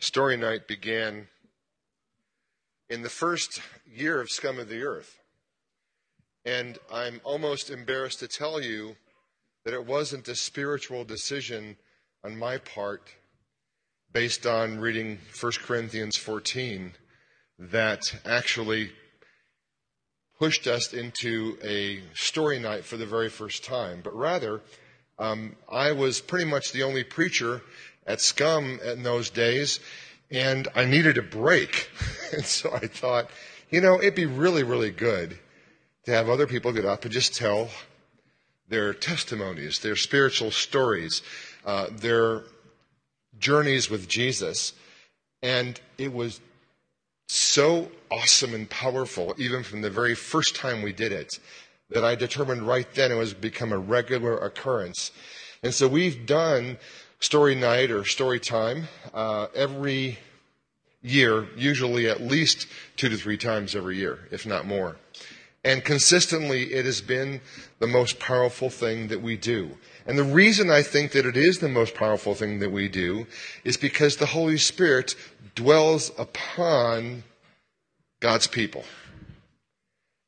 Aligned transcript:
Story 0.00 0.36
Night 0.36 0.68
began 0.68 1.26
in 2.88 3.02
the 3.02 3.10
first 3.10 3.60
year 3.84 4.20
of 4.20 4.30
Scum 4.30 4.60
of 4.60 4.68
the 4.68 4.82
Earth. 4.82 5.18
And 6.44 6.78
I'm 6.92 7.20
almost 7.24 7.68
embarrassed 7.68 8.20
to 8.20 8.28
tell 8.28 8.60
you 8.60 8.94
that 9.64 9.74
it 9.74 9.84
wasn't 9.84 10.28
a 10.28 10.36
spiritual 10.36 11.04
decision 11.04 11.76
on 12.24 12.38
my 12.38 12.58
part 12.58 13.02
based 14.12 14.46
on 14.46 14.78
reading 14.78 15.18
1 15.40 15.52
Corinthians 15.64 16.16
14 16.16 16.94
that 17.58 18.14
actually 18.24 18.92
pushed 20.38 20.68
us 20.68 20.92
into 20.92 21.58
a 21.64 22.00
story 22.14 22.60
night 22.60 22.84
for 22.84 22.96
the 22.96 23.04
very 23.04 23.28
first 23.28 23.64
time, 23.64 24.00
but 24.04 24.16
rather, 24.16 24.60
um, 25.18 25.56
I 25.68 25.90
was 25.90 26.20
pretty 26.20 26.44
much 26.44 26.70
the 26.70 26.84
only 26.84 27.02
preacher 27.02 27.62
at 28.08 28.20
Scum 28.22 28.80
in 28.82 29.02
those 29.02 29.30
days, 29.30 29.78
and 30.30 30.66
I 30.74 30.86
needed 30.86 31.18
a 31.18 31.22
break. 31.22 31.90
and 32.32 32.44
so 32.44 32.72
I 32.72 32.86
thought, 32.86 33.30
you 33.70 33.80
know, 33.80 34.00
it'd 34.00 34.14
be 34.14 34.26
really, 34.26 34.62
really 34.62 34.90
good 34.90 35.38
to 36.06 36.12
have 36.12 36.28
other 36.28 36.46
people 36.46 36.72
get 36.72 36.86
up 36.86 37.04
and 37.04 37.12
just 37.12 37.36
tell 37.36 37.68
their 38.68 38.94
testimonies, 38.94 39.80
their 39.80 39.96
spiritual 39.96 40.50
stories, 40.50 41.22
uh, 41.64 41.86
their 41.92 42.44
journeys 43.38 43.90
with 43.90 44.08
Jesus. 44.08 44.72
And 45.42 45.78
it 45.98 46.12
was 46.12 46.40
so 47.28 47.90
awesome 48.10 48.54
and 48.54 48.68
powerful, 48.68 49.34
even 49.36 49.62
from 49.62 49.82
the 49.82 49.90
very 49.90 50.14
first 50.14 50.56
time 50.56 50.80
we 50.80 50.92
did 50.94 51.12
it, 51.12 51.38
that 51.90 52.04
I 52.04 52.14
determined 52.14 52.62
right 52.62 52.90
then 52.94 53.12
it 53.12 53.16
was 53.16 53.34
become 53.34 53.72
a 53.72 53.78
regular 53.78 54.36
occurrence. 54.38 55.10
And 55.62 55.74
so 55.74 55.88
we've 55.88 56.26
done 56.26 56.78
story 57.20 57.54
night 57.54 57.90
or 57.90 58.04
story 58.04 58.40
time 58.40 58.88
uh, 59.12 59.48
every 59.54 60.18
year, 61.02 61.46
usually 61.56 62.08
at 62.08 62.20
least 62.20 62.66
two 62.96 63.08
to 63.08 63.16
three 63.16 63.36
times 63.36 63.74
every 63.74 63.96
year, 63.96 64.20
if 64.30 64.46
not 64.46 64.66
more. 64.66 64.96
And 65.64 65.84
consistently, 65.84 66.72
it 66.72 66.84
has 66.84 67.00
been 67.00 67.40
the 67.78 67.86
most 67.86 68.18
powerful 68.18 68.70
thing 68.70 69.08
that 69.08 69.20
we 69.20 69.36
do. 69.36 69.76
And 70.06 70.16
the 70.16 70.24
reason 70.24 70.70
I 70.70 70.82
think 70.82 71.12
that 71.12 71.26
it 71.26 71.36
is 71.36 71.58
the 71.58 71.68
most 71.68 71.94
powerful 71.94 72.34
thing 72.34 72.60
that 72.60 72.70
we 72.70 72.88
do 72.88 73.26
is 73.64 73.76
because 73.76 74.16
the 74.16 74.26
Holy 74.26 74.56
Spirit 74.56 75.14
dwells 75.54 76.12
upon 76.16 77.24
God's 78.20 78.46
people. 78.46 78.84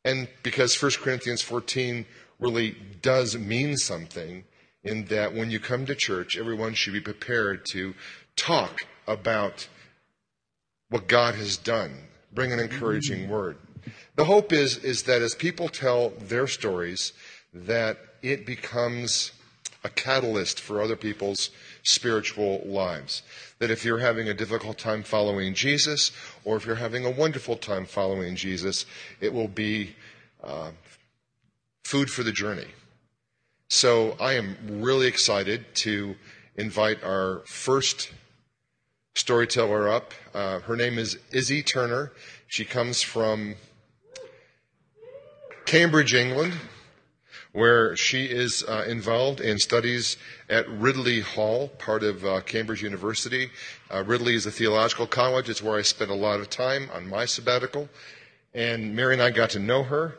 And 0.04 0.28
because 0.42 0.80
1 0.80 0.92
Corinthians 1.00 1.42
14 1.42 2.06
really 2.40 2.76
does 3.00 3.38
mean 3.38 3.76
something, 3.76 4.44
in 4.82 5.04
that 5.06 5.34
when 5.34 5.50
you 5.50 5.60
come 5.60 5.86
to 5.86 5.94
church, 5.94 6.36
everyone 6.36 6.74
should 6.74 6.92
be 6.92 7.00
prepared 7.00 7.66
to 7.66 7.94
talk 8.36 8.80
about 9.06 9.68
what 10.88 11.06
God 11.06 11.34
has 11.34 11.56
done, 11.56 11.92
bring 12.32 12.52
an 12.52 12.58
encouraging 12.58 13.28
word. 13.28 13.56
The 14.16 14.24
hope 14.24 14.52
is, 14.52 14.76
is 14.78 15.04
that 15.04 15.22
as 15.22 15.34
people 15.34 15.68
tell 15.68 16.10
their 16.10 16.46
stories, 16.46 17.12
that 17.52 17.98
it 18.22 18.46
becomes 18.46 19.32
a 19.82 19.88
catalyst 19.88 20.60
for 20.60 20.82
other 20.82 20.96
people's 20.96 21.50
spiritual 21.82 22.62
lives. 22.66 23.22
That 23.58 23.70
if 23.70 23.84
you're 23.84 23.98
having 23.98 24.28
a 24.28 24.34
difficult 24.34 24.78
time 24.78 25.02
following 25.02 25.54
Jesus, 25.54 26.12
or 26.44 26.56
if 26.56 26.66
you're 26.66 26.76
having 26.76 27.04
a 27.04 27.10
wonderful 27.10 27.56
time 27.56 27.86
following 27.86 28.36
Jesus, 28.36 28.84
it 29.20 29.32
will 29.32 29.48
be 29.48 29.94
uh, 30.42 30.70
food 31.84 32.10
for 32.10 32.22
the 32.22 32.32
journey. 32.32 32.66
So 33.72 34.16
I 34.18 34.32
am 34.32 34.56
really 34.82 35.06
excited 35.06 35.64
to 35.76 36.16
invite 36.56 37.04
our 37.04 37.42
first 37.46 38.10
storyteller 39.14 39.88
up. 39.88 40.12
Uh, 40.34 40.58
her 40.58 40.74
name 40.74 40.98
is 40.98 41.18
Izzy 41.30 41.62
Turner. 41.62 42.10
She 42.48 42.64
comes 42.64 43.00
from 43.00 43.54
Cambridge, 45.66 46.14
England 46.14 46.54
where 47.52 47.96
she 47.96 48.26
is 48.26 48.64
uh, 48.68 48.84
involved 48.86 49.40
in 49.40 49.58
studies 49.58 50.16
at 50.48 50.68
Ridley 50.68 51.20
Hall, 51.20 51.68
part 51.68 52.02
of 52.02 52.24
uh, 52.24 52.40
Cambridge 52.42 52.82
University. 52.82 53.50
Uh, 53.92 54.04
Ridley 54.04 54.34
is 54.34 54.46
a 54.46 54.52
theological 54.52 55.06
college. 55.06 55.48
It's 55.48 55.62
where 55.62 55.76
I 55.76 55.82
spent 55.82 56.10
a 56.10 56.14
lot 56.14 56.38
of 56.38 56.48
time 56.48 56.88
on 56.94 57.08
my 57.08 57.24
sabbatical. 57.24 57.88
And 58.52 58.96
Mary 58.96 59.14
and 59.14 59.22
I 59.22 59.30
got 59.30 59.50
to 59.50 59.58
know 59.60 59.84
her. 59.84 60.14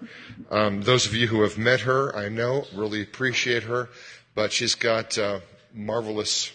Um, 0.49 0.81
those 0.81 1.05
of 1.05 1.13
you 1.13 1.27
who 1.27 1.41
have 1.41 1.57
met 1.57 1.81
her, 1.81 2.15
I 2.15 2.29
know, 2.29 2.65
really 2.73 3.01
appreciate 3.01 3.63
her. 3.63 3.89
But 4.33 4.53
she's 4.53 4.75
got 4.75 5.17
a 5.17 5.41
marvelous 5.73 6.51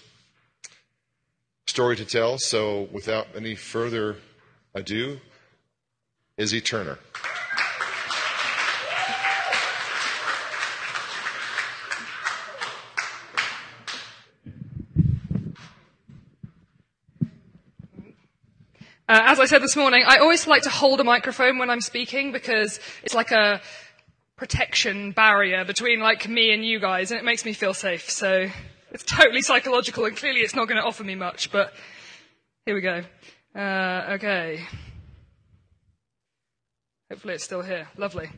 story 1.66 1.96
to 1.96 2.04
tell. 2.04 2.38
So 2.38 2.88
without 2.92 3.26
any 3.36 3.54
further 3.54 4.16
ado, 4.74 5.20
Izzy 6.38 6.60
Turner. 6.60 6.98
Uh, 19.08 19.22
as 19.26 19.38
I 19.38 19.46
said 19.46 19.62
this 19.62 19.76
morning, 19.76 20.02
I 20.04 20.16
always 20.16 20.48
like 20.48 20.62
to 20.62 20.70
hold 20.70 20.98
a 20.98 21.04
microphone 21.04 21.58
when 21.58 21.70
I'm 21.70 21.80
speaking 21.80 22.32
because 22.32 22.80
it's 23.04 23.14
like 23.14 23.30
a 23.30 23.60
protection 24.36 25.12
barrier 25.12 25.64
between 25.64 26.00
like 26.00 26.28
me 26.28 26.52
and 26.52 26.64
you 26.64 26.80
guys, 26.80 27.12
and 27.12 27.20
it 27.20 27.24
makes 27.24 27.44
me 27.44 27.52
feel 27.52 27.72
safe. 27.72 28.10
So 28.10 28.48
it's 28.90 29.04
totally 29.04 29.42
psychological, 29.42 30.06
and 30.06 30.16
clearly 30.16 30.40
it's 30.40 30.56
not 30.56 30.66
going 30.66 30.80
to 30.80 30.84
offer 30.84 31.04
me 31.04 31.14
much. 31.14 31.52
But 31.52 31.72
here 32.64 32.74
we 32.74 32.80
go. 32.80 33.04
Uh, 33.54 34.14
okay. 34.14 34.64
Hopefully 37.08 37.34
it's 37.34 37.44
still 37.44 37.62
here. 37.62 37.86
Lovely. 37.96 38.28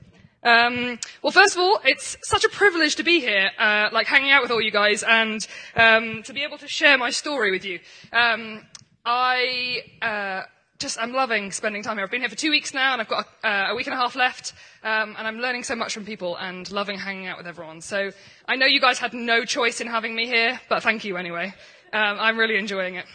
Um, 0.43 0.99
well, 1.23 1.33
first 1.33 1.55
of 1.55 1.63
all, 1.63 1.81
it's 1.83 2.19
such 2.25 2.45
a 2.45 2.51
privilege 2.51 2.97
to 2.97 3.03
be 3.03 3.21
here, 3.21 3.51
uh, 3.59 3.89
like 3.91 4.07
hanging 4.07 4.33
out 4.33 4.43
with 4.43 4.51
all 4.51 4.61
you 4.61 4.71
guys, 4.71 5.03
and 5.03 5.47
um, 5.75 6.23
to 6.25 6.35
be 6.35 6.43
able 6.43 6.59
to 6.59 6.69
share 6.69 6.99
my 6.99 7.09
story 7.09 7.51
with 7.51 7.65
you. 7.65 7.81
Um, 8.13 8.67
I 9.07 9.81
uh, 10.03 10.43
just 10.79 10.99
I'm 10.99 11.13
loving 11.13 11.51
spending 11.51 11.83
time 11.83 11.97
here. 11.97 12.05
I've 12.05 12.11
been 12.11 12.21
here 12.21 12.29
for 12.29 12.37
two 12.37 12.51
weeks 12.51 12.73
now, 12.73 12.93
and 12.93 13.01
I've 13.01 13.09
got 13.09 13.27
a, 13.43 13.49
uh, 13.49 13.73
a 13.73 13.75
week 13.75 13.87
and 13.87 13.95
a 13.95 13.97
half 13.97 14.15
left, 14.15 14.53
um, 14.85 15.17
and 15.19 15.27
I'm 15.27 15.39
learning 15.39 15.65
so 15.65 15.75
much 15.75 15.93
from 15.93 16.05
people 16.05 16.37
and 16.37 16.71
loving 16.71 16.99
hanging 16.99 17.27
out 17.27 17.37
with 17.37 17.47
everyone. 17.47 17.81
So 17.81 18.11
I 18.47 18.57
know 18.57 18.67
you 18.67 18.81
guys 18.81 18.99
had 18.99 19.13
no 19.13 19.45
choice 19.45 19.81
in 19.81 19.89
having 19.89 20.15
me 20.15 20.27
here, 20.27 20.61
but 20.69 20.83
thank 20.83 21.05
you 21.05 21.17
anyway. 21.17 21.53
Um, 21.93 22.19
I'm 22.21 22.39
really 22.39 22.57
enjoying 22.57 22.95
it. 22.95 23.07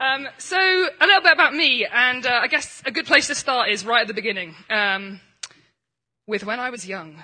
Um, 0.00 0.26
so 0.38 0.58
a 0.58 1.06
little 1.06 1.22
bit 1.22 1.32
about 1.32 1.54
me, 1.54 1.86
and 1.86 2.26
uh, 2.26 2.40
I 2.42 2.48
guess 2.48 2.82
a 2.84 2.90
good 2.90 3.06
place 3.06 3.28
to 3.28 3.36
start 3.36 3.68
is 3.68 3.86
right 3.86 4.02
at 4.02 4.08
the 4.08 4.14
beginning, 4.14 4.56
um, 4.68 5.20
with 6.26 6.44
when 6.44 6.58
I 6.58 6.70
was 6.70 6.86
young. 6.86 7.22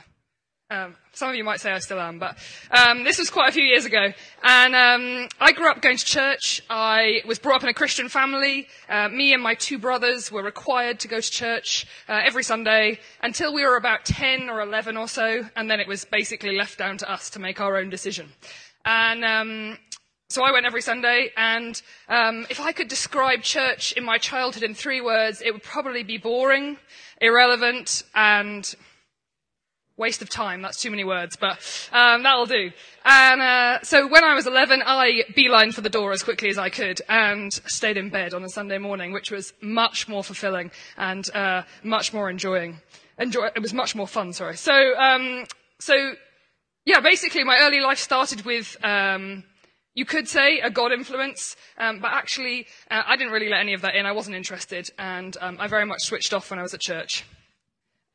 Um, 0.70 0.96
some 1.12 1.30
of 1.30 1.34
you 1.34 1.44
might 1.44 1.60
say 1.60 1.72
I 1.72 1.78
still 1.78 1.98
am, 1.98 2.18
but 2.18 2.36
um, 2.70 3.02
this 3.02 3.18
was 3.18 3.30
quite 3.30 3.48
a 3.48 3.52
few 3.52 3.62
years 3.62 3.86
ago. 3.86 4.12
And 4.42 4.74
um, 4.76 5.28
I 5.40 5.52
grew 5.52 5.70
up 5.70 5.80
going 5.80 5.96
to 5.96 6.04
church. 6.04 6.60
I 6.68 7.22
was 7.26 7.38
brought 7.38 7.56
up 7.56 7.62
in 7.62 7.70
a 7.70 7.74
Christian 7.74 8.10
family. 8.10 8.68
Uh, 8.86 9.08
me 9.08 9.32
and 9.32 9.42
my 9.42 9.54
two 9.54 9.78
brothers 9.78 10.30
were 10.30 10.42
required 10.42 11.00
to 11.00 11.08
go 11.08 11.22
to 11.22 11.30
church 11.30 11.86
uh, 12.06 12.20
every 12.22 12.42
Sunday 12.42 13.00
until 13.22 13.54
we 13.54 13.64
were 13.64 13.78
about 13.78 14.04
10 14.04 14.50
or 14.50 14.60
11 14.60 14.98
or 14.98 15.08
so, 15.08 15.48
and 15.56 15.70
then 15.70 15.80
it 15.80 15.88
was 15.88 16.04
basically 16.04 16.54
left 16.54 16.76
down 16.76 16.98
to 16.98 17.10
us 17.10 17.30
to 17.30 17.38
make 17.38 17.62
our 17.62 17.78
own 17.78 17.88
decision. 17.88 18.28
And 18.84 19.24
um, 19.24 19.78
so 20.28 20.44
I 20.44 20.52
went 20.52 20.66
every 20.66 20.82
Sunday, 20.82 21.30
and 21.38 21.80
um, 22.10 22.46
if 22.50 22.60
I 22.60 22.72
could 22.72 22.88
describe 22.88 23.40
church 23.40 23.92
in 23.92 24.04
my 24.04 24.18
childhood 24.18 24.64
in 24.64 24.74
three 24.74 25.00
words, 25.00 25.40
it 25.40 25.50
would 25.50 25.62
probably 25.62 26.02
be 26.02 26.18
boring, 26.18 26.76
irrelevant, 27.22 28.02
and 28.14 28.74
waste 29.98 30.22
of 30.22 30.30
time. 30.30 30.62
That's 30.62 30.80
too 30.80 30.90
many 30.90 31.04
words, 31.04 31.36
but 31.36 31.58
um, 31.92 32.22
that'll 32.22 32.46
do. 32.46 32.70
And 33.04 33.42
uh, 33.42 33.82
so 33.82 34.06
when 34.06 34.24
I 34.24 34.34
was 34.34 34.46
11, 34.46 34.82
I 34.86 35.24
beelined 35.36 35.74
for 35.74 35.80
the 35.82 35.90
door 35.90 36.12
as 36.12 36.22
quickly 36.22 36.48
as 36.48 36.56
I 36.56 36.70
could 36.70 37.02
and 37.08 37.52
stayed 37.52 37.96
in 37.96 38.08
bed 38.08 38.32
on 38.32 38.44
a 38.44 38.48
Sunday 38.48 38.78
morning, 38.78 39.12
which 39.12 39.30
was 39.30 39.52
much 39.60 40.08
more 40.08 40.24
fulfilling 40.24 40.70
and 40.96 41.28
uh, 41.34 41.62
much 41.82 42.14
more 42.14 42.30
enjoying. 42.30 42.80
Enjoy. 43.18 43.48
It 43.54 43.60
was 43.60 43.74
much 43.74 43.94
more 43.94 44.06
fun. 44.06 44.32
Sorry. 44.32 44.56
So, 44.56 44.96
um, 44.96 45.44
so 45.80 46.14
yeah, 46.84 47.00
basically, 47.00 47.44
my 47.44 47.58
early 47.60 47.80
life 47.80 47.98
started 47.98 48.44
with. 48.44 48.76
Um, 48.82 49.44
you 49.94 50.04
could 50.04 50.28
say 50.28 50.60
a 50.60 50.70
God 50.70 50.92
influence, 50.92 51.56
um, 51.76 51.98
but 51.98 52.12
actually, 52.12 52.66
uh, 52.88 53.02
I 53.04 53.16
didn't 53.16 53.32
really 53.32 53.48
let 53.48 53.58
any 53.58 53.74
of 53.74 53.80
that 53.80 53.96
in. 53.96 54.06
I 54.06 54.12
wasn't 54.12 54.36
interested, 54.36 54.88
and 54.96 55.36
um, 55.40 55.56
I 55.58 55.66
very 55.66 55.84
much 55.84 56.02
switched 56.02 56.32
off 56.32 56.50
when 56.50 56.60
I 56.60 56.62
was 56.62 56.72
at 56.72 56.80
church. 56.80 57.24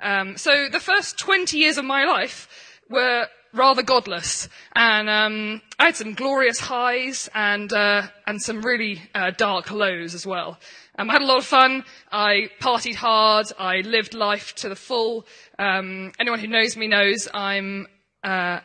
Um, 0.03 0.37
so 0.37 0.67
the 0.69 0.79
first 0.79 1.17
20 1.17 1.57
years 1.57 1.77
of 1.77 1.85
my 1.85 2.03
life 2.05 2.47
were 2.89 3.27
rather 3.53 3.83
godless, 3.83 4.49
and 4.75 5.09
um, 5.09 5.61
I 5.79 5.85
had 5.85 5.95
some 5.95 6.13
glorious 6.13 6.59
highs 6.59 7.29
and 7.33 7.71
uh, 7.71 8.07
and 8.27 8.41
some 8.41 8.61
really 8.61 9.01
uh, 9.15 9.31
dark 9.31 9.71
lows 9.71 10.13
as 10.13 10.27
well. 10.27 10.59
Um, 10.97 11.09
I 11.09 11.13
had 11.13 11.21
a 11.21 11.25
lot 11.25 11.37
of 11.37 11.45
fun. 11.45 11.85
I 12.11 12.49
partied 12.59 12.95
hard. 12.95 13.47
I 13.57 13.77
lived 13.77 14.13
life 14.13 14.53
to 14.55 14.69
the 14.69 14.75
full. 14.75 15.25
Um, 15.57 16.11
anyone 16.19 16.39
who 16.39 16.47
knows 16.47 16.75
me 16.75 16.87
knows 16.87 17.27
I'm 17.33 17.87
uh, 18.23 18.59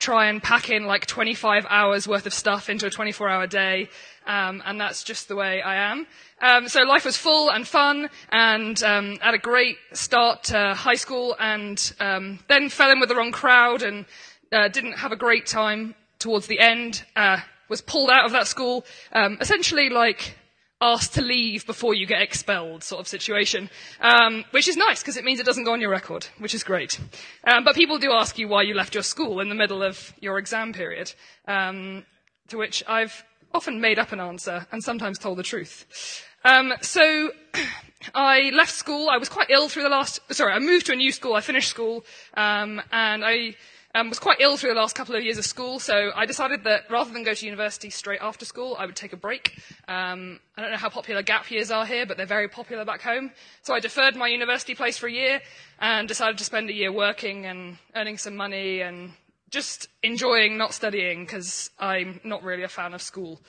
try 0.00 0.30
and 0.30 0.42
pack 0.42 0.70
in 0.70 0.86
like 0.86 1.06
25 1.06 1.66
hours 1.68 2.08
worth 2.08 2.26
of 2.26 2.32
stuff 2.34 2.70
into 2.70 2.86
a 2.86 2.90
24 2.90 3.28
hour 3.28 3.46
day. 3.46 3.88
Um, 4.30 4.62
and 4.64 4.80
that's 4.80 5.02
just 5.02 5.26
the 5.26 5.34
way 5.34 5.60
I 5.60 5.90
am. 5.90 6.06
Um, 6.40 6.68
so 6.68 6.82
life 6.82 7.04
was 7.04 7.16
full 7.16 7.50
and 7.50 7.66
fun 7.66 8.08
and 8.30 8.80
um, 8.84 9.16
had 9.20 9.34
a 9.34 9.38
great 9.38 9.76
start 9.92 10.44
to 10.44 10.74
high 10.74 10.94
school 10.94 11.34
and 11.40 11.92
um, 11.98 12.38
then 12.46 12.68
fell 12.68 12.92
in 12.92 13.00
with 13.00 13.08
the 13.08 13.16
wrong 13.16 13.32
crowd 13.32 13.82
and 13.82 14.06
uh, 14.52 14.68
didn't 14.68 14.92
have 14.92 15.10
a 15.10 15.16
great 15.16 15.46
time 15.46 15.96
towards 16.20 16.46
the 16.46 16.60
end. 16.60 17.02
Uh, 17.16 17.38
was 17.68 17.80
pulled 17.80 18.08
out 18.08 18.24
of 18.24 18.30
that 18.30 18.46
school, 18.46 18.84
um, 19.12 19.36
essentially 19.40 19.88
like 19.88 20.36
asked 20.80 21.14
to 21.14 21.22
leave 21.22 21.66
before 21.66 21.94
you 21.94 22.06
get 22.06 22.22
expelled 22.22 22.84
sort 22.84 23.00
of 23.00 23.08
situation, 23.08 23.68
um, 24.00 24.44
which 24.52 24.68
is 24.68 24.76
nice 24.76 25.02
because 25.02 25.16
it 25.16 25.24
means 25.24 25.40
it 25.40 25.46
doesn't 25.46 25.64
go 25.64 25.72
on 25.72 25.80
your 25.80 25.90
record, 25.90 26.28
which 26.38 26.54
is 26.54 26.62
great. 26.62 27.00
Um, 27.44 27.64
but 27.64 27.74
people 27.74 27.98
do 27.98 28.12
ask 28.12 28.38
you 28.38 28.46
why 28.46 28.62
you 28.62 28.74
left 28.74 28.94
your 28.94 29.02
school 29.02 29.40
in 29.40 29.48
the 29.48 29.56
middle 29.56 29.82
of 29.82 30.14
your 30.20 30.38
exam 30.38 30.72
period, 30.72 31.12
um, 31.48 32.04
to 32.46 32.56
which 32.56 32.84
I've 32.86 33.24
often 33.52 33.80
made 33.80 33.98
up 33.98 34.12
an 34.12 34.20
answer 34.20 34.66
and 34.72 34.82
sometimes 34.82 35.18
told 35.18 35.38
the 35.38 35.42
truth. 35.42 36.24
Um, 36.44 36.72
so 36.80 37.30
I 38.14 38.50
left 38.54 38.72
school. 38.72 39.08
I 39.10 39.18
was 39.18 39.28
quite 39.28 39.50
ill 39.50 39.68
through 39.68 39.82
the 39.82 39.88
last. 39.88 40.20
Sorry, 40.32 40.52
I 40.52 40.58
moved 40.58 40.86
to 40.86 40.92
a 40.92 40.96
new 40.96 41.12
school. 41.12 41.34
I 41.34 41.40
finished 41.40 41.68
school, 41.68 42.04
um, 42.34 42.80
and 42.92 43.24
I 43.24 43.54
um, 43.94 44.08
was 44.08 44.18
quite 44.18 44.40
ill 44.40 44.56
through 44.56 44.70
the 44.70 44.80
last 44.80 44.94
couple 44.94 45.16
of 45.16 45.24
years 45.24 45.36
of 45.36 45.44
school, 45.44 45.80
so 45.80 46.12
I 46.14 46.24
decided 46.24 46.62
that 46.64 46.88
rather 46.88 47.12
than 47.12 47.24
go 47.24 47.34
to 47.34 47.44
university 47.44 47.90
straight 47.90 48.20
after 48.22 48.44
school, 48.44 48.76
I 48.78 48.86
would 48.86 48.94
take 48.94 49.12
a 49.12 49.16
break. 49.16 49.58
Um, 49.88 50.38
I 50.56 50.62
don't 50.62 50.70
know 50.70 50.76
how 50.76 50.90
popular 50.90 51.22
gap 51.22 51.50
years 51.50 51.70
are 51.70 51.84
here, 51.84 52.06
but 52.06 52.16
they're 52.16 52.26
very 52.26 52.48
popular 52.48 52.84
back 52.84 53.02
home. 53.02 53.32
So 53.62 53.74
I 53.74 53.80
deferred 53.80 54.14
my 54.14 54.28
university 54.28 54.76
place 54.76 54.96
for 54.96 55.08
a 55.08 55.12
year 55.12 55.40
and 55.80 56.06
decided 56.06 56.38
to 56.38 56.44
spend 56.44 56.70
a 56.70 56.72
year 56.72 56.92
working 56.92 57.46
and 57.46 57.78
earning 57.96 58.16
some 58.16 58.36
money 58.36 58.80
and 58.80 59.10
just 59.50 59.88
enjoying 60.02 60.56
not 60.56 60.72
studying 60.72 61.24
because 61.24 61.70
I'm 61.78 62.20
not 62.24 62.42
really 62.42 62.62
a 62.62 62.68
fan 62.68 62.94
of 62.94 63.02
school. 63.02 63.40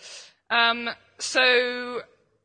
Um, 0.49 0.89
so 1.19 2.01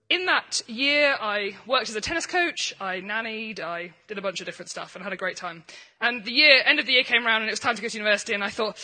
in 0.09 0.27
that 0.27 0.63
year, 0.69 1.17
I 1.21 1.57
worked 1.67 1.89
as 1.89 1.97
a 1.97 2.01
tennis 2.01 2.27
coach, 2.27 2.75
I 2.81 3.01
nannied, 3.01 3.61
I 3.61 3.93
did 4.07 4.19
a 4.19 4.23
bunch 4.23 4.41
of 4.41 4.47
different 4.47 4.71
stuff 4.71 4.95
and 4.95 5.03
had 5.03 5.13
a 5.13 5.17
great 5.17 5.37
time. 5.37 5.65
And 6.01 6.25
the 6.25 6.33
year, 6.33 6.63
end 6.65 6.79
of 6.79 6.87
the 6.87 6.93
year 6.93 7.03
came 7.03 7.27
around 7.27 7.43
and 7.43 7.49
it 7.49 7.53
was 7.53 7.61
time 7.61 7.77
to 7.77 7.83
go 7.83 7.89
to 7.89 7.97
university 7.97 8.35
and 8.35 8.45
I 8.45 8.51
thought, 8.51 8.79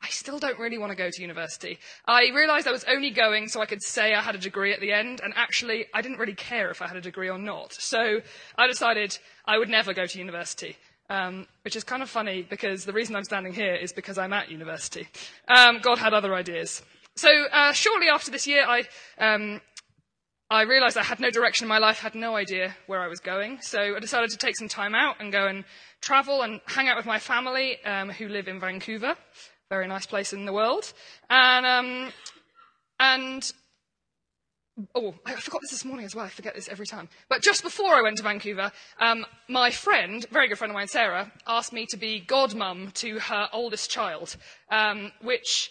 I 0.00 0.08
still 0.10 0.38
don't 0.38 0.58
really 0.58 0.78
want 0.78 0.90
to 0.90 0.96
go 0.96 1.10
to 1.10 1.22
university. 1.22 1.78
I 2.06 2.30
realized 2.34 2.68
I 2.68 2.72
was 2.72 2.84
only 2.84 3.10
going 3.10 3.48
so 3.48 3.60
I 3.60 3.66
could 3.66 3.82
say 3.82 4.14
I 4.14 4.22
had 4.22 4.36
a 4.36 4.38
degree 4.38 4.72
at 4.72 4.80
the 4.80 4.92
end, 4.92 5.20
and 5.22 5.34
actually, 5.36 5.86
I 5.92 6.02
didn't 6.02 6.18
really 6.18 6.34
care 6.34 6.70
if 6.70 6.80
I 6.80 6.86
had 6.86 6.96
a 6.96 7.00
degree 7.00 7.28
or 7.28 7.38
not. 7.38 7.72
So 7.72 8.20
I 8.56 8.66
decided 8.68 9.18
I 9.44 9.58
would 9.58 9.68
never 9.68 9.92
go 9.92 10.06
to 10.06 10.18
university. 10.18 10.76
Um, 11.10 11.46
which 11.62 11.74
is 11.74 11.84
kind 11.84 12.02
of 12.02 12.10
funny 12.10 12.42
because 12.42 12.84
the 12.84 12.92
reason 12.92 13.16
I'm 13.16 13.24
standing 13.24 13.54
here 13.54 13.74
is 13.74 13.94
because 13.94 14.18
I'm 14.18 14.34
at 14.34 14.50
university. 14.50 15.08
Um, 15.48 15.78
God 15.80 15.96
had 15.96 16.12
other 16.12 16.34
ideas. 16.34 16.82
So 17.16 17.30
uh, 17.50 17.72
shortly 17.72 18.08
after 18.08 18.30
this 18.30 18.46
year, 18.46 18.64
I, 18.64 18.84
um, 19.18 19.60
I 20.50 20.62
realized 20.62 20.96
I 20.96 21.02
had 21.02 21.18
no 21.18 21.30
direction 21.30 21.64
in 21.64 21.68
my 21.68 21.78
life, 21.78 21.98
had 21.98 22.14
no 22.14 22.36
idea 22.36 22.76
where 22.86 23.00
I 23.00 23.08
was 23.08 23.20
going. 23.20 23.60
So 23.60 23.96
I 23.96 23.98
decided 23.98 24.30
to 24.30 24.36
take 24.36 24.56
some 24.56 24.68
time 24.68 24.94
out 24.94 25.16
and 25.18 25.32
go 25.32 25.46
and 25.46 25.64
travel 26.00 26.42
and 26.42 26.60
hang 26.66 26.88
out 26.88 26.96
with 26.96 27.06
my 27.06 27.18
family 27.18 27.82
um, 27.84 28.10
who 28.10 28.28
live 28.28 28.46
in 28.46 28.60
Vancouver, 28.60 29.16
very 29.68 29.88
nice 29.88 30.06
place 30.06 30.32
in 30.32 30.44
the 30.44 30.52
world. 30.52 30.92
And, 31.28 31.66
um, 31.66 32.12
and 33.00 33.52
oh, 34.94 35.14
I 35.24 35.34
forgot 35.34 35.60
this 35.62 35.70
this 35.70 35.84
morning 35.84 36.06
as 36.06 36.14
well. 36.14 36.24
I 36.24 36.28
forget 36.28 36.54
this 36.54 36.68
every 36.68 36.86
time. 36.86 37.08
But 37.28 37.42
just 37.42 37.62
before 37.62 37.94
I 37.94 38.02
went 38.02 38.16
to 38.18 38.22
Vancouver, 38.22 38.72
um, 39.00 39.24
my 39.48 39.70
friend, 39.70 40.26
very 40.30 40.48
good 40.48 40.58
friend 40.58 40.70
of 40.70 40.74
mine, 40.74 40.88
Sarah, 40.88 41.32
asked 41.46 41.72
me 41.72 41.86
to 41.90 41.96
be 41.96 42.22
godmum 42.26 42.92
to 42.94 43.18
her 43.18 43.48
oldest 43.52 43.90
child, 43.90 44.36
um, 44.70 45.12
which 45.22 45.70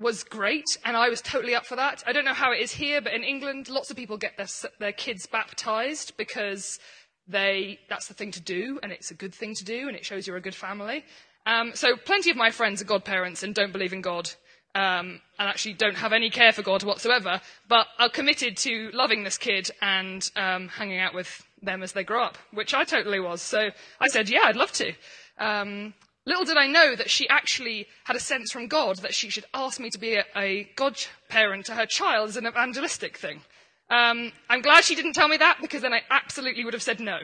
was 0.00 0.22
great, 0.22 0.66
and 0.84 0.96
I 0.96 1.08
was 1.08 1.20
totally 1.20 1.54
up 1.54 1.66
for 1.66 1.76
that. 1.76 2.04
I 2.06 2.12
don't 2.12 2.24
know 2.24 2.32
how 2.32 2.52
it 2.52 2.60
is 2.60 2.72
here, 2.72 3.00
but 3.00 3.12
in 3.12 3.24
England, 3.24 3.68
lots 3.68 3.90
of 3.90 3.96
people 3.96 4.16
get 4.16 4.36
their, 4.36 4.46
their 4.78 4.92
kids 4.92 5.26
baptized 5.26 6.16
because 6.16 6.78
they, 7.26 7.80
that's 7.88 8.06
the 8.06 8.14
thing 8.14 8.30
to 8.32 8.40
do, 8.40 8.78
and 8.82 8.92
it's 8.92 9.10
a 9.10 9.14
good 9.14 9.34
thing 9.34 9.54
to 9.56 9.64
do, 9.64 9.88
and 9.88 9.96
it 9.96 10.04
shows 10.04 10.26
you're 10.26 10.36
a 10.36 10.40
good 10.40 10.54
family. 10.54 11.04
Um, 11.46 11.72
so 11.74 11.96
plenty 11.96 12.30
of 12.30 12.36
my 12.36 12.50
friends 12.50 12.80
are 12.80 12.84
godparents 12.84 13.42
and 13.42 13.54
don't 13.54 13.72
believe 13.72 13.92
in 13.92 14.00
God, 14.00 14.30
um, 14.78 15.20
and 15.38 15.48
actually 15.48 15.74
don't 15.74 15.96
have 15.96 16.12
any 16.12 16.30
care 16.30 16.52
for 16.52 16.62
God 16.62 16.84
whatsoever, 16.84 17.40
but 17.68 17.88
are 17.98 18.08
committed 18.08 18.56
to 18.58 18.90
loving 18.92 19.24
this 19.24 19.36
kid 19.36 19.70
and 19.82 20.30
um, 20.36 20.68
hanging 20.68 21.00
out 21.00 21.14
with 21.14 21.44
them 21.60 21.82
as 21.82 21.92
they 21.92 22.04
grow 22.04 22.22
up, 22.22 22.38
which 22.52 22.74
I 22.74 22.84
totally 22.84 23.18
was. 23.18 23.42
So 23.42 23.70
I 24.00 24.06
said, 24.06 24.28
yeah, 24.28 24.42
I'd 24.44 24.56
love 24.56 24.72
to. 24.72 24.92
Um, 25.38 25.94
Little 26.26 26.44
did 26.44 26.58
I 26.58 26.66
know 26.66 26.94
that 26.94 27.08
she 27.08 27.26
actually 27.30 27.86
had 28.04 28.14
a 28.14 28.20
sense 28.20 28.52
from 28.52 28.66
God 28.66 28.98
that 28.98 29.14
she 29.14 29.30
should 29.30 29.46
ask 29.54 29.80
me 29.80 29.88
to 29.88 29.98
be 29.98 30.16
a, 30.16 30.24
a 30.36 30.68
godparent 30.76 31.64
to 31.66 31.74
her 31.74 31.86
child 31.86 32.28
as 32.28 32.36
an 32.36 32.46
evangelistic 32.46 33.16
thing. 33.16 33.40
Um, 33.88 34.30
I'm 34.50 34.60
glad 34.60 34.84
she 34.84 34.94
didn't 34.94 35.14
tell 35.14 35.28
me 35.28 35.38
that 35.38 35.56
because 35.62 35.80
then 35.80 35.94
I 35.94 36.02
absolutely 36.10 36.66
would 36.66 36.74
have 36.74 36.82
said 36.82 37.00
no. 37.00 37.20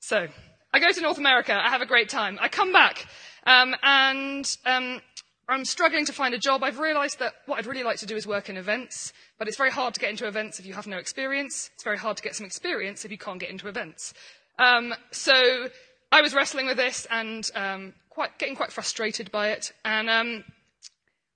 So, 0.00 0.28
I 0.74 0.78
go 0.78 0.92
to 0.92 1.00
North 1.00 1.16
America, 1.16 1.54
I 1.54 1.70
have 1.70 1.80
a 1.80 1.86
great 1.86 2.10
time. 2.10 2.38
I 2.42 2.48
come 2.48 2.74
back, 2.74 3.06
um, 3.46 3.74
and 3.82 4.56
um, 4.66 5.00
I'm 5.50 5.64
struggling 5.64 6.06
to 6.06 6.12
find 6.12 6.32
a 6.32 6.38
job. 6.38 6.62
I've 6.62 6.78
realized 6.78 7.18
that 7.18 7.34
what 7.46 7.58
I'd 7.58 7.66
really 7.66 7.82
like 7.82 7.98
to 7.98 8.06
do 8.06 8.14
is 8.14 8.24
work 8.24 8.48
in 8.48 8.56
events, 8.56 9.12
but 9.36 9.48
it's 9.48 9.56
very 9.56 9.72
hard 9.72 9.94
to 9.94 10.00
get 10.00 10.10
into 10.10 10.28
events 10.28 10.60
if 10.60 10.64
you 10.64 10.74
have 10.74 10.86
no 10.86 10.96
experience. 10.96 11.70
It's 11.74 11.82
very 11.82 11.98
hard 11.98 12.16
to 12.18 12.22
get 12.22 12.36
some 12.36 12.46
experience 12.46 13.04
if 13.04 13.10
you 13.10 13.18
can't 13.18 13.40
get 13.40 13.50
into 13.50 13.66
events. 13.66 14.14
Um, 14.60 14.94
so, 15.10 15.68
I 16.12 16.22
was 16.22 16.34
wrestling 16.34 16.66
with 16.66 16.76
this 16.76 17.04
and 17.10 17.50
um, 17.56 17.94
quite, 18.10 18.38
getting 18.38 18.54
quite 18.54 18.70
frustrated 18.70 19.32
by 19.32 19.48
it. 19.48 19.72
And 19.84 20.08
um, 20.08 20.44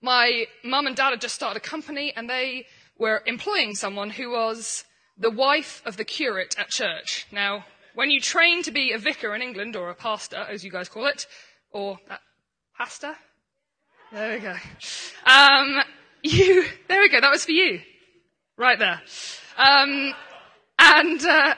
my 0.01 0.47
mum 0.63 0.87
and 0.87 0.95
dad 0.95 1.11
had 1.11 1.21
just 1.21 1.35
started 1.35 1.57
a 1.57 1.69
company, 1.69 2.13
and 2.15 2.31
they 2.31 2.67
were 2.97 3.21
employing 3.27 3.75
someone 3.75 4.11
who 4.11 4.31
was 4.31 4.85
the 5.19 5.31
wife 5.31 5.83
of 5.85 5.97
the 5.97 6.05
curate 6.05 6.55
at 6.57 6.69
church. 6.69 7.27
Now, 7.33 7.65
when 7.95 8.11
you 8.11 8.21
train 8.21 8.63
to 8.63 8.71
be 8.71 8.93
a 8.93 8.99
vicar 8.99 9.35
in 9.35 9.43
England, 9.43 9.75
or 9.75 9.91
a 9.91 9.95
pastor, 9.95 10.47
as 10.49 10.63
you 10.65 10.71
guys 10.71 10.89
call 10.89 11.07
it, 11.07 11.27
or 11.73 11.99
uh, 12.09 12.17
pastor, 12.79 13.17
there 14.15 14.35
we 14.35 14.41
go. 14.41 14.57
Um, 15.27 15.83
you, 16.23 16.65
there 16.89 17.01
we 17.01 17.09
go. 17.09 17.21
That 17.21 17.31
was 17.31 17.45
for 17.45 17.53
you, 17.53 17.81
right 18.57 18.79
there. 18.79 19.01
Um, 19.59 20.15
and 20.79 21.25
uh, 21.25 21.55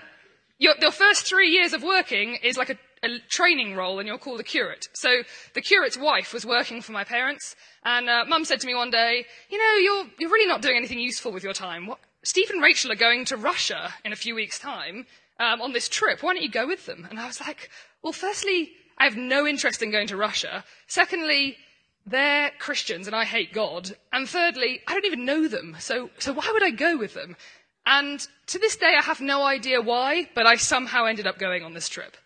your, 0.59 0.75
your 0.81 0.91
first 0.91 1.27
three 1.27 1.51
years 1.51 1.73
of 1.73 1.83
working 1.83 2.37
is 2.43 2.57
like 2.57 2.71
a 2.71 2.79
a 3.03 3.19
training 3.29 3.77
role 3.77 3.99
and 3.99 4.09
you're 4.09 4.19
called 4.19 4.41
a 4.41 4.45
curate. 4.45 4.89
So 4.93 5.23
the 5.55 5.61
curate's 5.61 5.99
wife 5.99 6.33
was 6.33 6.47
working 6.47 6.81
for 6.81 6.93
my 6.93 7.05
parents, 7.05 7.55
and 7.85 8.09
uh, 8.09 8.25
mum 8.27 8.45
said 8.45 8.61
to 8.61 8.67
me 8.67 8.75
one 8.75 8.91
day, 8.91 9.27
You 9.51 9.59
know, 9.59 9.75
you're, 9.75 10.07
you're 10.19 10.31
really 10.31 10.49
not 10.49 10.63
doing 10.63 10.77
anything 10.77 10.99
useful 10.99 11.33
with 11.33 11.45
your 11.45 11.53
time. 11.53 11.87
What, 11.87 11.99
Steve 12.25 12.51
and 12.51 12.63
Rachel 12.63 12.91
are 12.91 12.97
going 12.97 13.25
to 13.27 13.37
Russia 13.37 13.95
in 14.05 14.13
a 14.13 14.17
few 14.17 14.35
weeks' 14.35 14.59
time 14.59 15.07
um, 15.39 15.61
on 15.61 15.73
this 15.73 15.89
trip. 15.89 16.23
Why 16.23 16.35
don't 16.35 16.43
you 16.43 16.51
go 16.51 16.67
with 16.67 16.87
them? 16.87 17.07
And 17.09 17.21
I 17.21 17.27
was 17.27 17.41
like, 17.41 17.71
Well, 18.03 18.13
firstly, 18.13 18.73
I 18.99 19.05
have 19.05 19.17
no 19.17 19.47
interest 19.47 19.83
in 19.83 19.91
going 19.91 20.09
to 20.09 20.17
Russia. 20.17 20.65
Secondly, 20.87 21.59
they're 22.07 22.53
Christians 22.59 23.07
and 23.07 23.17
I 23.17 23.25
hate 23.25 23.53
God. 23.53 23.97
And 24.13 24.29
thirdly, 24.29 24.81
I 24.87 24.93
don't 24.93 25.05
even 25.05 25.25
know 25.25 25.49
them. 25.49 25.77
So, 25.81 26.11
so 26.19 26.33
why 26.33 26.49
would 26.53 26.63
I 26.63 26.71
go 26.71 26.97
with 26.97 27.15
them? 27.15 27.37
And 27.85 28.27
to 28.49 28.59
this 28.59 28.77
day, 28.77 28.95
I 28.99 29.03
have 29.03 29.21
no 29.21 29.45
idea 29.45 29.81
why, 29.81 30.29
but 30.35 30.47
I 30.47 30.57
somehow 30.57 31.05
ended 31.05 31.27
up 31.27 31.39
going 31.39 31.63
on 31.63 31.75
this 31.75 31.89
trip. 31.89 32.17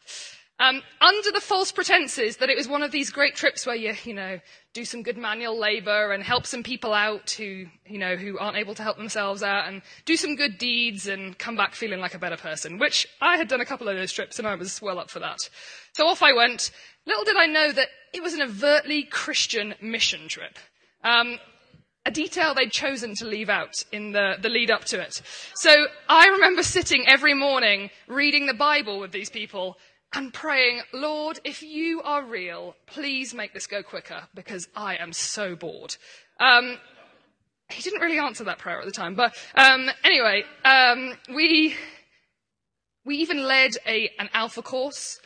Um, 0.61 0.83
under 1.01 1.33
the 1.33 1.41
false 1.41 1.73
pretenses 1.73 2.37
that 2.37 2.51
it 2.51 2.57
was 2.57 2.69
one 2.69 2.83
of 2.83 2.93
these 2.93 3.09
great 3.09 3.35
trips 3.35 3.65
where 3.65 3.75
you, 3.75 3.95
you 4.05 4.13
know, 4.13 4.39
do 4.75 4.85
some 4.85 5.03
good 5.03 5.17
manual 5.17 5.59
labour 5.59 6.13
and 6.13 6.23
help 6.23 6.45
some 6.45 6.63
people 6.63 6.93
out 6.93 7.31
who, 7.31 7.65
you 7.87 7.99
know, 7.99 8.15
who 8.15 8.39
aren't 8.39 8.59
able 8.59 8.75
to 8.75 8.83
help 8.83 8.99
themselves 8.99 9.43
out 9.43 9.69
and 9.69 9.81
do 10.05 10.17
some 10.17 10.37
good 10.37 10.59
deeds 10.59 11.07
and 11.07 11.39
come 11.39 11.57
back 11.57 11.75
feeling 11.75 11.99
like 11.99 12.13
a 12.13 12.19
better 12.19 12.37
person, 12.37 12.79
which 12.79 13.07
I 13.23 13.39
had 13.39 13.49
done 13.49 13.63
a 13.63 13.65
couple 13.65 13.89
of 13.89 13.97
those 13.97 14.13
trips 14.13 14.39
and 14.39 14.47
I 14.47 14.55
was 14.55 14.83
well 14.83 14.99
up 14.99 15.09
for 15.09 15.21
that. 15.21 15.39
So 15.95 16.07
off 16.07 16.23
I 16.23 16.35
went. 16.35 16.71
Little 17.07 17.25
did 17.25 17.37
I 17.37 17.47
know 17.47 17.73
that 17.73 17.89
it 18.13 18.23
was 18.23 18.35
an 18.35 18.43
overtly 18.43 19.05
Christian 19.05 19.75
mission 19.81 20.29
trip. 20.29 20.59
Um, 21.03 21.39
a 22.05 22.11
detail 22.11 22.55
they'd 22.55 22.73
chosen 22.73 23.15
to 23.17 23.27
leave 23.27 23.49
out 23.49 23.75
in 23.93 24.13
the, 24.13 24.37
the 24.41 24.49
lead 24.49 24.71
up 24.71 24.85
to 24.87 25.01
it. 25.01 25.23
So 25.55 25.87
I 26.09 26.29
remember 26.29 26.63
sitting 26.63 27.07
every 27.07 27.35
morning 27.35 27.91
reading 28.09 28.47
the 28.47 28.55
Bible 28.55 29.01
with 29.01 29.13
these 29.13 29.31
people 29.31 29.77
and 30.13 30.33
praying, 30.33 30.83
Lord, 30.93 31.41
if 31.45 31.63
you 31.63 32.03
are 32.03 32.25
real, 32.25 32.75
please 32.87 33.33
make 33.33 33.55
this 33.55 33.67
go 33.67 33.83
quicker 33.83 34.23
because 34.35 34.69
I 34.75 34.97
am 34.97 35.13
so 35.13 35.55
bored. 35.55 35.97
Um, 36.41 36.79
he 37.71 37.83
didn't 37.83 38.01
really 38.01 38.19
answer 38.19 38.45
that 38.45 38.59
prayer 38.59 38.81
at 38.81 38.85
the 38.85 38.93
time, 38.93 39.15
but 39.15 39.35
um, 39.55 39.89
anyway, 40.03 40.45
um, 40.65 41.15
we 41.33 41.77
we 43.05 43.17
even 43.17 43.45
led 43.45 43.73
a, 43.87 44.11
an 44.19 44.29
alpha 44.35 44.63
course 44.63 45.21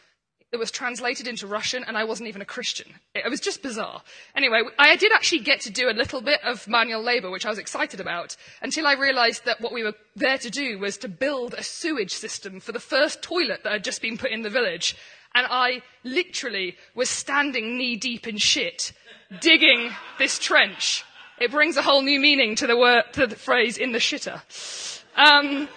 that 0.54 0.60
was 0.60 0.70
translated 0.70 1.26
into 1.26 1.48
Russian, 1.48 1.82
and 1.82 1.98
I 1.98 2.04
wasn't 2.04 2.28
even 2.28 2.40
a 2.40 2.44
Christian. 2.44 2.86
It, 3.12 3.28
was 3.28 3.40
just 3.40 3.60
bizarre. 3.60 4.02
Anyway, 4.36 4.62
I 4.78 4.94
did 4.94 5.10
actually 5.12 5.40
get 5.40 5.60
to 5.62 5.70
do 5.70 5.90
a 5.90 5.92
little 5.92 6.20
bit 6.20 6.38
of 6.44 6.68
manual 6.68 7.02
labor, 7.02 7.28
which 7.28 7.44
I 7.44 7.50
was 7.50 7.58
excited 7.58 7.98
about, 7.98 8.36
until 8.62 8.86
I 8.86 8.92
realized 8.92 9.46
that 9.46 9.60
what 9.60 9.72
we 9.72 9.82
were 9.82 9.94
there 10.14 10.38
to 10.38 10.50
do 10.50 10.78
was 10.78 10.96
to 10.98 11.08
build 11.08 11.54
a 11.54 11.64
sewage 11.64 12.12
system 12.12 12.60
for 12.60 12.70
the 12.70 12.78
first 12.78 13.20
toilet 13.20 13.64
that 13.64 13.72
had 13.72 13.82
just 13.82 14.00
been 14.00 14.16
put 14.16 14.30
in 14.30 14.42
the 14.42 14.48
village. 14.48 14.96
And 15.34 15.44
I 15.50 15.82
literally 16.04 16.76
was 16.94 17.10
standing 17.10 17.76
knee 17.76 17.96
deep 17.96 18.28
in 18.28 18.36
shit, 18.36 18.92
digging 19.40 19.90
this 20.20 20.38
trench. 20.38 21.02
It 21.40 21.50
brings 21.50 21.76
a 21.76 21.82
whole 21.82 22.02
new 22.02 22.20
meaning 22.20 22.54
to 22.54 22.68
the 22.68 22.78
word, 22.78 23.06
to 23.14 23.26
the 23.26 23.34
phrase 23.34 23.76
in 23.76 23.90
the 23.90 23.98
shitter. 23.98 24.40
Um, 25.16 25.68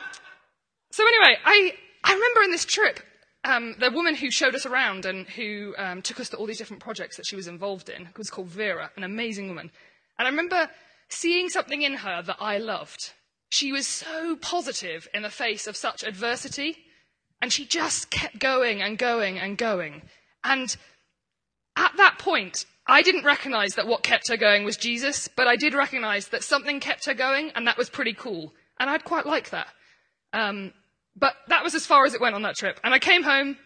so 0.91 1.03
anyway, 1.03 1.39
I, 1.43 1.73
I 2.03 2.13
remember 2.13 2.43
in 2.43 2.51
this 2.51 2.63
trip, 2.63 2.99
um, 3.43 3.75
the 3.79 3.91
woman 3.91 4.15
who 4.15 4.31
showed 4.31 4.55
us 4.55 4.65
around 4.65 5.05
and 5.05 5.27
who 5.27 5.73
um, 5.77 6.01
took 6.01 6.19
us 6.19 6.29
to 6.29 6.37
all 6.37 6.45
these 6.45 6.57
different 6.57 6.83
projects 6.83 7.17
that 7.17 7.25
she 7.25 7.35
was 7.35 7.47
involved 7.47 7.89
in 7.89 8.09
was 8.17 8.29
called 8.29 8.47
Vera, 8.47 8.91
an 8.97 9.03
amazing 9.03 9.47
woman. 9.47 9.71
And 10.17 10.27
I 10.27 10.31
remember 10.31 10.69
seeing 11.09 11.49
something 11.49 11.81
in 11.81 11.95
her 11.95 12.21
that 12.21 12.37
I 12.39 12.57
loved. 12.57 13.13
She 13.49 13.71
was 13.71 13.87
so 13.87 14.35
positive 14.35 15.07
in 15.13 15.21
the 15.21 15.29
face 15.29 15.67
of 15.67 15.77
such 15.77 16.03
adversity, 16.03 16.77
and 17.41 17.53
she 17.53 17.65
just 17.65 18.09
kept 18.09 18.39
going 18.39 18.81
and 18.81 18.97
going 18.97 19.39
and 19.39 19.57
going. 19.57 20.01
And 20.43 20.75
at 21.77 21.95
that 21.97 22.19
point, 22.19 22.65
I 22.87 23.01
didn't 23.01 23.23
recognize 23.23 23.75
that 23.75 23.87
what 23.87 24.03
kept 24.03 24.29
her 24.29 24.37
going 24.37 24.65
was 24.65 24.75
Jesus, 24.75 25.27
but 25.27 25.47
I 25.47 25.55
did 25.55 25.73
recognize 25.73 26.29
that 26.29 26.43
something 26.43 26.79
kept 26.79 27.05
her 27.05 27.13
going, 27.13 27.51
and 27.55 27.67
that 27.67 27.77
was 27.77 27.89
pretty 27.89 28.13
cool. 28.13 28.53
And 28.79 28.89
I'd 28.89 29.05
quite 29.05 29.25
like 29.25 29.51
that. 29.51 29.67
Um, 30.33 30.73
but 31.19 31.35
that 31.47 31.63
was 31.63 31.75
as 31.75 31.85
far 31.85 32.05
as 32.05 32.13
it 32.13 32.21
went 32.21 32.35
on 32.35 32.43
that 32.43 32.55
trip. 32.55 32.79
And 32.83 32.93
I 32.93 32.99
came 32.99 33.23
home 33.23 33.57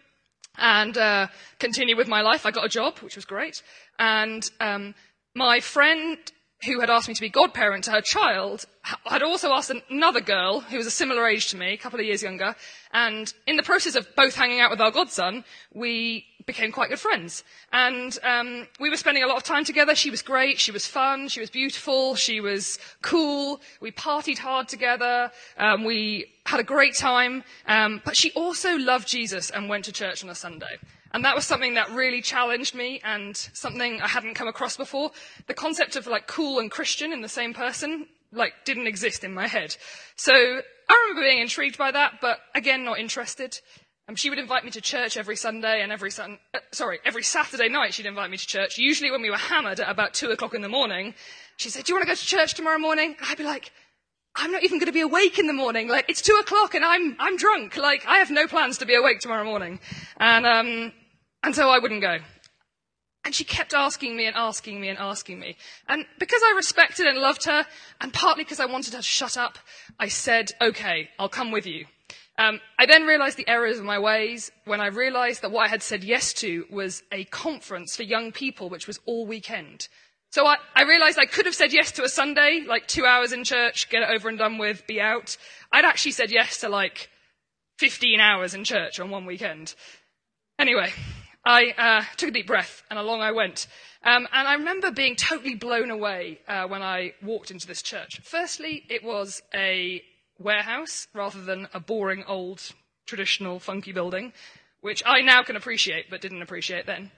and 0.58 0.98
uh, 0.98 1.28
continued 1.60 1.98
with 1.98 2.08
my 2.08 2.22
life. 2.22 2.46
I 2.46 2.52
got 2.52 2.66
a 2.66 2.70
job, 2.70 3.00
which 3.00 3.16
was 3.16 3.26
great. 3.26 3.62
And 4.00 4.50
um, 4.60 4.96
my 5.36 5.60
friend 5.60 6.18
who 6.66 6.80
had 6.80 6.90
asked 6.90 7.08
me 7.08 7.14
to 7.14 7.22
be 7.22 7.30
godparent 7.30 7.86
to 7.86 7.92
her 7.92 8.02
child 8.02 8.66
had 9.06 9.24
also 9.24 9.52
asked 9.52 9.72
another 9.90 10.22
girl 10.22 10.60
who 10.60 10.78
was 10.78 10.88
a 10.88 10.92
similar 10.92 11.28
age 11.28 11.50
to 11.50 11.58
me, 11.58 11.74
a 11.74 11.78
couple 11.78 12.00
of 12.00 12.06
years 12.06 12.24
younger, 12.24 12.56
and 12.94 13.34
in 13.48 13.56
the 13.56 13.64
process 13.64 13.96
of 13.96 14.08
both 14.16 14.36
hanging 14.36 14.60
out 14.60 14.72
with 14.72 14.82
our 14.82 14.92
godson, 14.92 15.44
we 15.74 16.26
became 16.46 16.72
quite 16.72 16.90
good 16.90 17.00
friends. 17.00 17.44
And 17.72 18.18
um, 18.24 18.68
we 18.80 18.90
were 18.90 18.98
spending 18.98 19.24
a 19.24 19.28
lot 19.28 19.38
of 19.38 19.44
time 19.44 19.64
together. 19.64 19.94
She 19.94 20.10
was 20.10 20.22
great, 20.22 20.60
she 20.60 20.72
was 20.72 20.86
fun, 20.88 21.28
she 21.28 21.40
was 21.40 21.50
beautiful, 21.50 22.16
she 22.16 22.42
was 22.42 22.80
cool. 23.02 23.62
We 23.80 23.92
partied 23.92 24.40
hard 24.40 24.68
together, 24.68 25.32
um, 25.58 25.84
we 25.84 26.28
had 26.46 26.60
a 26.60 26.64
great 26.64 26.96
time, 26.96 27.44
um, 27.68 28.02
but 28.04 28.18
she 28.18 28.32
also 28.32 28.78
loved 28.78 29.08
Jesus 29.08 29.50
and 29.52 29.70
went 29.70 29.86
to 29.86 29.92
church 29.92 30.24
on 30.24 30.30
a 30.30 30.36
Sunday. 30.36 30.80
And 31.14 31.26
that 31.26 31.36
was 31.36 31.46
something 31.46 31.74
that 31.74 31.92
really 31.92 32.22
challenged 32.22 32.74
me 32.74 33.02
and 33.04 33.36
something 33.36 34.02
I 34.02 34.08
hadn't 34.08 34.36
come 34.36 34.48
across 34.48 34.78
before. 34.78 35.12
The 35.48 35.54
concept 35.54 35.96
of 35.96 36.08
like 36.08 36.28
cool 36.28 36.60
and 36.60 36.72
Christian 36.72 37.12
in 37.12 37.22
the 37.22 37.30
same 37.30 37.54
person, 37.54 38.08
like 38.32 38.54
didn't 38.66 38.88
exist 38.88 39.24
in 39.24 39.34
my 39.34 39.48
head. 39.48 39.76
So 40.16 40.34
I 40.34 41.04
remember 41.04 41.28
being 41.28 41.42
intrigued 41.42 41.78
by 41.78 41.92
that, 41.92 42.20
but 42.22 42.40
again, 42.56 42.84
not 42.86 43.00
interested. 43.00 43.60
Um, 44.08 44.16
she 44.16 44.30
would 44.30 44.40
invite 44.40 44.64
me 44.64 44.72
to 44.72 44.82
church 44.82 45.18
every 45.18 45.36
Sunday 45.36 45.82
and 45.82 45.92
every 45.92 46.12
sun, 46.12 46.40
uh, 46.54 46.60
sorry, 46.72 47.00
every 47.06 47.24
Saturday 47.24 47.70
night 47.70 47.94
she'd 47.94 48.06
invite 48.06 48.30
me 48.32 48.38
to 48.38 48.48
church. 48.48 48.78
Usually 48.78 49.12
when 49.12 49.22
we 49.22 49.30
were 49.30 49.38
hammered 49.38 49.80
at 49.80 49.90
about 49.90 50.14
two 50.14 50.32
o'clock 50.32 50.54
in 50.54 50.62
the 50.62 50.70
morning, 50.70 51.14
she 51.58 51.70
said, 51.70 51.84
do 51.84 51.92
you 51.92 51.96
want 51.96 52.04
to 52.04 52.12
go 52.12 52.16
to 52.16 52.26
church 52.26 52.54
tomorrow 52.54 52.80
morning? 52.80 53.16
And 53.20 53.28
I'd 53.30 53.38
be 53.38 53.44
like, 53.44 53.72
I'm 54.36 54.52
not 54.52 54.64
even 54.64 54.80
going 54.80 54.88
to 54.88 54.94
be 54.94 55.02
awake 55.02 55.40
in 55.40 55.48
the 55.48 55.54
morning. 55.54 55.90
Like, 55.90 56.10
it's 56.10 56.22
two 56.22 56.38
o'clock 56.42 56.74
and 56.74 56.86
I'm, 56.86 57.18
I'm 57.20 57.36
drunk. 57.38 57.76
Like, 57.76 58.06
I 58.08 58.18
have 58.18 58.32
no 58.32 58.48
plans 58.48 58.78
to 58.78 58.86
be 58.86 58.96
awake 58.96 59.20
tomorrow 59.20 59.44
morning. 59.44 59.80
And, 60.18 60.46
um, 60.46 60.94
and 61.44 61.56
so 61.56 61.70
I 61.70 61.80
wouldn't 61.80 62.02
go. 62.02 62.18
And 63.24 63.36
she 63.36 63.44
kept 63.44 63.74
asking 63.74 64.18
me 64.18 64.26
and 64.26 64.36
asking 64.36 64.82
me 64.82 64.90
and 64.90 64.98
asking 64.98 65.40
me. 65.40 65.56
And 65.88 66.06
because 66.18 66.42
I 66.44 66.54
respected 66.56 67.06
and 67.06 67.20
loved 67.20 67.46
her, 67.46 67.66
and 68.00 68.12
partly 68.12 68.44
because 68.44 68.60
I 68.60 68.66
wanted 68.66 68.94
her 68.94 69.00
to 69.00 69.04
shut 69.04 69.38
up, 69.38 69.60
I 70.00 70.08
said, 70.08 70.52
okay, 70.60 71.10
I'll 71.20 71.30
come 71.30 71.52
with 71.52 71.68
you. 71.68 71.86
Um, 72.40 72.60
I 72.80 72.88
then 72.88 73.06
realized 73.06 73.38
the 73.38 73.48
errors 73.48 73.78
of 73.78 73.86
my 73.86 74.00
ways 74.00 74.52
when 74.66 74.82
I 74.82 74.88
realized 74.88 75.44
that 75.44 75.52
what 75.52 75.66
I 75.66 75.68
had 75.68 75.84
said 75.84 76.04
yes 76.04 76.34
to 76.36 76.66
was 76.72 77.04
a 77.12 77.26
conference 77.26 77.96
for 77.96 78.04
young 78.04 78.32
people, 78.32 78.70
which 78.70 78.88
was 78.88 79.00
all 79.06 79.28
weekend. 79.28 79.88
So 80.32 80.48
I, 80.48 80.56
I 80.74 80.84
realized 80.84 81.20
I 81.20 81.26
could 81.26 81.46
have 81.46 81.54
said 81.54 81.74
yes 81.74 81.92
to 81.94 82.04
a 82.04 82.10
Sunday, 82.10 82.64
like 82.66 82.88
two 82.88 83.06
hours 83.06 83.34
in 83.34 83.44
church, 83.44 83.90
get 83.90 84.02
it 84.02 84.10
over 84.10 84.30
and 84.30 84.38
done 84.38 84.58
with, 84.58 84.88
be 84.88 85.00
out. 85.00 85.38
I'd 85.72 85.86
actually 85.86 86.14
said 86.14 86.32
yes 86.32 86.62
to 86.62 86.70
like 86.70 87.10
15 87.80 88.20
hours 88.20 88.54
in 88.54 88.64
church 88.64 89.00
on 89.00 89.10
one 89.10 89.26
weekend. 89.26 89.76
Anyway, 90.58 90.92
I 91.44 91.72
uh, 91.78 92.04
took 92.18 92.30
a 92.30 92.32
deep 92.32 92.48
breath 92.48 92.84
and 92.90 93.00
along 93.00 93.22
I 93.22 93.32
went. 93.32 93.68
Um, 94.04 94.28
and 94.34 94.48
I 94.48 94.54
remember 94.54 94.92
being 94.92 95.16
totally 95.16 95.56
blown 95.56 95.92
away 95.92 96.40
uh, 96.48 96.68
when 96.68 96.82
I 96.82 97.14
walked 97.22 97.52
into 97.52 97.68
this 97.68 97.82
church. 97.82 98.22
Firstly, 98.24 98.84
it 98.90 99.04
was 99.04 99.42
a 99.54 100.04
warehouse 100.40 101.08
rather 101.14 101.42
than 101.42 101.68
a 101.74 101.80
boring 101.80 102.24
old 102.28 102.62
traditional 103.06 103.60
funky 103.60 103.92
building, 103.92 104.34
which 104.82 105.04
I 105.06 105.22
now 105.22 105.44
can 105.44 105.56
appreciate 105.56 106.10
but 106.10 106.22
didn't 106.22 106.42
appreciate 106.42 106.86
then. 106.86 107.12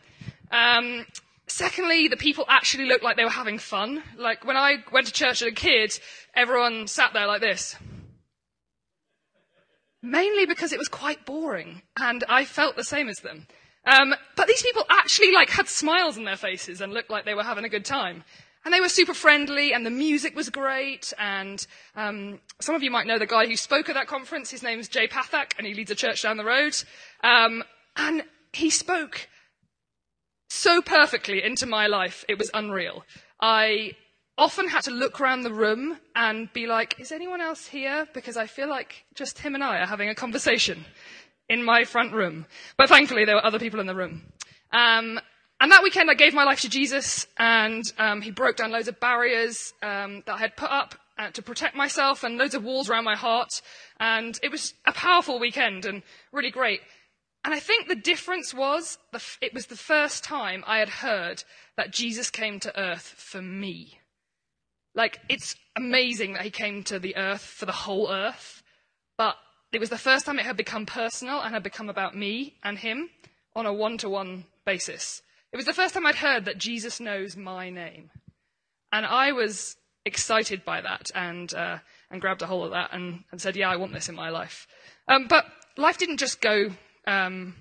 Um, 0.52 1.06
secondly, 1.48 2.08
the 2.08 2.18
people 2.18 2.46
actually 2.48 2.86
looked 2.86 3.04
like 3.04 3.18
they 3.18 3.24
were 3.24 3.30
having 3.30 3.60
fun. 3.60 4.04
Like 4.18 4.46
when 4.46 4.58
I 4.58 4.84
went 4.92 5.08
to 5.08 5.14
church 5.14 5.42
as 5.42 5.48
a 5.48 5.52
kid, 5.52 6.00
everyone 6.36 6.88
sat 6.88 7.14
there 7.14 7.28
like 7.28 7.42
this. 7.42 7.76
Mainly 10.02 10.46
because 10.46 10.74
it 10.74 10.80
was 10.80 10.90
quite 10.90 11.26
boring, 11.26 11.82
and 11.98 12.26
I 12.28 12.44
felt 12.44 12.76
the 12.76 12.84
same 12.84 13.08
as 13.08 13.20
them. 13.20 13.48
Um, 13.86 14.16
but 14.36 14.48
these 14.48 14.62
people 14.62 14.86
actually 14.90 15.32
like 15.34 15.50
had 15.50 15.68
smiles 15.68 16.18
on 16.18 16.24
their 16.24 16.38
faces 16.38 16.82
and 16.82 16.94
looked 16.94 17.10
like 17.10 17.26
they 17.26 17.34
were 17.34 17.44
having 17.44 17.66
a 17.66 17.70
good 17.70 17.86
time. 17.86 18.24
And 18.66 18.74
they 18.74 18.80
were 18.80 18.88
super 18.88 19.14
friendly, 19.14 19.74
and 19.74 19.86
the 19.86 19.90
music 19.90 20.38
was 20.38 20.50
great. 20.50 21.12
And 21.20 21.66
um, 21.98 22.40
some 22.62 22.76
of 22.76 22.82
you 22.82 22.90
might 22.92 23.08
know 23.08 23.20
the 23.20 23.26
guy 23.26 23.46
who 23.46 23.58
spoke 23.58 23.90
at 23.90 23.96
that 23.96 24.08
conference. 24.08 24.52
His 24.52 24.64
name's 24.64 24.88
Jay 24.88 25.08
Pathak, 25.08 25.52
and 25.58 25.68
he 25.68 25.74
leads 25.74 25.92
a 25.92 25.96
church 25.96 26.22
down 26.22 26.38
the 26.38 26.46
road. 26.46 26.74
Um, 27.24 27.66
and 27.98 28.24
he 28.54 28.70
spoke 28.70 29.28
so 30.50 30.82
perfectly 30.82 31.44
into 31.44 31.66
my 31.66 31.88
life, 31.88 32.24
it 32.30 32.38
was 32.38 32.52
unreal. 32.54 33.04
I 33.42 33.94
often 34.38 34.68
had 34.68 34.84
to 34.84 34.92
look 34.92 35.20
around 35.20 35.42
the 35.42 35.54
room 35.54 35.98
and 36.16 36.52
be 36.54 36.68
like, 36.68 37.00
is 37.00 37.12
anyone 37.12 37.42
else 37.42 37.68
here? 37.68 38.08
Because 38.14 38.38
I 38.38 38.48
feel 38.48 38.70
like 38.70 39.04
just 39.14 39.40
him 39.40 39.56
and 39.56 39.64
I 39.64 39.80
are 39.80 39.86
having 39.86 40.10
a 40.10 40.16
conversation 40.16 40.86
in 41.50 41.64
my 41.64 41.84
front 41.84 42.14
room. 42.14 42.46
But 42.78 42.90
thankfully, 42.90 43.26
there 43.26 43.36
were 43.36 43.46
other 43.46 43.60
people 43.60 43.80
in 43.80 43.88
the 43.88 43.96
room. 43.96 44.24
Um, 44.72 45.20
and 45.60 45.72
that 45.72 45.84
weekend, 45.84 46.10
I 46.10 46.16
gave 46.16 46.34
my 46.34 46.44
life 46.44 46.62
to 46.62 46.70
Jesus, 46.70 47.26
and 47.38 47.84
um, 47.98 48.22
he 48.22 48.32
broke 48.32 48.58
down 48.58 48.72
loads 48.72 48.88
of 48.88 49.00
barriers 49.00 49.74
um, 49.82 50.24
that 50.26 50.36
I 50.36 50.40
had 50.40 50.58
put 50.58 50.72
up 50.72 50.96
uh, 51.18 51.30
to 51.32 51.42
protect 51.42 51.76
myself 51.76 52.24
and 52.24 52.38
loads 52.38 52.56
of 52.56 52.64
walls 52.64 52.90
around 52.90 53.06
my 53.06 53.16
heart. 53.16 53.62
And 54.00 54.38
it 54.44 54.52
was 54.52 54.74
a 54.86 54.92
powerful 54.92 55.40
weekend 55.40 55.86
and 55.86 56.04
really 56.32 56.52
great. 56.52 56.82
And 57.46 57.54
I 57.54 57.60
think 57.60 57.88
the 57.88 57.96
difference 57.96 58.54
was 58.54 58.98
the 59.12 59.18
f- 59.18 59.38
it 59.42 59.54
was 59.54 59.68
the 59.68 59.76
first 59.76 60.24
time 60.24 60.64
I 60.66 60.80
had 60.80 60.90
heard 60.90 61.44
that 61.78 61.92
Jesus 61.92 62.30
came 62.30 62.60
to 62.62 62.80
earth 62.80 63.14
for 63.18 63.42
me. 63.42 64.00
Like, 64.96 65.20
it's 65.30 65.56
amazing 65.76 66.34
that 66.34 66.44
he 66.44 66.52
came 66.52 66.84
to 66.84 67.00
the 67.00 67.16
earth 67.16 67.42
for 67.42 67.66
the 67.66 67.72
whole 67.72 68.12
earth, 68.12 68.62
but 69.18 69.36
it 69.74 69.80
was 69.80 69.90
the 69.90 69.98
first 69.98 70.26
time 70.26 70.40
it 70.40 70.46
had 70.46 70.58
become 70.58 70.86
personal 70.86 71.42
and 71.42 71.54
had 71.54 71.64
become 71.64 71.90
about 71.90 72.16
me 72.16 72.56
and 72.64 72.78
him 72.78 73.10
on 73.56 73.66
a 73.66 73.74
one 73.74 73.98
to 74.00 74.10
one 74.10 74.46
basis. 74.66 75.22
It 75.52 75.58
was 75.58 75.66
the 75.66 75.74
first 75.74 75.94
time 75.94 76.06
I'd 76.06 76.16
heard 76.16 76.46
that 76.46 76.58
Jesus 76.58 77.00
knows 77.00 77.38
my 77.38 77.70
name. 77.70 78.10
And 78.92 79.06
I 79.06 79.32
was 79.32 79.76
excited 80.06 80.66
by 80.66 80.82
that 80.82 81.12
and, 81.16 81.54
uh, 81.54 81.80
and 82.12 82.22
grabbed 82.22 82.42
a 82.42 82.48
hold 82.48 82.66
of 82.66 82.72
that 82.72 82.92
and, 82.94 83.24
and, 83.32 83.42
said, 83.42 83.56
Yeah, 83.56 83.70
I 83.70 83.76
want 83.76 83.94
this 83.94 84.10
in 84.10 84.16
my 84.16 84.30
life. 84.30 84.68
Um, 85.08 85.28
but 85.28 85.46
life 85.78 85.98
didn't 85.98 86.18
just 86.18 86.42
go 86.42 86.70
um, 87.08 87.56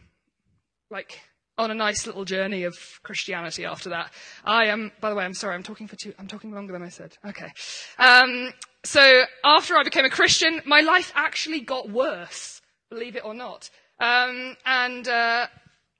like 0.90 1.20
on 1.58 1.70
a 1.70 1.74
nice 1.74 2.06
little 2.06 2.24
journey 2.24 2.64
of 2.64 2.74
Christianity 3.02 3.64
after 3.64 3.90
that. 3.90 4.12
I 4.44 4.66
am, 4.66 4.92
by 5.00 5.10
the 5.10 5.16
way, 5.16 5.24
I'm 5.24 5.34
sorry, 5.34 5.54
I'm 5.54 5.62
talking 5.62 5.86
for 5.86 5.96
two, 5.96 6.14
I'm 6.18 6.26
talking 6.26 6.52
longer 6.52 6.72
than 6.72 6.82
I 6.82 6.88
said. 6.88 7.16
Okay. 7.26 7.52
Um, 7.98 8.52
so 8.84 9.24
after 9.44 9.76
I 9.76 9.84
became 9.84 10.04
a 10.04 10.10
Christian, 10.10 10.60
my 10.66 10.80
life 10.80 11.12
actually 11.14 11.60
got 11.60 11.90
worse, 11.90 12.60
believe 12.90 13.16
it 13.16 13.24
or 13.24 13.34
not. 13.34 13.70
Um, 14.00 14.56
and 14.66 15.06
uh, 15.06 15.46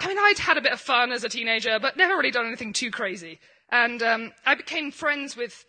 I 0.00 0.08
mean, 0.08 0.18
I'd 0.18 0.38
had 0.38 0.58
a 0.58 0.62
bit 0.62 0.72
of 0.72 0.80
fun 0.80 1.12
as 1.12 1.22
a 1.22 1.28
teenager, 1.28 1.78
but 1.80 1.96
never 1.96 2.16
really 2.16 2.32
done 2.32 2.46
anything 2.46 2.72
too 2.72 2.90
crazy. 2.90 3.38
And 3.70 4.02
um, 4.02 4.32
I 4.44 4.54
became 4.54 4.90
friends 4.90 5.36
with 5.36 5.64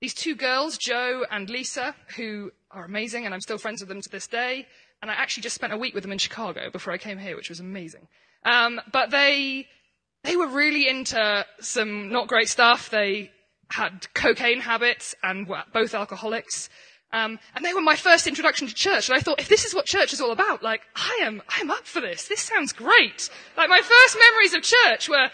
these 0.00 0.14
two 0.14 0.36
girls, 0.36 0.78
Joe 0.78 1.24
and 1.30 1.50
Lisa, 1.50 1.94
who 2.16 2.52
are 2.70 2.84
amazing, 2.84 3.24
and 3.24 3.34
I'm 3.34 3.40
still 3.40 3.58
friends 3.58 3.80
with 3.80 3.88
them 3.88 4.00
to 4.00 4.08
this 4.08 4.26
day. 4.26 4.66
And 5.02 5.10
I 5.10 5.14
actually 5.14 5.42
just 5.42 5.54
spent 5.54 5.72
a 5.72 5.76
week 5.76 5.94
with 5.94 6.02
them 6.02 6.12
in 6.12 6.18
Chicago 6.18 6.70
before 6.70 6.92
I 6.92 6.98
came 6.98 7.18
here, 7.18 7.36
which 7.36 7.48
was 7.48 7.60
amazing. 7.60 8.08
Um, 8.44 8.80
but 8.92 9.10
they 9.10 9.66
they 10.22 10.36
were 10.36 10.48
really 10.48 10.88
into 10.88 11.44
some 11.60 12.08
not 12.10 12.28
great 12.28 12.48
stuff. 12.48 12.90
They 12.90 13.30
had 13.70 14.12
cocaine 14.14 14.60
habits 14.60 15.14
and 15.22 15.48
were 15.48 15.64
both 15.72 15.94
alcoholics. 15.94 16.68
Um, 17.12 17.38
and 17.54 17.64
they 17.64 17.72
were 17.72 17.80
my 17.80 17.96
first 17.96 18.26
introduction 18.26 18.66
to 18.68 18.74
church. 18.74 19.08
And 19.08 19.16
I 19.16 19.20
thought, 19.20 19.40
if 19.40 19.48
this 19.48 19.64
is 19.64 19.74
what 19.74 19.86
church 19.86 20.12
is 20.12 20.20
all 20.20 20.32
about, 20.32 20.62
like, 20.62 20.82
I 20.94 21.20
am, 21.22 21.42
I 21.48 21.60
am 21.60 21.70
up 21.70 21.86
for 21.86 22.00
this. 22.00 22.28
This 22.28 22.40
sounds 22.40 22.72
great. 22.72 23.30
Like, 23.56 23.68
my 23.68 23.80
first 23.80 24.16
memories 24.18 24.54
of 24.54 24.62
church 24.62 25.08
were 25.08 25.30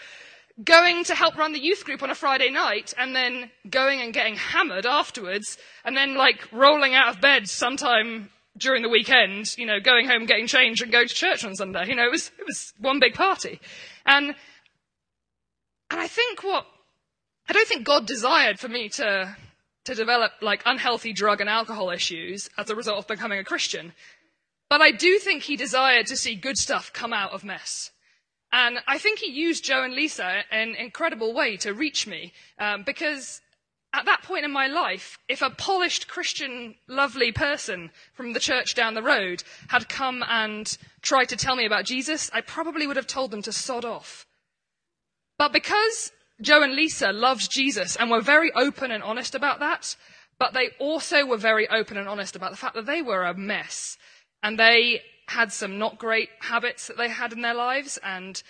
going 0.63 1.03
to 1.05 1.15
help 1.15 1.35
run 1.35 1.53
the 1.53 1.63
youth 1.63 1.83
group 1.83 2.03
on 2.03 2.11
a 2.11 2.15
Friday 2.15 2.51
night 2.51 2.93
and 2.97 3.15
then 3.15 3.49
going 3.69 4.01
and 4.01 4.13
getting 4.13 4.35
hammered 4.35 4.85
afterwards 4.85 5.57
and 5.83 5.97
then, 5.97 6.15
like, 6.15 6.51
rolling 6.51 6.93
out 6.93 7.09
of 7.09 7.21
bed 7.21 7.47
sometime 7.49 8.29
during 8.57 8.83
the 8.83 8.89
weekend, 8.89 9.57
you 9.57 9.65
know, 9.65 9.79
going 9.79 10.07
home, 10.07 10.25
getting 10.25 10.47
changed, 10.47 10.81
and 10.81 10.91
going 10.91 11.07
to 11.07 11.13
church 11.13 11.43
on 11.43 11.55
Sunday. 11.55 11.87
You 11.87 11.95
know, 11.95 12.05
it 12.05 12.11
was 12.11 12.31
it 12.39 12.45
was 12.45 12.73
one 12.79 12.99
big 12.99 13.13
party, 13.13 13.59
and 14.05 14.35
and 15.89 15.99
I 15.99 16.07
think 16.07 16.43
what 16.43 16.65
I 17.47 17.53
don't 17.53 17.67
think 17.67 17.85
God 17.85 18.05
desired 18.05 18.59
for 18.59 18.67
me 18.67 18.89
to 18.89 19.35
to 19.85 19.95
develop 19.95 20.31
like 20.41 20.61
unhealthy 20.65 21.11
drug 21.11 21.41
and 21.41 21.49
alcohol 21.49 21.89
issues 21.89 22.49
as 22.57 22.69
a 22.69 22.75
result 22.75 22.99
of 22.99 23.07
becoming 23.07 23.39
a 23.39 23.43
Christian. 23.43 23.93
But 24.69 24.81
I 24.81 24.91
do 24.91 25.19
think 25.19 25.43
he 25.43 25.57
desired 25.57 26.07
to 26.07 26.17
see 26.17 26.35
good 26.35 26.57
stuff 26.57 26.93
come 26.93 27.13
out 27.13 27.33
of 27.33 27.43
mess. 27.43 27.91
And 28.51 28.79
I 28.87 28.97
think 28.97 29.19
he 29.19 29.31
used 29.31 29.65
Joe 29.65 29.83
and 29.83 29.93
Lisa 29.93 30.43
in 30.51 30.57
an 30.69 30.75
incredible 30.75 31.33
way 31.33 31.57
to 31.57 31.73
reach 31.73 32.07
me 32.07 32.33
um, 32.59 32.83
because 32.83 33.41
at 33.93 34.05
that 34.05 34.23
point 34.23 34.45
in 34.45 34.51
my 34.51 34.67
life, 34.67 35.19
if 35.27 35.41
a 35.41 35.49
polished 35.49 36.07
Christian, 36.07 36.75
lovely 36.87 37.31
person 37.31 37.91
from 38.13 38.33
the 38.33 38.39
church 38.39 38.73
down 38.73 38.93
the 38.93 39.03
road 39.03 39.43
had 39.67 39.89
come 39.89 40.23
and 40.27 40.77
tried 41.01 41.29
to 41.29 41.35
tell 41.35 41.55
me 41.55 41.65
about 41.65 41.85
Jesus, 41.85 42.31
I 42.33 42.41
probably 42.41 42.87
would 42.87 42.95
have 42.95 43.07
told 43.07 43.31
them 43.31 43.41
to 43.43 43.51
sod 43.51 43.85
off. 43.85 44.25
But 45.37 45.51
because 45.51 46.11
Joe 46.43 46.61
and 46.61 46.75
Lisa 46.75 47.11
loved 47.11 47.49
Jesus 47.49 47.95
and 47.95 48.11
were 48.11 48.21
very 48.21 48.51
open 48.53 48.91
and 48.91 49.03
honest 49.03 49.33
about 49.33 49.59
that, 49.59 49.95
but 50.37 50.53
they 50.53 50.69
also 50.79 51.25
were 51.25 51.37
very 51.37 51.67
open 51.69 51.97
and 51.97 52.07
honest 52.07 52.35
about 52.35 52.51
the 52.51 52.57
fact 52.57 52.75
that 52.75 52.85
they 52.85 53.01
were 53.01 53.23
a 53.23 53.33
mess 53.33 53.97
and 54.41 54.59
they 54.59 55.01
had 55.27 55.51
some 55.51 55.79
not 55.79 55.97
great 55.97 56.29
habits 56.41 56.87
that 56.87 56.97
they 56.97 57.09
had 57.09 57.33
in 57.33 57.41
their 57.41 57.53
lives 57.53 57.97
and 58.03 58.43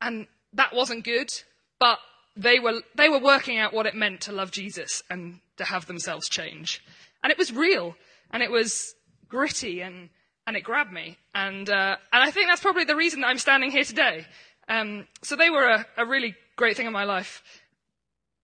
and 0.00 0.26
that 0.52 0.74
wasn't 0.74 1.04
good, 1.04 1.30
but 1.78 1.98
they 2.36 2.58
were, 2.58 2.82
they 2.94 3.08
were 3.08 3.18
working 3.18 3.58
out 3.58 3.72
what 3.72 3.86
it 3.86 3.94
meant 3.94 4.22
to 4.22 4.32
love 4.32 4.50
Jesus 4.50 5.02
and 5.10 5.40
to 5.56 5.64
have 5.64 5.86
themselves 5.86 6.28
change. 6.28 6.82
And 7.22 7.30
it 7.30 7.38
was 7.38 7.52
real, 7.52 7.94
and 8.30 8.42
it 8.42 8.50
was 8.50 8.94
gritty, 9.28 9.80
and, 9.80 10.10
and 10.46 10.56
it 10.56 10.62
grabbed 10.62 10.92
me. 10.92 11.16
And, 11.34 11.68
uh, 11.68 11.96
and 12.12 12.22
I 12.22 12.30
think 12.30 12.48
that's 12.48 12.60
probably 12.60 12.84
the 12.84 12.96
reason 12.96 13.20
that 13.20 13.28
I'm 13.28 13.38
standing 13.38 13.70
here 13.70 13.84
today. 13.84 14.26
Um, 14.68 15.06
so 15.22 15.36
they 15.36 15.50
were 15.50 15.68
a, 15.68 15.86
a 15.96 16.06
really 16.06 16.34
great 16.56 16.76
thing 16.76 16.86
in 16.86 16.92
my 16.92 17.04
life. 17.04 17.42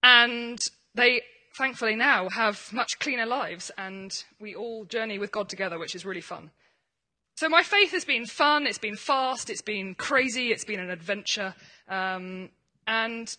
And 0.03 0.59
they, 0.95 1.23
thankfully, 1.57 1.97
now 1.97 2.29
have 2.29 2.73
much 2.73 2.99
cleaner 2.99 3.27
lives, 3.27 3.71
and 3.77 4.13
we 4.41 4.55
all 4.55 4.85
journey 4.85 5.19
with 5.19 5.33
God 5.33 5.49
together, 5.49 5.79
which 5.79 5.95
is 5.95 6.05
really 6.05 6.21
fun. 6.21 6.51
So 7.37 7.49
my 7.49 7.63
faith 7.63 7.93
has 7.93 8.05
been 8.05 8.27
fun, 8.27 8.67
it's 8.67 8.79
been 8.79 8.97
fast, 8.97 9.49
it's 9.49 9.63
been 9.63 9.95
crazy, 9.95 10.49
it's 10.49 10.65
been 10.65 10.81
an 10.81 10.91
adventure. 10.91 11.55
Um, 11.89 12.51
and 12.87 13.35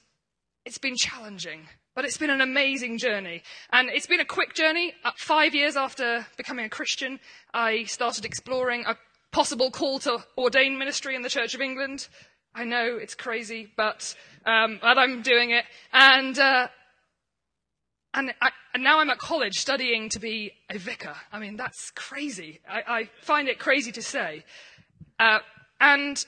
it's 0.65 0.79
been 0.79 0.95
challenging, 0.95 1.67
but 1.95 2.05
it's 2.05 2.17
been 2.17 2.29
an 2.29 2.41
amazing 2.41 2.97
journey. 2.97 3.43
And 3.71 3.89
it's 3.89 4.07
been 4.07 4.19
a 4.19 4.25
quick 4.25 4.53
journey. 4.55 4.93
Five 5.17 5.53
years 5.53 5.75
after 5.75 6.25
becoming 6.37 6.65
a 6.65 6.69
Christian, 6.69 7.19
I 7.53 7.83
started 7.83 8.25
exploring 8.25 8.85
a 8.87 8.97
possible 9.31 9.71
call 9.71 9.99
to 9.99 10.23
ordain 10.37 10.77
ministry 10.77 11.15
in 11.15 11.21
the 11.21 11.29
Church 11.29 11.53
of 11.53 11.61
England. 11.61 12.07
I 12.53 12.65
know 12.65 12.97
it's 12.97 13.15
crazy, 13.15 13.71
but, 13.75 14.15
um, 14.45 14.79
but 14.81 14.97
I'm 14.97 15.21
doing 15.21 15.51
it. 15.51 15.63
And, 15.93 16.37
uh, 16.37 16.67
and, 18.13 18.33
I, 18.41 18.51
and, 18.73 18.83
now 18.83 18.99
I'm 18.99 19.09
at 19.09 19.19
college 19.19 19.57
studying 19.59 20.09
to 20.09 20.19
be 20.19 20.51
a 20.69 20.77
vicar. 20.77 21.15
I 21.31 21.39
mean, 21.39 21.55
that's 21.55 21.91
crazy. 21.91 22.59
I, 22.69 22.99
I 22.99 23.09
find 23.21 23.47
it 23.47 23.57
crazy 23.57 23.91
to 23.93 24.01
say. 24.01 24.43
Uh, 25.17 25.39
and, 25.79 26.23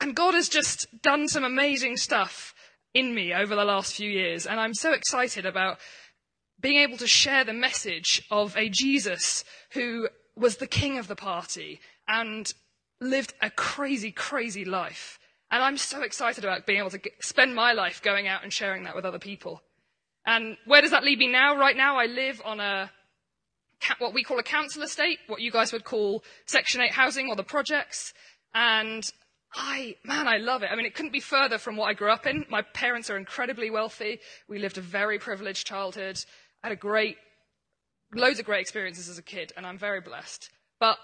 and 0.00 0.16
God 0.16 0.34
has 0.34 0.48
just 0.48 0.86
done 1.02 1.28
some 1.28 1.44
amazing 1.44 1.96
stuff 1.96 2.52
in 2.94 3.14
me 3.14 3.32
over 3.32 3.54
the 3.54 3.64
last 3.64 3.94
few 3.94 4.10
years. 4.10 4.44
And 4.46 4.58
I'm 4.58 4.74
so 4.74 4.92
excited 4.92 5.46
about 5.46 5.78
being 6.60 6.78
able 6.78 6.96
to 6.96 7.06
share 7.06 7.44
the 7.44 7.52
message 7.52 8.26
of 8.30 8.56
a 8.56 8.68
Jesus 8.68 9.44
who 9.72 10.08
was 10.36 10.56
the 10.56 10.66
king 10.66 10.98
of 10.98 11.06
the 11.06 11.16
party 11.16 11.80
and 12.08 12.52
lived 13.04 13.34
a 13.40 13.50
crazy, 13.50 14.10
crazy 14.10 14.64
life. 14.64 15.18
And 15.50 15.62
I'm 15.62 15.76
so 15.76 16.02
excited 16.02 16.44
about 16.44 16.66
being 16.66 16.80
able 16.80 16.90
to 16.90 16.98
get, 16.98 17.24
spend 17.24 17.54
my 17.54 17.72
life 17.72 18.02
going 18.02 18.26
out 18.26 18.42
and 18.42 18.52
sharing 18.52 18.84
that 18.84 18.96
with 18.96 19.04
other 19.04 19.18
people. 19.18 19.62
And 20.26 20.56
where 20.66 20.80
does 20.80 20.90
that 20.90 21.04
leave 21.04 21.18
me 21.18 21.28
now? 21.28 21.56
Right 21.56 21.76
now, 21.76 21.96
I 21.96 22.06
live 22.06 22.40
on 22.44 22.60
a 22.60 22.90
what 23.98 24.14
we 24.14 24.22
call 24.22 24.38
a 24.38 24.42
council 24.42 24.82
estate, 24.82 25.18
what 25.26 25.40
you 25.40 25.50
guys 25.50 25.72
would 25.72 25.84
call 25.84 26.24
Section 26.46 26.80
8 26.80 26.92
housing 26.92 27.28
or 27.28 27.36
the 27.36 27.42
projects. 27.42 28.14
And 28.54 29.04
I, 29.54 29.96
man, 30.04 30.26
I 30.26 30.38
love 30.38 30.62
it. 30.62 30.70
I 30.72 30.76
mean, 30.76 30.86
it 30.86 30.94
couldn't 30.94 31.12
be 31.12 31.20
further 31.20 31.58
from 31.58 31.76
what 31.76 31.86
I 31.86 31.92
grew 31.92 32.10
up 32.10 32.26
in. 32.26 32.46
My 32.48 32.62
parents 32.62 33.10
are 33.10 33.16
incredibly 33.16 33.70
wealthy. 33.70 34.20
We 34.48 34.58
lived 34.58 34.78
a 34.78 34.80
very 34.80 35.18
privileged 35.18 35.66
childhood. 35.66 36.18
I 36.62 36.68
had 36.68 36.72
a 36.72 36.80
great, 36.80 37.18
loads 38.14 38.38
of 38.38 38.46
great 38.46 38.62
experiences 38.62 39.08
as 39.08 39.18
a 39.18 39.22
kid, 39.22 39.52
and 39.56 39.66
I'm 39.66 39.78
very 39.78 40.00
blessed. 40.00 40.50
But 40.80 40.98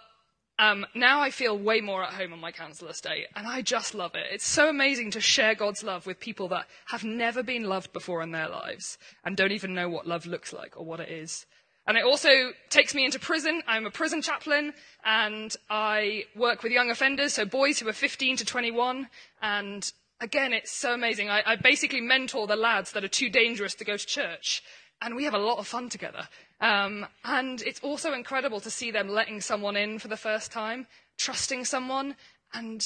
um, 0.61 0.85
now 0.95 1.23
I 1.23 1.31
feel 1.31 1.57
way 1.57 1.81
more 1.81 2.05
at 2.05 2.13
home 2.13 2.35
on 2.35 2.39
my 2.39 2.53
council 2.53 2.89
estate, 2.89 3.29
and 3.35 3.47
I 3.47 3.63
just 3.63 3.95
love 3.95 4.15
it. 4.15 4.27
It's 4.31 4.47
so 4.47 4.69
amazing 4.69 5.11
to 5.13 5.21
share 5.21 5.55
God's 5.55 5.83
love 5.83 6.05
with 6.05 6.21
people 6.21 6.49
that 6.49 6.67
have 6.89 7.03
never 7.03 7.43
been 7.43 7.65
loved 7.65 7.95
before 7.95 8.21
in 8.21 8.33
their 8.33 8.49
lives 8.49 8.99
and 9.25 9.39
don't 9.39 9.53
even 9.53 9.73
know 9.73 9.89
what 9.89 10.07
love 10.07 10.27
looks 10.27 10.53
like 10.53 10.77
or 10.77 10.85
what 10.85 11.01
it 11.01 11.09
is. 11.09 11.47
And 11.87 11.97
it 11.97 12.05
also 12.05 12.53
takes 12.69 12.95
me 12.95 13.07
into 13.07 13.19
prison. 13.19 13.63
I'm 13.67 13.87
a 13.87 13.91
prison 13.91 14.21
chaplain 14.21 14.75
and 15.03 15.57
I 15.71 16.25
work 16.37 16.63
with 16.63 16.73
young 16.73 16.91
offenders, 16.91 17.33
so 17.33 17.47
boys 17.47 17.79
who 17.79 17.89
are 17.89 17.95
15 17.95 18.37
to 18.37 18.45
21. 18.45 19.09
And 19.41 19.91
again, 20.21 20.53
it's 20.53 20.73
so 20.73 20.93
amazing. 20.93 21.31
I, 21.31 21.43
I 21.47 21.57
basically 21.57 22.03
mentor 22.03 22.47
the 22.47 22.55
lads 22.55 22.93
that 22.93 23.03
are 23.03 23.09
too 23.09 23.31
dangerous 23.31 23.75
to 23.77 23.85
go 23.87 23.97
to 23.97 24.07
church. 24.07 24.63
And 25.03 25.17
we 25.17 25.25
have 25.25 25.35
a 25.35 25.39
lot 25.39 25.59
of 25.59 25.67
fun 25.67 25.89
together. 25.89 26.29
Um, 26.61 27.07
and 27.25 27.63
it's 27.63 27.81
also 27.81 28.13
incredible 28.13 28.61
to 28.61 28.71
see 28.71 28.91
them 28.91 29.09
letting 29.09 29.41
someone 29.41 29.77
in 29.77 29.99
for 29.99 30.09
the 30.09 30.17
first 30.17 30.53
time, 30.53 30.87
trusting 31.19 31.65
someone, 31.65 32.17
and 32.53 32.83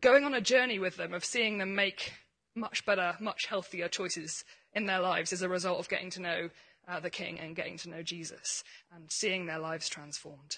going 0.00 0.24
on 0.24 0.34
a 0.34 0.40
journey 0.40 0.78
with 0.78 0.96
them 0.96 1.12
of 1.12 1.24
seeing 1.24 1.58
them 1.58 1.74
make 1.74 2.12
much 2.54 2.84
better, 2.86 3.16
much 3.20 3.46
healthier 3.46 3.88
choices 3.88 4.44
in 4.72 4.86
their 4.86 5.00
lives 5.00 5.32
as 5.32 5.42
a 5.42 5.48
result 5.48 5.80
of 5.80 5.88
getting 5.88 6.10
to 6.10 6.22
know 6.22 6.50
uh, 6.88 7.00
the 7.00 7.10
King 7.10 7.38
and 7.38 7.56
getting 7.56 7.76
to 7.78 7.90
know 7.90 8.02
Jesus 8.02 8.62
and 8.94 9.10
seeing 9.10 9.46
their 9.46 9.58
lives 9.58 9.88
transformed. 9.88 10.56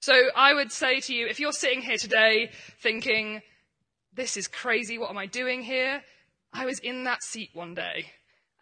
So 0.00 0.14
I 0.34 0.52
would 0.54 0.72
say 0.72 1.00
to 1.00 1.14
you, 1.14 1.26
if 1.26 1.38
you're 1.38 1.52
sitting 1.52 1.82
here 1.82 1.96
today 1.96 2.50
thinking, 2.80 3.42
this 4.12 4.36
is 4.36 4.48
crazy, 4.48 4.98
what 4.98 5.10
am 5.10 5.18
I 5.18 5.26
doing 5.26 5.62
here? 5.62 6.02
I 6.52 6.66
was 6.66 6.78
in 6.80 7.04
that 7.04 7.22
seat 7.22 7.50
one 7.54 7.74
day 7.74 8.06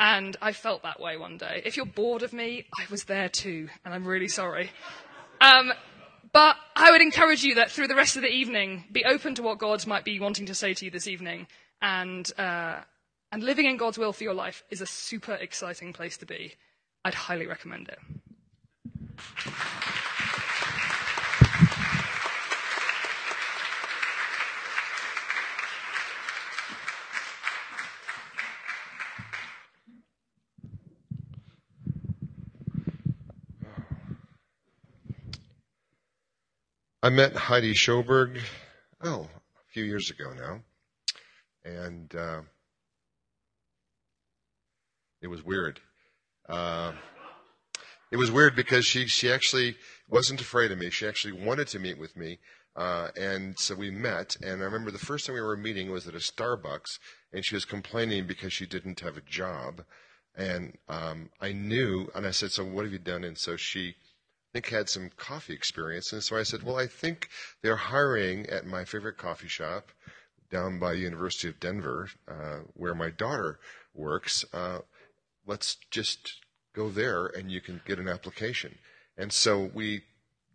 and 0.00 0.36
I 0.40 0.52
felt 0.52 0.82
that 0.82 0.98
way 0.98 1.18
one 1.18 1.36
day. 1.36 1.60
If 1.64 1.76
you're 1.76 1.84
bored 1.84 2.22
of 2.22 2.32
me, 2.32 2.64
I 2.76 2.86
was 2.90 3.04
there 3.04 3.28
too, 3.28 3.68
and 3.84 3.92
I'm 3.92 4.06
really 4.06 4.28
sorry. 4.28 4.70
Um, 5.42 5.72
but 6.32 6.56
I 6.74 6.90
would 6.90 7.02
encourage 7.02 7.44
you 7.44 7.56
that 7.56 7.70
through 7.70 7.88
the 7.88 7.94
rest 7.94 8.16
of 8.16 8.22
the 8.22 8.28
evening, 8.28 8.84
be 8.90 9.04
open 9.04 9.34
to 9.34 9.42
what 9.42 9.58
God 9.58 9.86
might 9.86 10.04
be 10.04 10.18
wanting 10.18 10.46
to 10.46 10.54
say 10.54 10.72
to 10.72 10.84
you 10.86 10.90
this 10.90 11.06
evening. 11.06 11.46
And, 11.82 12.30
uh, 12.38 12.80
and 13.30 13.42
living 13.42 13.66
in 13.66 13.76
God's 13.76 13.98
will 13.98 14.14
for 14.14 14.24
your 14.24 14.34
life 14.34 14.64
is 14.70 14.80
a 14.80 14.86
super 14.86 15.34
exciting 15.34 15.92
place 15.92 16.16
to 16.18 16.26
be. 16.26 16.54
I'd 17.04 17.14
highly 17.14 17.46
recommend 17.46 17.88
it. 17.88 17.98
I 37.10 37.12
met 37.12 37.34
Heidi 37.34 37.74
Schoberg, 37.74 38.40
oh, 39.02 39.22
a 39.22 39.72
few 39.72 39.82
years 39.82 40.12
ago 40.12 40.32
now. 40.32 40.60
And 41.64 42.14
uh, 42.14 42.42
it 45.20 45.26
was 45.26 45.44
weird. 45.44 45.80
Uh, 46.48 46.92
it 48.12 48.16
was 48.16 48.30
weird 48.30 48.54
because 48.54 48.86
she 48.86 49.08
she 49.08 49.28
actually 49.28 49.74
wasn't 50.08 50.40
afraid 50.40 50.70
of 50.70 50.78
me. 50.78 50.88
She 50.90 51.04
actually 51.04 51.32
wanted 51.32 51.66
to 51.68 51.80
meet 51.80 51.98
with 51.98 52.16
me, 52.16 52.38
uh, 52.76 53.08
and 53.16 53.58
so 53.58 53.74
we 53.74 53.90
met. 53.90 54.36
And 54.40 54.62
I 54.62 54.66
remember 54.66 54.92
the 54.92 54.98
first 54.98 55.26
time 55.26 55.34
we 55.34 55.40
were 55.40 55.56
meeting 55.56 55.90
was 55.90 56.06
at 56.06 56.14
a 56.14 56.18
Starbucks, 56.18 57.00
and 57.32 57.44
she 57.44 57.56
was 57.56 57.64
complaining 57.64 58.28
because 58.28 58.52
she 58.52 58.66
didn't 58.66 59.00
have 59.00 59.16
a 59.16 59.22
job. 59.22 59.82
And 60.36 60.78
um, 60.88 61.30
I 61.40 61.50
knew, 61.50 62.08
and 62.14 62.24
I 62.24 62.30
said, 62.30 62.52
"So 62.52 62.64
what 62.64 62.84
have 62.84 62.92
you 62.92 63.00
done?" 63.00 63.24
And 63.24 63.36
so 63.36 63.56
she, 63.56 63.96
think, 64.52 64.68
had 64.68 64.88
some 64.88 65.10
coffee 65.16 65.54
experience. 65.54 66.12
And 66.12 66.22
so 66.22 66.36
I 66.36 66.42
said, 66.42 66.62
"Well, 66.62 66.76
I 66.76 66.86
think 66.86 67.28
they're 67.62 67.76
hiring 67.76 68.46
at 68.46 68.66
my 68.66 68.84
favorite 68.84 69.18
coffee 69.18 69.48
shop 69.48 69.90
down 70.50 70.78
by 70.78 70.92
University 70.94 71.48
of 71.48 71.60
Denver, 71.60 72.10
uh, 72.28 72.60
where 72.74 72.94
my 72.94 73.10
daughter 73.10 73.58
works." 73.94 74.44
Uh, 74.52 74.80
let's 75.46 75.76
just 75.90 76.40
go 76.72 76.88
there 76.88 77.26
and 77.26 77.50
you 77.50 77.60
can 77.60 77.80
get 77.84 77.98
an 77.98 78.08
application. 78.08 78.78
And 79.16 79.32
so 79.32 79.70
we 79.74 80.02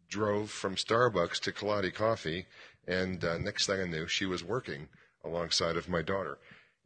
drove 0.10 0.50
from 0.50 0.76
Starbucks 0.76 1.40
to 1.42 1.52
Kaladi 1.52 1.94
Coffee, 1.94 2.46
and 2.88 3.24
uh, 3.24 3.38
next 3.38 3.68
thing 3.68 3.82
I 3.82 3.86
knew, 3.86 4.08
she 4.08 4.26
was 4.26 4.44
working 4.44 4.88
alongside 5.24 5.76
of 5.76 5.90
my 5.90 6.02
daughter. 6.02 6.38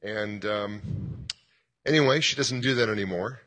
And 0.02 0.45
um, 0.45 1.28
anyway, 1.86 2.22
she 2.22 2.36
doesn't 2.36 2.62
do 2.62 2.76
that 2.76 2.89
anymore. 2.89 3.41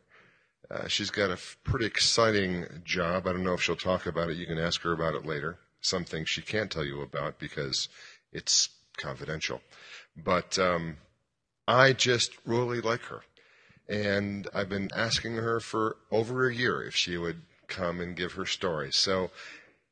Uh, 0.72 0.88
she's 0.88 1.10
got 1.10 1.28
a 1.28 1.34
f- 1.34 1.58
pretty 1.64 1.84
exciting 1.84 2.66
job. 2.84 3.26
I 3.26 3.32
don't 3.32 3.44
know 3.44 3.52
if 3.52 3.62
she'll 3.62 3.76
talk 3.76 4.06
about 4.06 4.30
it. 4.30 4.38
You 4.38 4.46
can 4.46 4.58
ask 4.58 4.80
her 4.82 4.92
about 4.92 5.14
it 5.14 5.26
later. 5.26 5.58
Some 5.82 6.04
things 6.04 6.30
she 6.30 6.40
can't 6.40 6.70
tell 6.70 6.84
you 6.84 7.02
about 7.02 7.38
because 7.38 7.88
it's 8.32 8.70
confidential. 8.96 9.60
But 10.16 10.58
um, 10.58 10.96
I 11.68 11.92
just 11.92 12.32
really 12.46 12.80
like 12.80 13.02
her. 13.02 13.20
And 13.88 14.48
I've 14.54 14.70
been 14.70 14.88
asking 14.96 15.34
her 15.36 15.60
for 15.60 15.96
over 16.10 16.48
a 16.48 16.54
year 16.54 16.82
if 16.82 16.94
she 16.94 17.18
would 17.18 17.42
come 17.68 18.00
and 18.00 18.16
give 18.16 18.32
her 18.32 18.46
story. 18.46 18.92
So, 18.92 19.30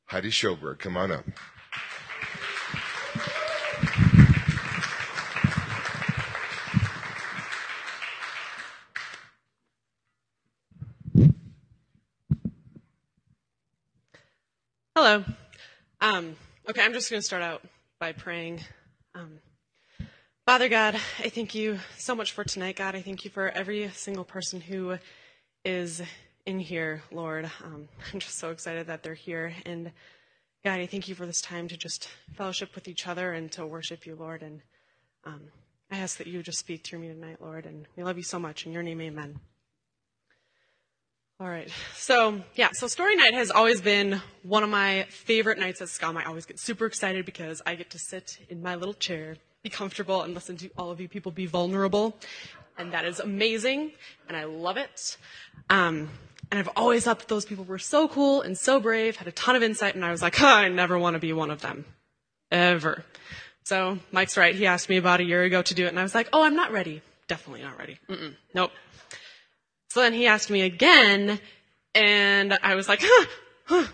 Heidi 0.06 0.30
Schoberg, 0.30 0.78
come 0.78 0.96
on 0.96 1.12
up. 1.12 1.24
Hello. 15.10 15.24
Um, 16.00 16.36
okay, 16.68 16.84
I'm 16.84 16.92
just 16.92 17.10
going 17.10 17.18
to 17.18 17.26
start 17.26 17.42
out 17.42 17.64
by 17.98 18.12
praying. 18.12 18.60
Um, 19.12 19.40
Father 20.46 20.68
God, 20.68 20.94
I 21.18 21.30
thank 21.30 21.52
you 21.52 21.80
so 21.98 22.14
much 22.14 22.30
for 22.30 22.44
tonight, 22.44 22.76
God. 22.76 22.94
I 22.94 23.02
thank 23.02 23.24
you 23.24 23.30
for 23.32 23.48
every 23.48 23.90
single 23.92 24.22
person 24.22 24.60
who 24.60 24.98
is 25.64 26.00
in 26.46 26.60
here, 26.60 27.02
Lord. 27.10 27.50
Um, 27.64 27.88
I'm 28.12 28.20
just 28.20 28.38
so 28.38 28.50
excited 28.50 28.86
that 28.86 29.02
they're 29.02 29.14
here. 29.14 29.52
And 29.66 29.90
God, 30.64 30.78
I 30.78 30.86
thank 30.86 31.08
you 31.08 31.16
for 31.16 31.26
this 31.26 31.40
time 31.40 31.66
to 31.66 31.76
just 31.76 32.08
fellowship 32.36 32.76
with 32.76 32.86
each 32.86 33.08
other 33.08 33.32
and 33.32 33.50
to 33.50 33.66
worship 33.66 34.06
you, 34.06 34.14
Lord. 34.14 34.42
And 34.44 34.62
um, 35.24 35.40
I 35.90 35.98
ask 35.98 36.18
that 36.18 36.28
you 36.28 36.40
just 36.44 36.60
speak 36.60 36.86
through 36.86 37.00
me 37.00 37.08
tonight, 37.08 37.38
Lord. 37.40 37.66
And 37.66 37.84
we 37.96 38.04
love 38.04 38.16
you 38.16 38.22
so 38.22 38.38
much. 38.38 38.64
In 38.64 38.70
your 38.70 38.84
name, 38.84 39.00
amen. 39.00 39.40
All 41.40 41.48
right. 41.48 41.72
So, 41.94 42.42
yeah, 42.54 42.68
so 42.72 42.86
story 42.86 43.16
night 43.16 43.32
has 43.32 43.50
always 43.50 43.80
been 43.80 44.20
one 44.42 44.62
of 44.62 44.68
my 44.68 45.06
favorite 45.08 45.58
nights 45.58 45.80
at 45.80 45.88
Scum. 45.88 46.18
I 46.18 46.24
always 46.24 46.44
get 46.44 46.60
super 46.60 46.84
excited 46.84 47.24
because 47.24 47.62
I 47.64 47.76
get 47.76 47.88
to 47.90 47.98
sit 47.98 48.38
in 48.50 48.62
my 48.62 48.74
little 48.74 48.92
chair, 48.92 49.36
be 49.62 49.70
comfortable, 49.70 50.20
and 50.20 50.34
listen 50.34 50.58
to 50.58 50.68
all 50.76 50.90
of 50.90 51.00
you 51.00 51.08
people 51.08 51.32
be 51.32 51.46
vulnerable. 51.46 52.14
And 52.76 52.92
that 52.92 53.06
is 53.06 53.20
amazing, 53.20 53.92
and 54.28 54.36
I 54.36 54.44
love 54.44 54.76
it. 54.76 55.16
Um, 55.70 56.10
and 56.50 56.60
I've 56.60 56.68
always 56.76 57.04
thought 57.04 57.20
that 57.20 57.28
those 57.28 57.46
people 57.46 57.64
were 57.64 57.78
so 57.78 58.06
cool 58.06 58.42
and 58.42 58.56
so 58.58 58.78
brave, 58.78 59.16
had 59.16 59.26
a 59.26 59.32
ton 59.32 59.56
of 59.56 59.62
insight, 59.62 59.94
and 59.94 60.04
I 60.04 60.10
was 60.10 60.20
like, 60.20 60.36
huh, 60.36 60.46
I 60.46 60.68
never 60.68 60.98
want 60.98 61.14
to 61.14 61.20
be 61.20 61.32
one 61.32 61.50
of 61.50 61.62
them. 61.62 61.86
Ever. 62.52 63.02
So, 63.64 63.98
Mike's 64.12 64.36
right. 64.36 64.54
He 64.54 64.66
asked 64.66 64.90
me 64.90 64.98
about 64.98 65.20
a 65.20 65.24
year 65.24 65.42
ago 65.44 65.62
to 65.62 65.74
do 65.74 65.86
it, 65.86 65.88
and 65.88 65.98
I 65.98 66.02
was 66.02 66.14
like, 66.14 66.28
oh, 66.34 66.44
I'm 66.44 66.54
not 66.56 66.70
ready. 66.70 67.00
Definitely 67.28 67.62
not 67.62 67.78
ready. 67.78 67.98
Mm-mm. 68.10 68.34
Nope. 68.52 68.72
So 69.90 70.00
then 70.00 70.12
he 70.12 70.28
asked 70.28 70.50
me 70.50 70.62
again, 70.62 71.40
and 71.96 72.56
I 72.62 72.76
was 72.76 72.88
like, 72.88 73.00
huh, 73.02 73.26
huh, 73.64 73.86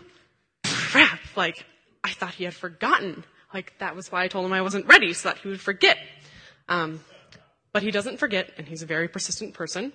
crap. 0.64 1.20
Like, 1.35 1.64
I 2.04 2.11
thought 2.11 2.35
he 2.35 2.44
had 2.44 2.52
forgotten. 2.52 3.24
Like, 3.54 3.72
that 3.78 3.96
was 3.96 4.12
why 4.12 4.22
I 4.22 4.28
told 4.28 4.44
him 4.44 4.52
I 4.52 4.61
wasn't 4.61 4.87
ready, 4.87 5.14
so 5.14 5.30
that 5.30 5.38
he 5.38 5.48
would 5.48 5.61
forget. 5.61 5.96
Um, 6.68 7.00
but 7.72 7.82
he 7.82 7.90
doesn't 7.90 8.18
forget, 8.18 8.52
and 8.59 8.68
he's 8.68 8.82
a 8.82 8.87
very 8.87 9.09
persistent 9.09 9.54
person. 9.54 9.94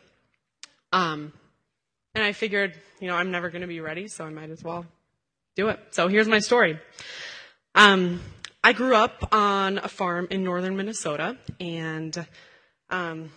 Um, 0.91 1.33
and 2.15 2.23
I 2.23 2.31
figured, 2.31 2.73
you 2.99 3.07
know, 3.07 3.15
I'm 3.15 3.29
never 3.29 3.51
going 3.51 3.61
to 3.61 3.67
be 3.67 3.79
ready, 3.79 4.07
so 4.07 4.25
I 4.25 4.31
might 4.31 4.49
as 4.49 4.63
well 4.63 4.87
do 5.55 5.69
it. 5.69 5.79
So 5.91 6.07
here's 6.07 6.27
my 6.27 6.39
story. 6.39 6.79
Um, 7.75 8.21
I 8.63 8.73
grew 8.73 8.95
up 8.95 9.29
on 9.31 9.77
a 9.77 9.87
farm 9.87 10.27
in 10.31 10.43
northern 10.43 10.75
Minnesota, 10.75 11.37
and 11.59 12.25
um, 12.89 13.29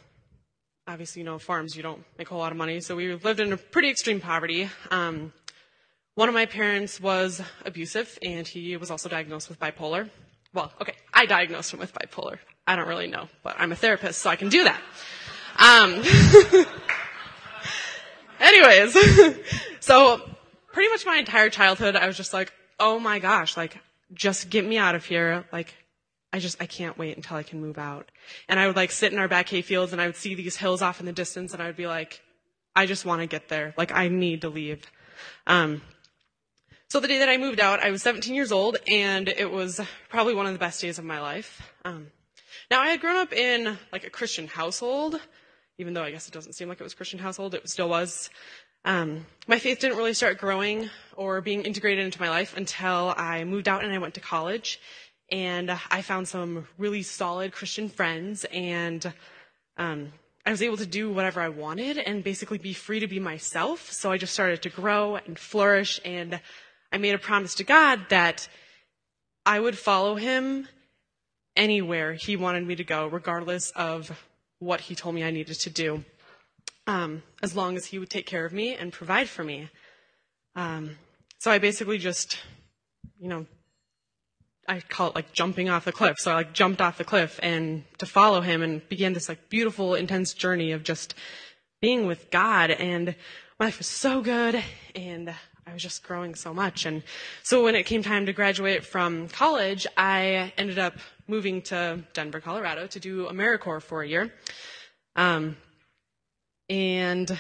obviously, 0.86 1.20
you 1.20 1.26
know, 1.26 1.38
farms, 1.38 1.76
you 1.76 1.82
don't 1.82 2.04
make 2.18 2.28
a 2.28 2.30
whole 2.30 2.40
lot 2.40 2.52
of 2.52 2.58
money. 2.58 2.80
So 2.80 2.96
we 2.96 3.14
lived 3.14 3.40
in 3.40 3.52
a 3.52 3.56
pretty 3.56 3.90
extreme 3.90 4.20
poverty. 4.20 4.70
Um, 4.90 5.32
one 6.14 6.28
of 6.28 6.34
my 6.34 6.46
parents 6.46 7.00
was 7.00 7.40
abusive, 7.64 8.18
and 8.22 8.46
he 8.46 8.76
was 8.76 8.90
also 8.90 9.08
diagnosed 9.08 9.48
with 9.48 9.58
bipolar. 9.58 10.08
Well, 10.52 10.72
okay, 10.80 10.94
I 11.12 11.26
diagnosed 11.26 11.72
him 11.72 11.80
with 11.80 11.92
bipolar. 11.92 12.38
I 12.66 12.76
don't 12.76 12.86
really 12.86 13.08
know, 13.08 13.28
but 13.42 13.56
I'm 13.58 13.72
a 13.72 13.76
therapist, 13.76 14.20
so 14.20 14.30
I 14.30 14.36
can 14.36 14.48
do 14.48 14.64
that. 14.64 14.80
Um, 15.58 16.02
anyways, 18.40 18.96
so 19.80 20.20
pretty 20.72 20.90
much 20.90 21.04
my 21.04 21.16
entire 21.16 21.50
childhood, 21.50 21.96
I 21.96 22.06
was 22.06 22.16
just 22.16 22.32
like, 22.32 22.52
oh 22.78 22.98
my 23.00 23.18
gosh, 23.18 23.56
like, 23.56 23.78
just 24.12 24.50
get 24.50 24.64
me 24.64 24.78
out 24.78 24.94
of 24.94 25.04
here. 25.04 25.44
Like, 25.52 25.74
I 26.34 26.40
just, 26.40 26.60
I 26.60 26.66
can't 26.66 26.98
wait 26.98 27.16
until 27.16 27.36
I 27.36 27.44
can 27.44 27.60
move 27.60 27.78
out. 27.78 28.10
And 28.48 28.58
I 28.58 28.66
would 28.66 28.74
like 28.74 28.90
sit 28.90 29.12
in 29.12 29.20
our 29.20 29.28
back 29.28 29.48
hay 29.48 29.62
fields 29.62 29.92
and 29.92 30.02
I 30.02 30.06
would 30.06 30.16
see 30.16 30.34
these 30.34 30.56
hills 30.56 30.82
off 30.82 30.98
in 30.98 31.06
the 31.06 31.12
distance 31.12 31.52
and 31.52 31.62
I 31.62 31.66
would 31.66 31.76
be 31.76 31.86
like, 31.86 32.22
I 32.74 32.86
just 32.86 33.04
want 33.04 33.20
to 33.20 33.28
get 33.28 33.48
there. 33.48 33.72
Like, 33.78 33.92
I 33.92 34.08
need 34.08 34.40
to 34.40 34.48
leave. 34.48 34.84
Um, 35.46 35.80
so 36.88 36.98
the 36.98 37.06
day 37.06 37.20
that 37.20 37.28
I 37.28 37.36
moved 37.36 37.60
out, 37.60 37.84
I 37.84 37.92
was 37.92 38.02
17 38.02 38.34
years 38.34 38.50
old 38.50 38.78
and 38.88 39.28
it 39.28 39.48
was 39.48 39.80
probably 40.08 40.34
one 40.34 40.46
of 40.46 40.52
the 40.52 40.58
best 40.58 40.80
days 40.80 40.98
of 40.98 41.04
my 41.04 41.20
life. 41.20 41.62
Um, 41.84 42.08
now 42.68 42.80
I 42.80 42.88
had 42.88 43.00
grown 43.00 43.14
up 43.14 43.32
in 43.32 43.78
like 43.92 44.04
a 44.04 44.10
Christian 44.10 44.48
household, 44.48 45.20
even 45.78 45.94
though 45.94 46.02
I 46.02 46.10
guess 46.10 46.26
it 46.26 46.34
doesn't 46.34 46.54
seem 46.54 46.68
like 46.68 46.80
it 46.80 46.84
was 46.84 46.94
a 46.94 46.96
Christian 46.96 47.20
household, 47.20 47.54
it 47.54 47.68
still 47.68 47.88
was. 47.88 48.28
Um, 48.84 49.24
my 49.46 49.60
faith 49.60 49.78
didn't 49.78 49.96
really 49.96 50.14
start 50.14 50.38
growing 50.38 50.90
or 51.16 51.40
being 51.40 51.62
integrated 51.62 52.04
into 52.04 52.20
my 52.20 52.28
life 52.28 52.56
until 52.56 53.14
I 53.16 53.44
moved 53.44 53.68
out 53.68 53.84
and 53.84 53.92
I 53.92 53.98
went 53.98 54.14
to 54.14 54.20
college 54.20 54.80
and 55.34 55.68
I 55.90 56.02
found 56.02 56.28
some 56.28 56.68
really 56.78 57.02
solid 57.02 57.50
Christian 57.50 57.88
friends, 57.88 58.46
and 58.52 59.12
um, 59.76 60.12
I 60.46 60.52
was 60.52 60.62
able 60.62 60.76
to 60.76 60.86
do 60.86 61.12
whatever 61.12 61.40
I 61.40 61.48
wanted 61.48 61.98
and 61.98 62.22
basically 62.22 62.58
be 62.58 62.72
free 62.72 63.00
to 63.00 63.08
be 63.08 63.18
myself. 63.18 63.90
So 63.90 64.12
I 64.12 64.16
just 64.16 64.32
started 64.32 64.62
to 64.62 64.68
grow 64.68 65.16
and 65.16 65.36
flourish, 65.36 66.00
and 66.04 66.40
I 66.92 66.98
made 66.98 67.16
a 67.16 67.18
promise 67.18 67.56
to 67.56 67.64
God 67.64 68.10
that 68.10 68.46
I 69.44 69.58
would 69.58 69.76
follow 69.76 70.14
Him 70.14 70.68
anywhere 71.56 72.12
He 72.12 72.36
wanted 72.36 72.64
me 72.64 72.76
to 72.76 72.84
go, 72.84 73.08
regardless 73.08 73.72
of 73.72 74.24
what 74.60 74.82
He 74.82 74.94
told 74.94 75.16
me 75.16 75.24
I 75.24 75.32
needed 75.32 75.58
to 75.58 75.70
do, 75.70 76.04
um, 76.86 77.24
as 77.42 77.56
long 77.56 77.76
as 77.76 77.86
He 77.86 77.98
would 77.98 78.08
take 78.08 78.26
care 78.26 78.44
of 78.44 78.52
me 78.52 78.76
and 78.76 78.92
provide 78.92 79.28
for 79.28 79.42
me. 79.42 79.68
Um, 80.54 80.96
so 81.40 81.50
I 81.50 81.58
basically 81.58 81.98
just, 81.98 82.38
you 83.18 83.28
know, 83.28 83.46
I 84.68 84.80
call 84.80 85.08
it 85.08 85.14
like 85.14 85.32
jumping 85.32 85.68
off 85.68 85.84
the 85.84 85.92
cliff. 85.92 86.16
So 86.18 86.32
I 86.32 86.34
like 86.34 86.52
jumped 86.52 86.80
off 86.80 86.98
the 86.98 87.04
cliff 87.04 87.38
and 87.42 87.84
to 87.98 88.06
follow 88.06 88.40
him 88.40 88.62
and 88.62 88.86
began 88.88 89.12
this 89.12 89.28
like 89.28 89.48
beautiful, 89.48 89.94
intense 89.94 90.32
journey 90.34 90.72
of 90.72 90.82
just 90.82 91.14
being 91.80 92.06
with 92.06 92.30
God. 92.30 92.70
And 92.70 93.14
my 93.58 93.66
life 93.66 93.78
was 93.78 93.86
so 93.86 94.20
good 94.22 94.62
and 94.94 95.34
I 95.66 95.72
was 95.72 95.82
just 95.82 96.02
growing 96.02 96.34
so 96.34 96.52
much. 96.52 96.86
And 96.86 97.02
so 97.42 97.64
when 97.64 97.74
it 97.74 97.84
came 97.84 98.02
time 98.02 98.26
to 98.26 98.32
graduate 98.32 98.84
from 98.84 99.28
college, 99.28 99.86
I 99.96 100.52
ended 100.58 100.78
up 100.78 100.94
moving 101.26 101.62
to 101.62 102.04
Denver, 102.12 102.40
Colorado 102.40 102.86
to 102.86 103.00
do 103.00 103.26
AmeriCorps 103.26 103.82
for 103.82 104.02
a 104.02 104.08
year. 104.08 104.32
Um, 105.16 105.56
and 106.68 107.38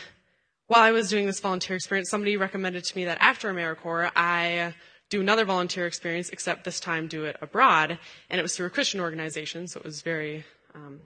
while 0.66 0.82
I 0.82 0.92
was 0.92 1.10
doing 1.10 1.26
this 1.26 1.40
volunteer 1.40 1.76
experience, 1.76 2.08
somebody 2.10 2.36
recommended 2.36 2.84
to 2.84 2.96
me 2.96 3.04
that 3.04 3.18
after 3.20 3.52
AmeriCorps, 3.52 4.12
I 4.16 4.74
do 5.10 5.20
another 5.20 5.44
volunteer 5.44 5.86
experience, 5.86 6.30
except 6.30 6.64
this 6.64 6.80
time 6.80 7.06
do 7.06 7.24
it 7.24 7.36
abroad. 7.40 7.98
And 8.30 8.38
it 8.38 8.42
was 8.42 8.56
through 8.56 8.66
a 8.66 8.70
Christian 8.70 9.00
organization, 9.00 9.68
so 9.68 9.78
it 9.78 9.84
was 9.84 10.02
very 10.02 10.44
um, 10.74 11.00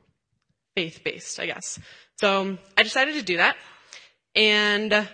faith 0.74 1.02
based, 1.04 1.40
I 1.40 1.46
guess. 1.46 1.78
So 2.16 2.58
I 2.76 2.82
decided 2.82 3.14
to 3.14 3.22
do 3.22 3.36
that. 3.38 3.56
And 4.34 5.08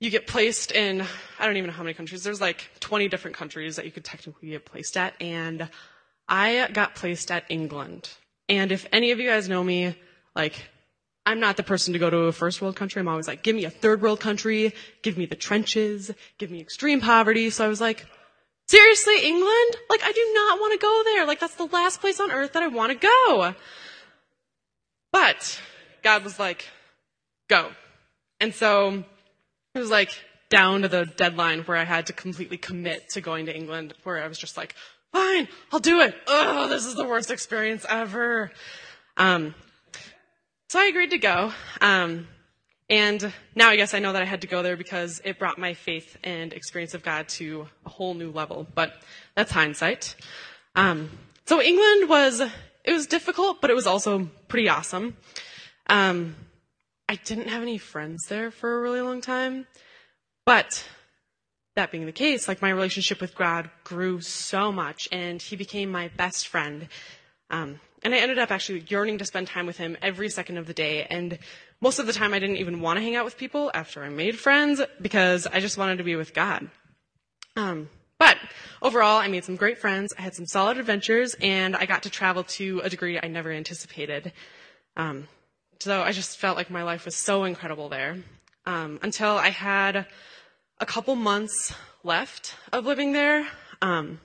you 0.00 0.10
get 0.10 0.26
placed 0.26 0.72
in, 0.72 1.04
I 1.38 1.46
don't 1.46 1.56
even 1.56 1.70
know 1.70 1.76
how 1.76 1.82
many 1.82 1.94
countries. 1.94 2.24
There's 2.24 2.40
like 2.40 2.70
20 2.80 3.08
different 3.08 3.36
countries 3.36 3.76
that 3.76 3.84
you 3.84 3.90
could 3.90 4.04
technically 4.04 4.50
get 4.50 4.64
placed 4.64 4.96
at. 4.96 5.14
And 5.20 5.68
I 6.28 6.68
got 6.72 6.94
placed 6.94 7.30
at 7.30 7.44
England. 7.48 8.10
And 8.48 8.72
if 8.72 8.86
any 8.92 9.12
of 9.12 9.20
you 9.20 9.28
guys 9.28 9.48
know 9.48 9.62
me, 9.62 9.96
like, 10.34 10.54
I'm 11.24 11.38
not 11.38 11.56
the 11.56 11.62
person 11.62 11.92
to 11.92 11.98
go 11.98 12.10
to 12.10 12.16
a 12.18 12.32
first 12.32 12.60
world 12.60 12.74
country. 12.76 13.00
I'm 13.00 13.08
always 13.08 13.28
like, 13.28 13.42
give 13.42 13.54
me 13.54 13.64
a 13.64 13.70
third 13.70 14.02
world 14.02 14.20
country, 14.20 14.74
give 15.02 15.16
me 15.16 15.26
the 15.26 15.36
trenches, 15.36 16.10
give 16.38 16.50
me 16.50 16.60
extreme 16.60 17.00
poverty. 17.00 17.50
So 17.50 17.64
I 17.64 17.68
was 17.68 17.80
like, 17.80 18.06
seriously, 18.68 19.24
England? 19.24 19.76
Like, 19.88 20.02
I 20.02 20.12
do 20.12 20.30
not 20.34 20.58
want 20.58 20.72
to 20.72 20.84
go 20.84 21.02
there. 21.04 21.26
Like, 21.26 21.38
that's 21.38 21.54
the 21.54 21.66
last 21.66 22.00
place 22.00 22.18
on 22.18 22.32
earth 22.32 22.54
that 22.54 22.62
I 22.62 22.68
want 22.68 22.92
to 22.92 22.98
go. 22.98 23.54
But 25.12 25.60
God 26.02 26.24
was 26.24 26.38
like, 26.38 26.66
go. 27.48 27.70
And 28.40 28.52
so 28.52 29.04
it 29.74 29.78
was 29.78 29.90
like 29.90 30.10
down 30.50 30.82
to 30.82 30.88
the 30.88 31.06
deadline 31.06 31.60
where 31.60 31.76
I 31.76 31.84
had 31.84 32.06
to 32.06 32.12
completely 32.12 32.56
commit 32.56 33.10
to 33.10 33.20
going 33.20 33.46
to 33.46 33.56
England, 33.56 33.94
where 34.02 34.22
I 34.22 34.26
was 34.26 34.38
just 34.38 34.56
like, 34.56 34.74
fine, 35.12 35.46
I'll 35.70 35.78
do 35.78 36.00
it. 36.00 36.14
Oh, 36.26 36.68
this 36.68 36.84
is 36.84 36.94
the 36.94 37.06
worst 37.06 37.30
experience 37.30 37.86
ever. 37.88 38.50
Um, 39.16 39.54
so 40.72 40.80
I 40.80 40.86
agreed 40.86 41.10
to 41.10 41.18
go. 41.18 41.52
Um, 41.82 42.28
and 42.88 43.30
now 43.54 43.68
I 43.68 43.76
guess 43.76 43.92
I 43.92 43.98
know 43.98 44.14
that 44.14 44.22
I 44.22 44.24
had 44.24 44.40
to 44.40 44.46
go 44.46 44.62
there 44.62 44.74
because 44.74 45.20
it 45.22 45.38
brought 45.38 45.58
my 45.58 45.74
faith 45.74 46.16
and 46.24 46.50
experience 46.54 46.94
of 46.94 47.02
God 47.02 47.28
to 47.36 47.68
a 47.84 47.90
whole 47.90 48.14
new 48.14 48.30
level. 48.30 48.66
But 48.74 48.94
that's 49.34 49.52
hindsight. 49.52 50.16
Um, 50.74 51.10
so 51.44 51.60
England 51.60 52.08
was, 52.08 52.40
it 52.40 52.90
was 52.90 53.06
difficult, 53.06 53.60
but 53.60 53.68
it 53.68 53.74
was 53.74 53.86
also 53.86 54.30
pretty 54.48 54.70
awesome. 54.70 55.18
Um, 55.88 56.36
I 57.06 57.16
didn't 57.16 57.48
have 57.48 57.60
any 57.60 57.76
friends 57.76 58.24
there 58.30 58.50
for 58.50 58.74
a 58.74 58.80
really 58.80 59.02
long 59.02 59.20
time. 59.20 59.66
But 60.46 60.88
that 61.76 61.90
being 61.90 62.06
the 62.06 62.12
case, 62.12 62.48
like 62.48 62.62
my 62.62 62.70
relationship 62.70 63.20
with 63.20 63.34
God 63.34 63.68
grew 63.84 64.22
so 64.22 64.72
much 64.72 65.06
and 65.12 65.42
he 65.42 65.54
became 65.54 65.90
my 65.90 66.08
best 66.16 66.48
friend. 66.48 66.88
Um, 67.50 67.78
and 68.02 68.14
I 68.14 68.18
ended 68.18 68.38
up 68.38 68.50
actually 68.50 68.80
yearning 68.88 69.18
to 69.18 69.24
spend 69.24 69.46
time 69.46 69.66
with 69.66 69.76
him 69.76 69.96
every 70.02 70.28
second 70.28 70.58
of 70.58 70.66
the 70.66 70.74
day. 70.74 71.04
And 71.04 71.38
most 71.80 71.98
of 71.98 72.06
the 72.06 72.12
time 72.12 72.34
I 72.34 72.38
didn't 72.38 72.56
even 72.56 72.80
want 72.80 72.98
to 72.98 73.02
hang 73.02 73.16
out 73.16 73.24
with 73.24 73.36
people 73.36 73.70
after 73.74 74.02
I 74.02 74.08
made 74.08 74.38
friends 74.38 74.80
because 75.00 75.46
I 75.46 75.60
just 75.60 75.78
wanted 75.78 75.98
to 75.98 76.04
be 76.04 76.16
with 76.16 76.34
God. 76.34 76.68
Um, 77.56 77.88
but 78.18 78.38
overall, 78.80 79.18
I 79.18 79.28
made 79.28 79.44
some 79.44 79.56
great 79.56 79.78
friends. 79.78 80.12
I 80.18 80.22
had 80.22 80.34
some 80.34 80.46
solid 80.46 80.78
adventures 80.78 81.34
and 81.40 81.76
I 81.76 81.86
got 81.86 82.04
to 82.04 82.10
travel 82.10 82.44
to 82.44 82.80
a 82.80 82.90
degree 82.90 83.20
I 83.22 83.28
never 83.28 83.50
anticipated. 83.50 84.32
Um, 84.96 85.28
so 85.80 86.02
I 86.02 86.12
just 86.12 86.38
felt 86.38 86.56
like 86.56 86.70
my 86.70 86.82
life 86.82 87.04
was 87.04 87.16
so 87.16 87.44
incredible 87.44 87.88
there. 87.88 88.18
Um, 88.64 89.00
until 89.02 89.36
I 89.36 89.50
had 89.50 90.06
a 90.78 90.86
couple 90.86 91.14
months 91.16 91.74
left 92.04 92.56
of 92.72 92.86
living 92.86 93.12
there. 93.12 93.46
Um, 93.80 94.20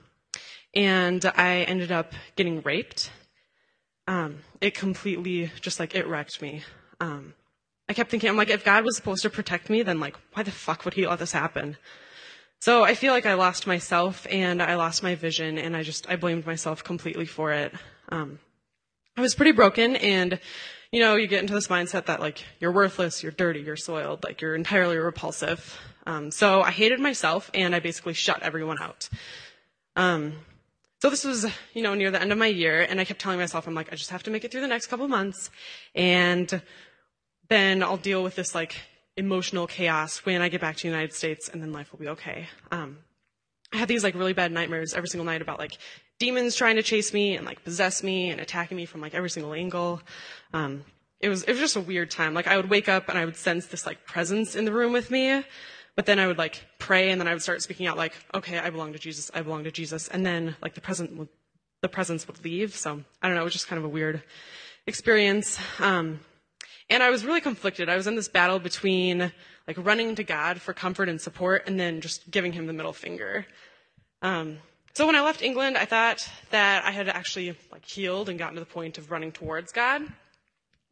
and 0.74 1.24
I 1.36 1.62
ended 1.62 1.90
up 1.90 2.12
getting 2.36 2.62
raped. 2.62 3.10
Um, 4.08 4.38
it 4.62 4.74
completely 4.74 5.52
just 5.60 5.78
like 5.78 5.94
it 5.94 6.06
wrecked 6.06 6.40
me. 6.40 6.62
Um, 6.98 7.34
I 7.90 7.92
kept 7.92 8.10
thinking, 8.10 8.30
I'm 8.30 8.38
like, 8.38 8.48
if 8.48 8.64
God 8.64 8.82
was 8.82 8.96
supposed 8.96 9.20
to 9.22 9.30
protect 9.30 9.68
me, 9.68 9.82
then 9.82 10.00
like, 10.00 10.16
why 10.32 10.42
the 10.42 10.50
fuck 10.50 10.86
would 10.86 10.94
he 10.94 11.06
let 11.06 11.18
this 11.18 11.32
happen? 11.32 11.76
So 12.58 12.84
I 12.84 12.94
feel 12.94 13.12
like 13.12 13.26
I 13.26 13.34
lost 13.34 13.66
myself 13.66 14.26
and 14.30 14.62
I 14.62 14.76
lost 14.76 15.02
my 15.02 15.14
vision 15.14 15.58
and 15.58 15.76
I 15.76 15.82
just, 15.82 16.08
I 16.08 16.16
blamed 16.16 16.46
myself 16.46 16.82
completely 16.82 17.26
for 17.26 17.52
it. 17.52 17.74
Um, 18.08 18.38
I 19.14 19.20
was 19.20 19.34
pretty 19.34 19.52
broken 19.52 19.94
and, 19.96 20.40
you 20.90 21.00
know, 21.00 21.16
you 21.16 21.26
get 21.26 21.40
into 21.40 21.52
this 21.52 21.68
mindset 21.68 22.06
that 22.06 22.18
like, 22.18 22.42
you're 22.60 22.72
worthless, 22.72 23.22
you're 23.22 23.30
dirty, 23.30 23.60
you're 23.60 23.76
soiled, 23.76 24.24
like 24.24 24.40
you're 24.40 24.54
entirely 24.54 24.96
repulsive. 24.96 25.78
Um, 26.06 26.30
so 26.30 26.62
I 26.62 26.70
hated 26.70 26.98
myself 26.98 27.50
and 27.52 27.74
I 27.74 27.80
basically 27.80 28.14
shut 28.14 28.42
everyone 28.42 28.80
out. 28.80 29.10
Um, 29.96 30.32
so 31.00 31.10
this 31.10 31.24
was, 31.24 31.46
you 31.74 31.82
know, 31.82 31.94
near 31.94 32.10
the 32.10 32.20
end 32.20 32.32
of 32.32 32.38
my 32.38 32.46
year 32.46 32.80
and 32.80 33.00
I 33.00 33.04
kept 33.04 33.20
telling 33.20 33.38
myself, 33.38 33.66
I'm 33.66 33.74
like, 33.74 33.92
I 33.92 33.96
just 33.96 34.10
have 34.10 34.24
to 34.24 34.30
make 34.30 34.44
it 34.44 34.50
through 34.50 34.62
the 34.62 34.68
next 34.68 34.88
couple 34.88 35.06
months 35.06 35.50
and 35.94 36.60
then 37.48 37.82
I'll 37.82 37.96
deal 37.96 38.22
with 38.22 38.34
this 38.34 38.54
like 38.54 38.76
emotional 39.16 39.66
chaos 39.66 40.18
when 40.26 40.42
I 40.42 40.48
get 40.48 40.60
back 40.60 40.76
to 40.76 40.82
the 40.82 40.88
United 40.88 41.12
States 41.12 41.48
and 41.48 41.62
then 41.62 41.72
life 41.72 41.92
will 41.92 42.00
be 42.00 42.08
okay. 42.08 42.48
Um, 42.72 42.98
I 43.72 43.76
had 43.76 43.88
these 43.88 44.02
like 44.02 44.14
really 44.14 44.32
bad 44.32 44.50
nightmares 44.50 44.94
every 44.94 45.08
single 45.08 45.24
night 45.24 45.42
about 45.42 45.58
like 45.58 45.78
demons 46.18 46.56
trying 46.56 46.76
to 46.76 46.82
chase 46.82 47.12
me 47.12 47.36
and 47.36 47.46
like 47.46 47.62
possess 47.62 48.02
me 48.02 48.30
and 48.30 48.40
attacking 48.40 48.76
me 48.76 48.84
from 48.84 49.00
like 49.00 49.14
every 49.14 49.30
single 49.30 49.52
angle. 49.54 50.00
Um, 50.52 50.84
it 51.20 51.28
was, 51.28 51.42
it 51.44 51.52
was 51.52 51.60
just 51.60 51.76
a 51.76 51.80
weird 51.80 52.10
time. 52.10 52.34
Like 52.34 52.48
I 52.48 52.56
would 52.56 52.70
wake 52.70 52.88
up 52.88 53.08
and 53.08 53.18
I 53.18 53.24
would 53.24 53.36
sense 53.36 53.66
this 53.66 53.86
like 53.86 54.04
presence 54.04 54.56
in 54.56 54.64
the 54.64 54.72
room 54.72 54.92
with 54.92 55.10
me 55.10 55.44
but 55.98 56.06
then 56.06 56.20
I 56.20 56.28
would 56.28 56.38
like 56.38 56.64
pray 56.78 57.10
and 57.10 57.20
then 57.20 57.26
I 57.26 57.32
would 57.32 57.42
start 57.42 57.60
speaking 57.60 57.88
out 57.88 57.96
like, 57.96 58.14
okay, 58.32 58.56
I 58.56 58.70
belong 58.70 58.92
to 58.92 59.00
Jesus. 59.00 59.32
I 59.34 59.42
belong 59.42 59.64
to 59.64 59.72
Jesus. 59.72 60.06
And 60.06 60.24
then 60.24 60.54
like 60.62 60.74
the 60.74 60.80
present 60.80 61.16
would, 61.16 61.28
the 61.82 61.88
presence 61.88 62.24
would 62.28 62.44
leave. 62.44 62.76
So 62.76 63.02
I 63.20 63.26
don't 63.26 63.34
know. 63.34 63.40
It 63.40 63.44
was 63.46 63.52
just 63.52 63.66
kind 63.66 63.80
of 63.80 63.84
a 63.84 63.88
weird 63.88 64.22
experience. 64.86 65.58
Um, 65.80 66.20
and 66.88 67.02
I 67.02 67.10
was 67.10 67.24
really 67.24 67.40
conflicted. 67.40 67.88
I 67.88 67.96
was 67.96 68.06
in 68.06 68.14
this 68.14 68.28
battle 68.28 68.60
between 68.60 69.32
like 69.66 69.76
running 69.76 70.14
to 70.14 70.22
God 70.22 70.60
for 70.60 70.72
comfort 70.72 71.08
and 71.08 71.20
support 71.20 71.64
and 71.66 71.80
then 71.80 72.00
just 72.00 72.30
giving 72.30 72.52
him 72.52 72.68
the 72.68 72.72
middle 72.72 72.92
finger. 72.92 73.44
Um, 74.22 74.58
so 74.94 75.04
when 75.04 75.16
I 75.16 75.22
left 75.22 75.42
England, 75.42 75.76
I 75.76 75.84
thought 75.84 76.30
that 76.50 76.84
I 76.84 76.92
had 76.92 77.08
actually 77.08 77.56
like 77.72 77.84
healed 77.84 78.28
and 78.28 78.38
gotten 78.38 78.54
to 78.54 78.60
the 78.60 78.66
point 78.66 78.98
of 78.98 79.10
running 79.10 79.32
towards 79.32 79.72
God. 79.72 80.02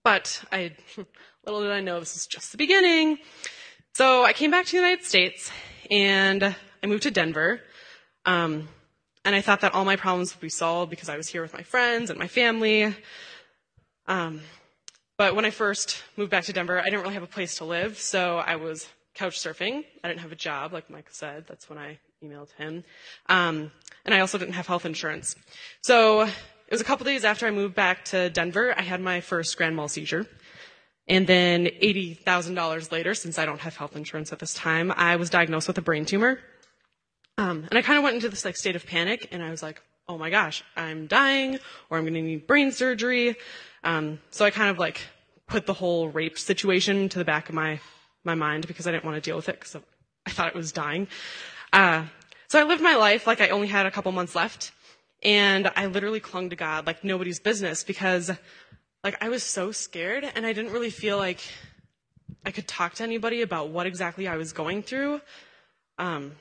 But 0.03 0.42
I, 0.51 0.73
little 1.45 1.61
did 1.61 1.71
I 1.71 1.81
know 1.81 2.01
this 2.01 2.14
was 2.14 2.27
just 2.27 2.51
the 2.51 2.59
beginning. 2.59 3.19
So 3.97 4.27
I 4.27 4.35
came 4.35 4.51
back 4.51 4.67
to 4.67 4.73
the 4.73 4.77
United 4.77 5.07
States 5.07 5.51
and 5.91 6.45
I 6.45 6.87
moved 6.87 7.05
to 7.05 7.11
Denver. 7.11 7.63
Um, 8.27 8.69
and 9.25 9.35
I 9.35 9.41
thought 9.41 9.63
that 9.63 9.73
all 9.73 9.87
my 9.87 9.97
problems 9.97 10.35
would 10.35 10.43
be 10.43 10.51
solved 10.51 10.91
because 10.91 11.09
I 11.09 11.17
was 11.17 11.29
here 11.29 11.41
with 11.41 11.55
my 11.55 11.63
friends 11.63 12.11
and 12.11 12.19
my 12.19 12.29
family. 12.29 12.95
Um, 14.07 14.43
but 15.17 15.35
when 15.35 15.47
I 15.47 15.51
first 15.51 16.03
moved 16.19 16.31
back 16.31 16.45
to 16.45 16.53
Denver, 16.53 16.79
I 16.79 16.85
didn't 16.85 17.01
really 17.01 17.15
have 17.15 17.23
a 17.23 17.27
place 17.27 17.55
to 17.57 17.65
live, 17.65 17.97
so 17.97 18.37
I 18.37 18.57
was 18.57 18.87
couch 19.15 19.41
surfing. 19.41 19.87
I 20.05 20.09
didn't 20.09 20.21
have 20.21 20.33
a 20.33 20.37
job, 20.37 20.75
like 20.75 20.91
Mike 20.91 21.09
said. 21.11 21.47
That's 21.49 21.71
when 21.71 21.79
I 21.79 21.99
emailed 22.23 22.51
him. 22.59 22.85
Um, 23.31 23.71
and 24.05 24.15
I 24.15 24.21
also 24.21 24.37
didn't 24.37 24.57
have 24.57 24.67
health 24.67 24.85
insurance. 24.85 25.37
So 25.81 26.21
it 26.21 26.71
was 26.71 26.83
a 26.83 26.85
couple 26.85 27.07
days 27.07 27.25
after 27.25 27.47
I 27.47 27.51
moved 27.51 27.75
back 27.75 28.05
to 28.07 28.29
Denver, 28.29 28.75
I 28.77 28.83
had 28.83 29.01
my 29.01 29.23
first 29.23 29.57
grand 29.57 29.75
mal 29.75 29.89
seizure. 29.89 30.27
And 31.09 31.27
then 31.27 31.66
$80,000 31.66 32.90
later, 32.90 33.14
since 33.14 33.38
I 33.38 33.47
don't 33.47 33.61
have 33.61 33.77
health 33.77 33.95
insurance 33.95 34.33
at 34.33 34.40
this 34.40 34.55
time, 34.55 34.92
I 34.97 35.16
was 35.16 35.31
diagnosed 35.31 35.69
with 35.69 35.79
a 35.79 35.83
brain 35.83 36.05
tumor. 36.05 36.40
Um, 37.38 37.66
and 37.71 37.79
I 37.79 37.83
kind 37.83 37.99
of 37.99 38.03
went 38.03 38.16
into 38.16 38.29
this 38.29 38.45
like 38.45 38.57
state 38.57 38.77
of 38.77 38.87
panic 38.87 39.29
and 39.31 39.42
I 39.42 39.51
was 39.51 39.62
like, 39.62 39.81
oh 40.09 40.19
my 40.19 40.31
gosh, 40.31 40.64
I'm 40.77 41.07
dying 41.07 41.59
or 41.90 41.99
I'm 41.99 42.05
going 42.05 42.14
to 42.14 42.23
need 42.23 42.47
brain 42.47 42.73
surgery. 42.73 43.37
Um, 43.85 44.21
so 44.31 44.45
I 44.45 44.51
kind 44.51 44.71
of 44.71 44.79
like 44.79 45.01
put 45.47 45.66
the 45.66 45.75
whole 45.75 46.09
rape 46.09 46.38
situation 46.38 47.09
to 47.11 47.19
the 47.19 47.25
back 47.25 47.49
of 47.49 47.55
my, 47.55 47.79
my 48.25 48.35
mind 48.35 48.66
because 48.66 48.87
I 48.87 48.90
didn't 48.90 49.05
want 49.05 49.16
to 49.16 49.21
deal 49.21 49.37
with 49.37 49.49
it 49.49 49.61
because 49.61 49.77
I 50.27 50.31
thought 50.31 50.49
it 50.49 50.55
was 50.55 50.73
dying. 50.73 51.07
Uh, 51.73 52.07
so 52.49 52.59
I 52.59 52.64
lived 52.64 52.83
my 52.83 52.97
life 52.97 53.27
like 53.27 53.40
I 53.40 53.49
only 53.49 53.69
had 53.69 53.87
a 53.87 53.90
couple 53.90 54.11
months 54.12 54.35
left 54.35 54.73
and 55.23 55.71
I 55.77 55.87
literally 55.87 56.21
clung 56.21 56.51
to 56.51 56.57
God 56.57 56.87
like 56.87 57.05
nobody's 57.05 57.40
business 57.40 57.85
because 57.85 58.31
like 59.07 59.23
I 59.23 59.29
was 59.29 59.45
so 59.45 59.71
scared 59.71 60.29
and 60.35 60.45
I 60.45 60.53
didn't 60.53 60.73
really 60.73 60.90
feel 60.90 61.16
like 61.16 61.38
I 62.45 62.51
could 62.51 62.66
talk 62.66 62.95
to 62.95 63.05
anybody 63.05 63.42
about 63.42 63.69
what 63.69 63.87
exactly 63.87 64.27
I 64.27 64.37
was 64.37 64.53
going 64.53 64.83
through. 64.83 65.21
Um, 65.97 66.33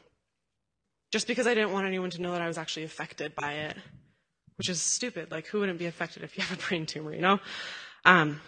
just 1.12 1.28
because 1.28 1.45
I 1.45 1.54
didn't 1.54 1.73
want 1.73 1.86
anyone 1.86 2.10
to 2.10 2.21
know 2.23 2.32
that 2.32 2.41
I 2.41 2.47
was 2.47 2.58
actually 2.58 2.86
affected 2.86 3.36
by 3.36 3.54
it, 3.54 3.78
which 4.56 4.67
is 4.67 4.82
stupid. 4.82 5.30
Like, 5.30 5.45
who 5.45 5.60
wouldn't 5.60 5.78
be 5.78 5.86
affected 5.86 6.23
if 6.23 6.36
you 6.36 6.43
have 6.43 6.58
a 6.58 6.67
brain 6.67 6.88
tumor, 6.88 7.13
you 7.13 7.21
know? 7.21 7.39
Um, 8.04 8.41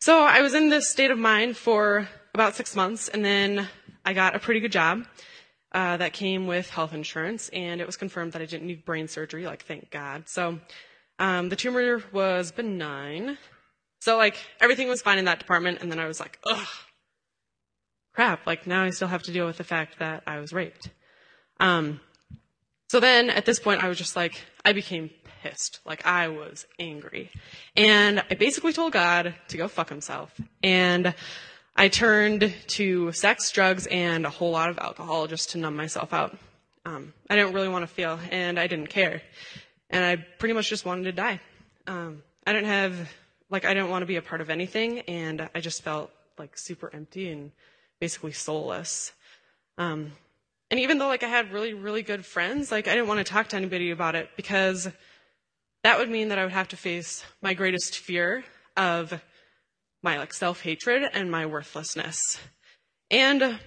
so 0.00 0.24
I 0.24 0.40
was 0.40 0.54
in 0.54 0.70
this 0.70 0.88
state 0.88 1.10
of 1.10 1.18
mind 1.18 1.58
for 1.58 2.08
about 2.32 2.56
six 2.56 2.74
months, 2.74 3.08
and 3.08 3.22
then 3.22 3.68
I 4.06 4.14
got 4.14 4.34
a 4.34 4.38
pretty 4.38 4.60
good 4.60 4.72
job 4.72 5.04
uh, 5.72 5.98
that 5.98 6.14
came 6.14 6.46
with 6.46 6.70
health 6.70 6.94
insurance, 6.94 7.50
and 7.50 7.82
it 7.82 7.86
was 7.86 7.98
confirmed 7.98 8.32
that 8.32 8.40
I 8.40 8.46
didn't 8.46 8.66
need 8.66 8.86
brain 8.86 9.06
surgery. 9.06 9.44
Like, 9.44 9.64
thank 9.66 9.90
God. 9.90 10.30
So 10.30 10.60
um, 11.20 11.50
the 11.50 11.56
tumor 11.56 12.02
was 12.12 12.50
benign. 12.50 13.38
So 14.00 14.16
like 14.16 14.36
everything 14.60 14.88
was 14.88 15.02
fine 15.02 15.18
in 15.18 15.26
that 15.26 15.38
department, 15.38 15.82
and 15.82 15.92
then 15.92 16.00
I 16.00 16.06
was 16.06 16.18
like, 16.18 16.38
ugh, 16.44 16.66
crap. 18.14 18.46
Like 18.46 18.66
now 18.66 18.82
I 18.82 18.90
still 18.90 19.06
have 19.06 19.22
to 19.24 19.32
deal 19.32 19.46
with 19.46 19.58
the 19.58 19.64
fact 19.64 19.98
that 19.98 20.22
I 20.26 20.40
was 20.40 20.52
raped. 20.52 20.88
Um, 21.60 22.00
so 22.88 22.98
then 22.98 23.28
at 23.28 23.44
this 23.44 23.60
point 23.60 23.84
I 23.84 23.88
was 23.88 23.98
just 23.98 24.16
like, 24.16 24.42
I 24.64 24.72
became 24.72 25.10
pissed. 25.42 25.80
Like 25.84 26.06
I 26.06 26.28
was 26.28 26.66
angry, 26.78 27.30
and 27.76 28.24
I 28.30 28.34
basically 28.34 28.72
told 28.72 28.94
God 28.94 29.34
to 29.48 29.56
go 29.58 29.68
fuck 29.68 29.90
himself. 29.90 30.32
And 30.62 31.14
I 31.76 31.88
turned 31.88 32.52
to 32.68 33.12
sex, 33.12 33.50
drugs, 33.50 33.86
and 33.88 34.24
a 34.24 34.30
whole 34.30 34.52
lot 34.52 34.70
of 34.70 34.78
alcohol 34.78 35.26
just 35.26 35.50
to 35.50 35.58
numb 35.58 35.76
myself 35.76 36.14
out. 36.14 36.36
Um, 36.86 37.12
I 37.28 37.36
didn't 37.36 37.52
really 37.52 37.68
want 37.68 37.82
to 37.82 37.94
feel, 37.94 38.18
and 38.30 38.58
I 38.58 38.66
didn't 38.66 38.88
care 38.88 39.20
and 39.90 40.04
I 40.04 40.16
pretty 40.16 40.54
much 40.54 40.68
just 40.68 40.86
wanted 40.86 41.04
to 41.04 41.12
die. 41.12 41.40
Um, 41.86 42.22
I 42.46 42.52
didn't 42.52 42.68
have 42.68 43.10
like 43.50 43.64
I 43.64 43.74
didn't 43.74 43.90
want 43.90 44.02
to 44.02 44.06
be 44.06 44.16
a 44.16 44.22
part 44.22 44.40
of 44.40 44.48
anything, 44.48 45.00
and 45.00 45.48
I 45.54 45.60
just 45.60 45.82
felt 45.82 46.10
like 46.38 46.56
super 46.56 46.90
empty 46.94 47.30
and 47.30 47.50
basically 48.00 48.32
soulless. 48.32 49.12
Um, 49.76 50.12
and 50.70 50.80
even 50.80 50.98
though 50.98 51.08
like 51.08 51.22
I 51.22 51.28
had 51.28 51.52
really 51.52 51.74
really 51.74 52.02
good 52.02 52.24
friends, 52.24 52.70
like 52.70 52.88
I 52.88 52.94
didn't 52.94 53.08
want 53.08 53.18
to 53.18 53.30
talk 53.30 53.48
to 53.48 53.56
anybody 53.56 53.90
about 53.90 54.14
it 54.14 54.30
because 54.36 54.88
that 55.82 55.98
would 55.98 56.08
mean 56.08 56.28
that 56.28 56.38
I 56.38 56.44
would 56.44 56.52
have 56.52 56.68
to 56.68 56.76
face 56.76 57.24
my 57.42 57.54
greatest 57.54 57.98
fear 57.98 58.44
of 58.76 59.20
my 60.02 60.18
like 60.18 60.32
self 60.32 60.62
hatred 60.62 61.08
and 61.12 61.30
my 61.30 61.46
worthlessness. 61.46 62.38
And 63.10 63.58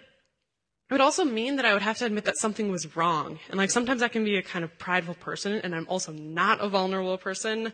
it 0.94 0.98
would 0.98 1.02
also 1.02 1.26
mean 1.26 1.56
that 1.56 1.66
I 1.66 1.74
would 1.74 1.82
have 1.82 1.98
to 1.98 2.06
admit 2.06 2.26
that 2.26 2.38
something 2.38 2.70
was 2.70 2.96
wrong. 2.96 3.40
And 3.50 3.58
like 3.58 3.72
sometimes 3.72 4.04
I 4.04 4.10
can 4.10 4.24
be 4.24 4.38
a 4.38 4.44
kind 4.44 4.64
of 4.64 4.78
prideful 4.78 5.16
person, 5.16 5.54
and 5.54 5.74
I'm 5.74 5.88
also 5.90 6.12
not 6.12 6.62
a 6.62 6.70
vulnerable 6.70 7.18
person. 7.18 7.74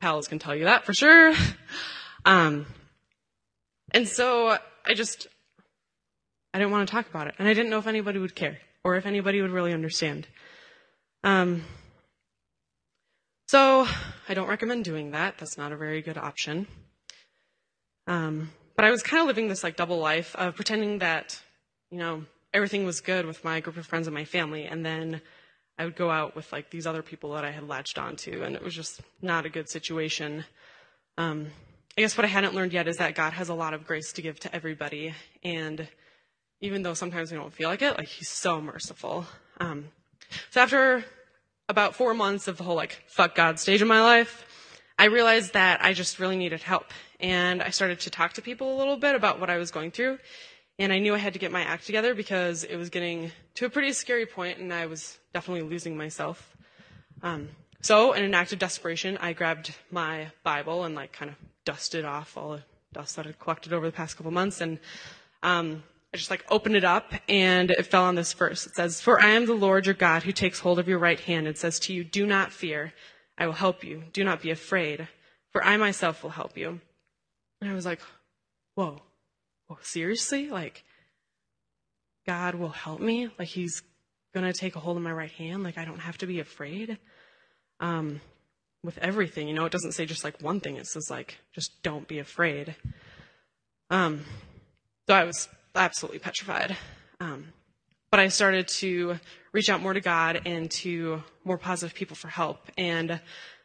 Pals 0.00 0.26
can 0.26 0.38
tell 0.38 0.56
you 0.56 0.64
that 0.64 0.86
for 0.86 0.94
sure. 0.94 1.34
Um, 2.24 2.66
and 3.92 4.08
so 4.08 4.58
I 4.84 4.94
just, 4.94 5.28
I 6.52 6.58
didn't 6.58 6.72
want 6.72 6.88
to 6.88 6.92
talk 6.92 7.08
about 7.08 7.28
it. 7.28 7.36
And 7.38 7.46
I 7.46 7.54
didn't 7.54 7.70
know 7.70 7.78
if 7.78 7.86
anybody 7.86 8.18
would 8.18 8.34
care 8.34 8.58
or 8.82 8.96
if 8.96 9.06
anybody 9.06 9.40
would 9.40 9.52
really 9.52 9.72
understand. 9.72 10.26
Um, 11.22 11.62
so 13.46 13.86
I 14.28 14.34
don't 14.34 14.48
recommend 14.48 14.84
doing 14.84 15.12
that. 15.12 15.38
That's 15.38 15.56
not 15.56 15.70
a 15.70 15.76
very 15.76 16.02
good 16.02 16.18
option. 16.18 16.66
Um, 18.08 18.50
but 18.74 18.84
I 18.84 18.90
was 18.90 19.04
kind 19.04 19.20
of 19.20 19.28
living 19.28 19.46
this 19.46 19.62
like 19.62 19.76
double 19.76 19.98
life 19.98 20.34
of 20.34 20.56
pretending 20.56 20.98
that, 20.98 21.40
you 21.92 21.98
know, 21.98 22.24
everything 22.56 22.86
was 22.86 23.02
good 23.02 23.26
with 23.26 23.44
my 23.44 23.60
group 23.60 23.76
of 23.76 23.86
friends 23.86 24.06
and 24.06 24.14
my 24.14 24.24
family. 24.24 24.64
And 24.64 24.84
then 24.84 25.20
I 25.78 25.84
would 25.84 25.94
go 25.94 26.10
out 26.10 26.34
with 26.34 26.50
like 26.52 26.70
these 26.70 26.86
other 26.86 27.02
people 27.02 27.34
that 27.34 27.44
I 27.44 27.50
had 27.50 27.68
latched 27.68 27.98
onto, 27.98 28.42
and 28.42 28.56
it 28.56 28.64
was 28.64 28.74
just 28.74 29.02
not 29.20 29.44
a 29.44 29.50
good 29.50 29.68
situation. 29.68 30.46
Um, 31.18 31.48
I 31.98 32.00
guess 32.00 32.16
what 32.16 32.24
I 32.24 32.28
hadn't 32.28 32.54
learned 32.54 32.72
yet 32.72 32.88
is 32.88 32.96
that 32.96 33.14
God 33.14 33.34
has 33.34 33.50
a 33.50 33.54
lot 33.54 33.74
of 33.74 33.86
grace 33.86 34.10
to 34.14 34.22
give 34.22 34.40
to 34.40 34.54
everybody. 34.54 35.14
And 35.44 35.86
even 36.62 36.82
though 36.82 36.94
sometimes 36.94 37.30
we 37.30 37.36
don't 37.36 37.52
feel 37.52 37.68
like 37.68 37.82
it, 37.82 37.98
like 37.98 38.08
He's 38.08 38.30
so 38.30 38.60
merciful. 38.60 39.26
Um, 39.60 39.88
so 40.50 40.62
after 40.62 41.04
about 41.68 41.94
four 41.94 42.14
months 42.14 42.48
of 42.48 42.56
the 42.56 42.64
whole 42.64 42.76
like 42.76 43.02
fuck 43.06 43.34
God 43.34 43.58
stage 43.58 43.82
of 43.82 43.88
my 43.88 44.00
life, 44.00 44.46
I 44.98 45.06
realized 45.06 45.52
that 45.52 45.84
I 45.84 45.92
just 45.92 46.18
really 46.18 46.38
needed 46.38 46.62
help. 46.62 46.86
And 47.20 47.62
I 47.62 47.68
started 47.68 48.00
to 48.00 48.10
talk 48.10 48.32
to 48.34 48.42
people 48.42 48.74
a 48.74 48.78
little 48.78 48.96
bit 48.96 49.14
about 49.14 49.40
what 49.40 49.50
I 49.50 49.58
was 49.58 49.70
going 49.70 49.90
through. 49.90 50.18
And 50.78 50.92
I 50.92 50.98
knew 50.98 51.14
I 51.14 51.18
had 51.18 51.32
to 51.32 51.38
get 51.38 51.52
my 51.52 51.62
act 51.62 51.86
together 51.86 52.14
because 52.14 52.64
it 52.64 52.76
was 52.76 52.90
getting 52.90 53.32
to 53.54 53.66
a 53.66 53.70
pretty 53.70 53.92
scary 53.92 54.26
point 54.26 54.58
and 54.58 54.72
I 54.72 54.86
was 54.86 55.18
definitely 55.32 55.68
losing 55.68 55.96
myself. 55.96 56.56
Um, 57.22 57.48
so, 57.80 58.12
in 58.12 58.24
an 58.24 58.34
act 58.34 58.52
of 58.52 58.58
desperation, 58.58 59.16
I 59.18 59.32
grabbed 59.32 59.74
my 59.90 60.28
Bible 60.42 60.84
and 60.84 60.94
like 60.94 61.12
kind 61.12 61.30
of 61.30 61.36
dusted 61.64 62.04
off 62.04 62.36
all 62.36 62.52
the 62.52 62.62
dust 62.92 63.16
that 63.16 63.26
had 63.26 63.38
collected 63.38 63.72
over 63.72 63.86
the 63.86 63.92
past 63.92 64.16
couple 64.16 64.32
months 64.32 64.60
and 64.60 64.78
um, 65.42 65.82
I 66.12 66.18
just 66.18 66.30
like 66.30 66.44
opened 66.50 66.76
it 66.76 66.84
up 66.84 67.12
and 67.28 67.70
it 67.70 67.86
fell 67.86 68.04
on 68.04 68.14
this 68.14 68.32
verse. 68.32 68.66
It 68.66 68.74
says, 68.74 69.00
For 69.00 69.20
I 69.20 69.28
am 69.30 69.46
the 69.46 69.54
Lord 69.54 69.86
your 69.86 69.94
God 69.94 70.22
who 70.22 70.32
takes 70.32 70.60
hold 70.60 70.78
of 70.78 70.88
your 70.88 70.98
right 70.98 71.20
hand 71.20 71.46
and 71.46 71.56
says 71.56 71.78
to 71.80 71.92
you, 71.92 72.04
Do 72.04 72.26
not 72.26 72.52
fear. 72.52 72.94
I 73.36 73.46
will 73.46 73.52
help 73.52 73.84
you. 73.84 74.04
Do 74.12 74.24
not 74.24 74.40
be 74.40 74.50
afraid, 74.50 75.08
for 75.52 75.62
I 75.62 75.76
myself 75.76 76.22
will 76.22 76.30
help 76.30 76.56
you. 76.56 76.80
And 77.60 77.70
I 77.70 77.74
was 77.74 77.84
like, 77.84 78.00
Whoa, 78.76 79.02
whoa, 79.66 79.78
seriously? 79.82 80.48
Like, 80.48 80.84
God 82.26 82.54
will 82.54 82.70
help 82.70 83.00
me? 83.00 83.28
Like, 83.38 83.48
He's 83.48 83.82
gonna 84.34 84.52
take 84.52 84.76
a 84.76 84.80
hold 84.80 84.96
of 84.96 85.02
my 85.02 85.12
right 85.12 85.30
hand? 85.30 85.62
Like, 85.62 85.78
I 85.78 85.84
don't 85.84 86.00
have 86.00 86.18
to 86.18 86.26
be 86.26 86.40
afraid? 86.40 86.98
Um, 87.80 88.20
with 88.82 88.98
everything, 88.98 89.48
you 89.48 89.54
know, 89.54 89.64
it 89.64 89.72
doesn't 89.72 89.92
say 89.92 90.06
just 90.06 90.24
like 90.24 90.40
one 90.40 90.60
thing, 90.60 90.76
it 90.76 90.86
says 90.86 91.10
like, 91.10 91.38
just 91.52 91.82
don't 91.82 92.06
be 92.06 92.18
afraid. 92.18 92.76
Um, 93.90 94.24
so 95.08 95.14
I 95.14 95.24
was 95.24 95.48
absolutely 95.74 96.20
petrified. 96.20 96.76
Um, 97.20 97.52
but 98.10 98.20
I 98.20 98.28
started 98.28 98.68
to 98.68 99.18
reach 99.52 99.68
out 99.68 99.82
more 99.82 99.92
to 99.92 100.00
God 100.00 100.42
and 100.46 100.70
to 100.70 101.22
more 101.44 101.58
positive 101.58 101.94
people 101.94 102.16
for 102.16 102.28
help. 102.28 102.58
And 102.78 103.20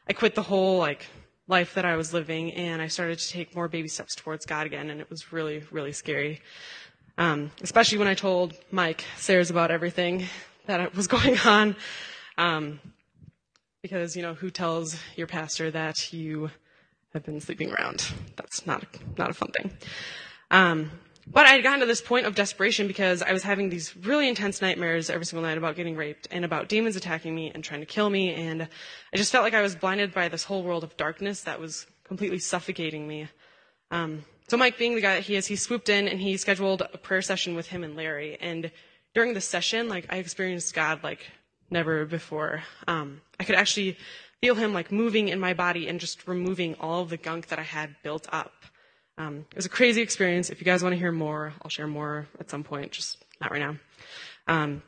I 0.09 0.13
quit 0.13 0.35
the 0.35 0.41
whole 0.41 0.77
like 0.77 1.05
life 1.51 1.73
that 1.73 1.83
I 1.83 1.97
was 1.97 2.13
living 2.13 2.53
and 2.53 2.81
I 2.81 2.87
started 2.87 3.19
to 3.19 3.29
take 3.29 3.53
more 3.53 3.67
baby 3.67 3.89
steps 3.89 4.15
towards 4.15 4.45
God 4.45 4.65
again. 4.65 4.89
And 4.89 5.01
it 5.01 5.09
was 5.09 5.33
really, 5.33 5.63
really 5.69 5.91
scary. 5.91 6.41
Um, 7.17 7.51
especially 7.61 7.97
when 7.97 8.07
I 8.07 8.13
told 8.13 8.53
Mike 8.71 9.03
Sares 9.17 9.51
about 9.51 9.69
everything 9.69 10.25
that 10.65 10.95
was 10.95 11.07
going 11.15 11.37
on. 11.39 11.75
Um, 12.37 12.79
because, 13.83 14.15
you 14.15 14.21
know, 14.21 14.33
who 14.33 14.49
tells 14.49 14.97
your 15.17 15.27
pastor 15.27 15.69
that 15.71 16.13
you 16.13 16.49
have 17.13 17.25
been 17.25 17.41
sleeping 17.41 17.71
around? 17.73 18.13
That's 18.37 18.65
not, 18.65 18.85
not 19.17 19.29
a 19.29 19.33
fun 19.33 19.51
thing. 19.51 19.71
Um, 20.51 20.91
but 21.27 21.45
I 21.45 21.49
had 21.49 21.63
gotten 21.63 21.81
to 21.81 21.85
this 21.85 22.01
point 22.01 22.25
of 22.25 22.35
desperation 22.35 22.87
because 22.87 23.21
I 23.21 23.31
was 23.31 23.43
having 23.43 23.69
these 23.69 23.95
really 23.95 24.27
intense 24.27 24.61
nightmares 24.61 25.09
every 25.09 25.25
single 25.25 25.47
night 25.47 25.57
about 25.57 25.75
getting 25.75 25.95
raped 25.95 26.27
and 26.31 26.43
about 26.43 26.67
demons 26.67 26.95
attacking 26.95 27.35
me 27.35 27.51
and 27.53 27.63
trying 27.63 27.79
to 27.81 27.85
kill 27.85 28.09
me. 28.09 28.33
And 28.33 28.63
I 29.13 29.17
just 29.17 29.31
felt 29.31 29.43
like 29.43 29.53
I 29.53 29.61
was 29.61 29.75
blinded 29.75 30.13
by 30.13 30.27
this 30.29 30.43
whole 30.43 30.63
world 30.63 30.83
of 30.83 30.97
darkness 30.97 31.41
that 31.43 31.59
was 31.59 31.85
completely 32.03 32.39
suffocating 32.39 33.07
me. 33.07 33.27
Um, 33.91 34.25
so 34.47 34.57
Mike, 34.57 34.77
being 34.77 34.95
the 34.95 35.01
guy 35.01 35.15
that 35.15 35.23
he 35.23 35.35
is, 35.35 35.47
he 35.47 35.55
swooped 35.55 35.89
in 35.89 36.07
and 36.07 36.19
he 36.19 36.35
scheduled 36.37 36.81
a 36.81 36.97
prayer 36.97 37.21
session 37.21 37.55
with 37.55 37.67
him 37.67 37.83
and 37.83 37.95
Larry. 37.95 38.37
And 38.41 38.71
during 39.13 39.33
the 39.33 39.41
session, 39.41 39.87
like 39.87 40.07
I 40.09 40.17
experienced 40.17 40.73
God 40.73 41.03
like 41.03 41.25
never 41.69 42.05
before. 42.05 42.63
Um, 42.87 43.21
I 43.39 43.43
could 43.43 43.55
actually 43.55 43.97
feel 44.41 44.55
him 44.55 44.73
like 44.73 44.91
moving 44.91 45.29
in 45.29 45.39
my 45.39 45.53
body 45.53 45.87
and 45.87 45.99
just 45.99 46.27
removing 46.27 46.75
all 46.79 47.05
the 47.05 47.17
gunk 47.17 47.47
that 47.47 47.59
I 47.59 47.63
had 47.63 47.95
built 48.03 48.27
up. 48.31 48.51
Um, 49.17 49.45
it 49.51 49.55
was 49.55 49.65
a 49.65 49.69
crazy 49.69 50.01
experience. 50.01 50.49
If 50.49 50.59
you 50.59 50.65
guys 50.65 50.83
want 50.83 50.93
to 50.93 50.99
hear 50.99 51.11
more, 51.11 51.53
I'll 51.61 51.69
share 51.69 51.87
more 51.87 52.27
at 52.39 52.49
some 52.49 52.63
point, 52.63 52.91
just 52.91 53.23
not 53.39 53.51
right 53.51 53.59
now. 53.59 53.75
Um, 54.47 54.81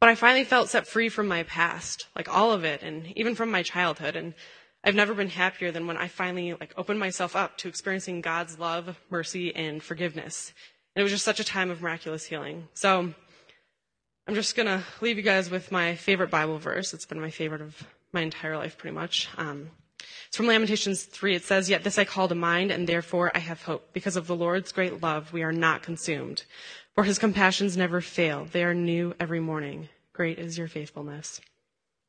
but 0.00 0.08
I 0.08 0.14
finally 0.16 0.44
felt 0.44 0.68
set 0.68 0.88
free 0.88 1.08
from 1.08 1.28
my 1.28 1.44
past, 1.44 2.08
like 2.16 2.28
all 2.28 2.50
of 2.50 2.64
it, 2.64 2.82
and 2.82 3.06
even 3.16 3.34
from 3.34 3.50
my 3.50 3.62
childhood. 3.62 4.16
And 4.16 4.34
I've 4.82 4.96
never 4.96 5.14
been 5.14 5.28
happier 5.28 5.70
than 5.70 5.86
when 5.86 5.96
I 5.96 6.08
finally 6.08 6.54
like 6.54 6.74
opened 6.76 6.98
myself 6.98 7.36
up 7.36 7.56
to 7.58 7.68
experiencing 7.68 8.20
God's 8.20 8.58
love, 8.58 8.98
mercy, 9.10 9.54
and 9.54 9.80
forgiveness. 9.80 10.52
And 10.94 11.00
it 11.00 11.04
was 11.04 11.12
just 11.12 11.24
such 11.24 11.40
a 11.40 11.44
time 11.44 11.70
of 11.70 11.82
miraculous 11.82 12.24
healing. 12.24 12.66
So 12.74 13.14
I'm 14.26 14.34
just 14.34 14.56
gonna 14.56 14.82
leave 15.00 15.16
you 15.18 15.22
guys 15.22 15.50
with 15.50 15.70
my 15.70 15.94
favorite 15.94 16.30
Bible 16.30 16.58
verse. 16.58 16.94
It's 16.94 17.06
been 17.06 17.20
my 17.20 17.30
favorite 17.30 17.60
of 17.60 17.86
my 18.12 18.22
entire 18.22 18.56
life, 18.56 18.76
pretty 18.78 18.94
much. 18.94 19.28
Um, 19.36 19.70
it's 20.32 20.38
from 20.38 20.46
Lamentations 20.46 21.02
3. 21.02 21.34
It 21.34 21.44
says, 21.44 21.68
Yet 21.68 21.84
this 21.84 21.98
I 21.98 22.06
call 22.06 22.26
to 22.26 22.34
mind, 22.34 22.70
and 22.70 22.88
therefore 22.88 23.30
I 23.34 23.38
have 23.38 23.60
hope. 23.60 23.92
Because 23.92 24.16
of 24.16 24.26
the 24.26 24.34
Lord's 24.34 24.72
great 24.72 25.02
love, 25.02 25.30
we 25.30 25.42
are 25.42 25.52
not 25.52 25.82
consumed. 25.82 26.44
For 26.94 27.04
his 27.04 27.18
compassions 27.18 27.76
never 27.76 28.00
fail. 28.00 28.46
They 28.50 28.64
are 28.64 28.72
new 28.72 29.14
every 29.20 29.40
morning. 29.40 29.90
Great 30.14 30.38
is 30.38 30.56
your 30.56 30.68
faithfulness. 30.68 31.38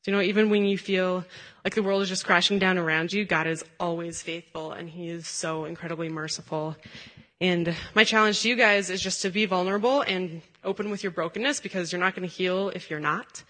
So, 0.03 0.11
you 0.11 0.15
know, 0.15 0.23
even 0.23 0.49
when 0.49 0.63
you 0.63 0.77
feel 0.77 1.25
like 1.65 1.75
the 1.75 1.83
world 1.83 2.01
is 2.01 2.07
just 2.07 2.23
crashing 2.23 2.59
down 2.59 2.77
around 2.77 3.11
you, 3.11 3.25
God 3.25 3.45
is 3.45 3.65
always 3.77 4.21
faithful, 4.21 4.71
and 4.71 4.89
he 4.89 5.09
is 5.09 5.27
so 5.27 5.65
incredibly 5.65 6.07
merciful. 6.07 6.77
And 7.41 7.75
my 7.93 8.05
challenge 8.05 8.39
to 8.43 8.47
you 8.47 8.55
guys 8.55 8.89
is 8.89 9.01
just 9.01 9.21
to 9.23 9.31
be 9.31 9.45
vulnerable 9.45 9.99
and 9.99 10.41
open 10.63 10.89
with 10.89 11.03
your 11.03 11.11
brokenness 11.11 11.59
because 11.59 11.91
you're 11.91 11.99
not 11.99 12.15
going 12.15 12.25
to 12.25 12.33
heal 12.33 12.69
if 12.69 12.89
you're 12.89 13.01
not. 13.01 13.43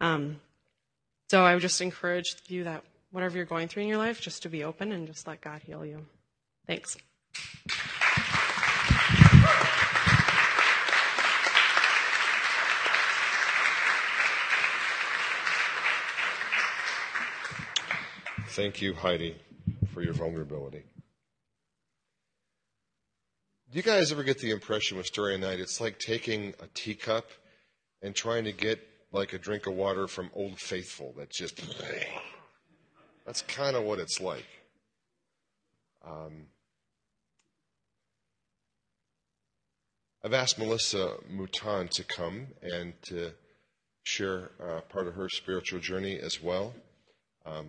Um, 0.00 0.38
so 1.28 1.44
I 1.44 1.54
would 1.54 1.62
just 1.62 1.80
encourage 1.80 2.36
you 2.46 2.62
that 2.62 2.84
whatever 3.10 3.36
you're 3.36 3.46
going 3.46 3.68
through 3.68 3.84
in 3.84 3.88
your 3.88 3.98
life, 3.98 4.20
just 4.20 4.42
to 4.42 4.48
be 4.48 4.64
open 4.64 4.92
and 4.92 5.06
just 5.06 5.26
let 5.26 5.40
God 5.40 5.62
heal 5.62 5.84
you. 5.84 6.06
Thanks. 6.66 6.96
Thank 18.56 18.80
you, 18.80 18.94
Heidi, 18.94 19.36
for 19.92 20.00
your 20.00 20.14
vulnerability. 20.14 20.82
Do 23.70 23.76
you 23.76 23.82
guys 23.82 24.10
ever 24.10 24.22
get 24.22 24.38
the 24.38 24.50
impression 24.50 24.96
with 24.96 25.04
Story 25.04 25.36
Night, 25.36 25.60
it's 25.60 25.78
like 25.78 25.98
taking 25.98 26.54
a 26.60 26.66
teacup 26.72 27.28
and 28.00 28.14
trying 28.14 28.44
to 28.44 28.52
get 28.52 28.80
like 29.12 29.34
a 29.34 29.38
drink 29.38 29.66
of 29.66 29.74
water 29.74 30.06
from 30.06 30.30
Old 30.32 30.58
Faithful 30.58 31.12
that's 31.18 31.36
just. 31.36 31.60
That's 33.26 33.42
kind 33.42 33.74
of 33.74 33.82
what 33.82 33.98
it's 33.98 34.20
like. 34.20 34.46
Um, 36.06 36.46
I've 40.24 40.32
asked 40.32 40.58
Melissa 40.58 41.14
Mouton 41.28 41.88
to 41.88 42.04
come 42.04 42.46
and 42.62 42.94
to 43.02 43.32
share 44.04 44.50
uh, 44.64 44.80
part 44.82 45.08
of 45.08 45.14
her 45.14 45.28
spiritual 45.28 45.80
journey 45.80 46.18
as 46.20 46.40
well. 46.40 46.72
Um, 47.44 47.66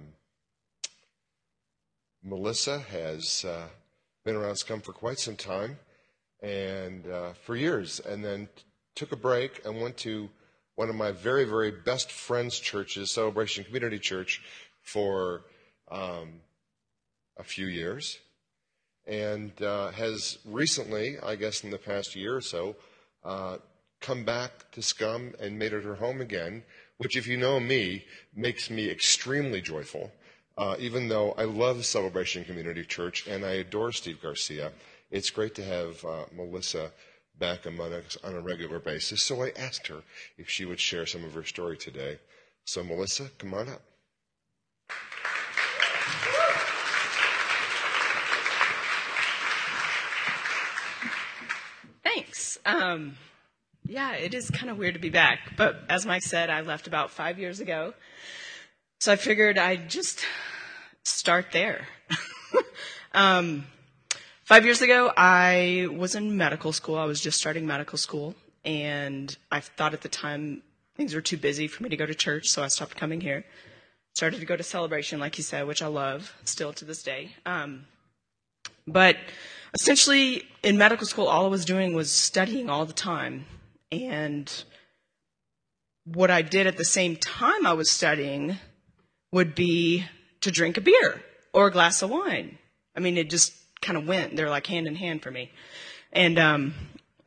Melissa 2.23 2.79
has 2.79 3.43
uh, 3.43 3.67
been 4.23 4.35
around 4.35 4.57
Scum 4.57 4.81
for 4.81 4.93
quite 4.93 5.17
some 5.17 5.35
time 5.35 5.77
and 6.43 7.07
uh, 7.07 7.33
for 7.33 7.55
years, 7.55 7.99
and 7.99 8.23
then 8.23 8.47
t- 8.55 8.63
took 8.95 9.11
a 9.11 9.15
break 9.15 9.65
and 9.65 9.81
went 9.81 9.97
to 9.97 10.29
one 10.75 10.89
of 10.89 10.95
my 10.95 11.11
very, 11.11 11.45
very 11.45 11.71
best 11.71 12.11
friends' 12.11 12.59
churches, 12.59 13.11
Celebration 13.11 13.63
Community 13.63 13.97
Church, 13.97 14.43
for 14.87 15.43
um, 15.91 16.39
a 17.37 17.43
few 17.43 17.67
years 17.67 18.17
and 19.05 19.61
uh, 19.61 19.91
has 19.91 20.37
recently, 20.45 21.17
I 21.23 21.35
guess 21.35 21.63
in 21.63 21.71
the 21.71 21.77
past 21.77 22.15
year 22.15 22.35
or 22.35 22.41
so, 22.41 22.75
uh, 23.23 23.57
come 23.99 24.23
back 24.23 24.71
to 24.71 24.81
Scum 24.81 25.33
and 25.39 25.59
made 25.59 25.73
it 25.73 25.83
her 25.83 25.95
home 25.95 26.21
again, 26.21 26.63
which, 26.97 27.15
if 27.15 27.27
you 27.27 27.37
know 27.37 27.59
me, 27.59 28.05
makes 28.35 28.69
me 28.69 28.89
extremely 28.89 29.61
joyful. 29.61 30.11
Uh, 30.57 30.75
even 30.79 31.07
though 31.07 31.33
I 31.33 31.43
love 31.43 31.85
Celebration 31.85 32.43
Community 32.43 32.83
Church 32.83 33.27
and 33.27 33.45
I 33.45 33.51
adore 33.51 33.91
Steve 33.91 34.21
Garcia, 34.21 34.71
it's 35.11 35.29
great 35.29 35.55
to 35.55 35.63
have 35.63 36.03
uh, 36.03 36.25
Melissa 36.35 36.91
back 37.37 37.65
among 37.65 37.93
us 37.93 38.17
on 38.23 38.35
a 38.35 38.41
regular 38.41 38.79
basis. 38.79 39.21
So 39.21 39.43
I 39.43 39.51
asked 39.57 39.87
her 39.87 40.01
if 40.37 40.49
she 40.49 40.65
would 40.65 40.79
share 40.79 41.05
some 41.05 41.23
of 41.23 41.33
her 41.33 41.43
story 41.43 41.77
today. 41.77 42.19
So, 42.65 42.83
Melissa, 42.83 43.29
come 43.37 43.53
on 43.53 43.69
up. 43.69 43.81
Thanks. 52.17 52.57
Um, 52.65 53.15
yeah, 53.85 54.13
it 54.13 54.33
is 54.33 54.49
kind 54.49 54.71
of 54.71 54.77
weird 54.79 54.95
to 54.95 54.99
be 54.99 55.11
back. 55.11 55.55
But 55.55 55.83
as 55.87 56.03
Mike 56.03 56.23
said, 56.23 56.49
I 56.49 56.61
left 56.61 56.87
about 56.87 57.11
five 57.11 57.37
years 57.37 57.59
ago. 57.59 57.93
So 58.99 59.11
I 59.11 59.17
figured 59.17 59.59
I'd 59.59 59.87
just 59.87 60.25
start 61.03 61.51
there. 61.51 61.87
um, 63.13 63.67
five 64.43 64.65
years 64.65 64.81
ago, 64.81 65.11
I 65.15 65.89
was 65.91 66.15
in 66.15 66.35
medical 66.35 66.73
school. 66.73 66.97
I 66.97 67.05
was 67.05 67.21
just 67.21 67.37
starting 67.37 67.67
medical 67.67 67.99
school. 67.99 68.33
And 68.65 69.37
I 69.51 69.59
thought 69.59 69.93
at 69.93 70.01
the 70.01 70.09
time 70.09 70.63
things 70.95 71.13
were 71.13 71.21
too 71.21 71.37
busy 71.37 71.67
for 71.67 71.83
me 71.83 71.89
to 71.89 71.97
go 71.97 72.07
to 72.07 72.15
church, 72.15 72.49
so 72.49 72.63
I 72.63 72.67
stopped 72.69 72.95
coming 72.95 73.21
here. 73.21 73.45
Started 74.15 74.39
to 74.39 74.47
go 74.47 74.57
to 74.57 74.63
celebration, 74.63 75.19
like 75.19 75.37
you 75.37 75.43
said, 75.43 75.67
which 75.67 75.83
I 75.83 75.87
love 75.87 76.33
still 76.45 76.73
to 76.73 76.83
this 76.83 77.03
day. 77.03 77.35
Um, 77.45 77.85
But 78.87 79.17
essentially, 79.73 80.43
in 80.63 80.77
medical 80.77 81.07
school, 81.07 81.27
all 81.27 81.45
I 81.45 81.49
was 81.49 81.65
doing 81.65 81.93
was 81.93 82.11
studying 82.11 82.69
all 82.69 82.85
the 82.85 82.93
time. 82.93 83.45
And 83.91 84.51
what 86.05 86.31
I 86.31 86.41
did 86.41 86.67
at 86.67 86.77
the 86.77 86.85
same 86.85 87.15
time 87.15 87.65
I 87.65 87.73
was 87.73 87.91
studying 87.91 88.57
would 89.31 89.55
be 89.55 90.05
to 90.41 90.51
drink 90.51 90.77
a 90.77 90.81
beer 90.81 91.21
or 91.53 91.67
a 91.67 91.71
glass 91.71 92.01
of 92.01 92.09
wine. 92.09 92.57
I 92.95 92.99
mean, 92.99 93.17
it 93.17 93.29
just 93.29 93.53
kind 93.81 93.97
of 93.97 94.07
went. 94.07 94.35
They're 94.35 94.49
like 94.49 94.67
hand 94.67 94.87
in 94.87 94.95
hand 94.95 95.21
for 95.21 95.31
me. 95.31 95.51
And 96.11 96.39
um, 96.39 96.73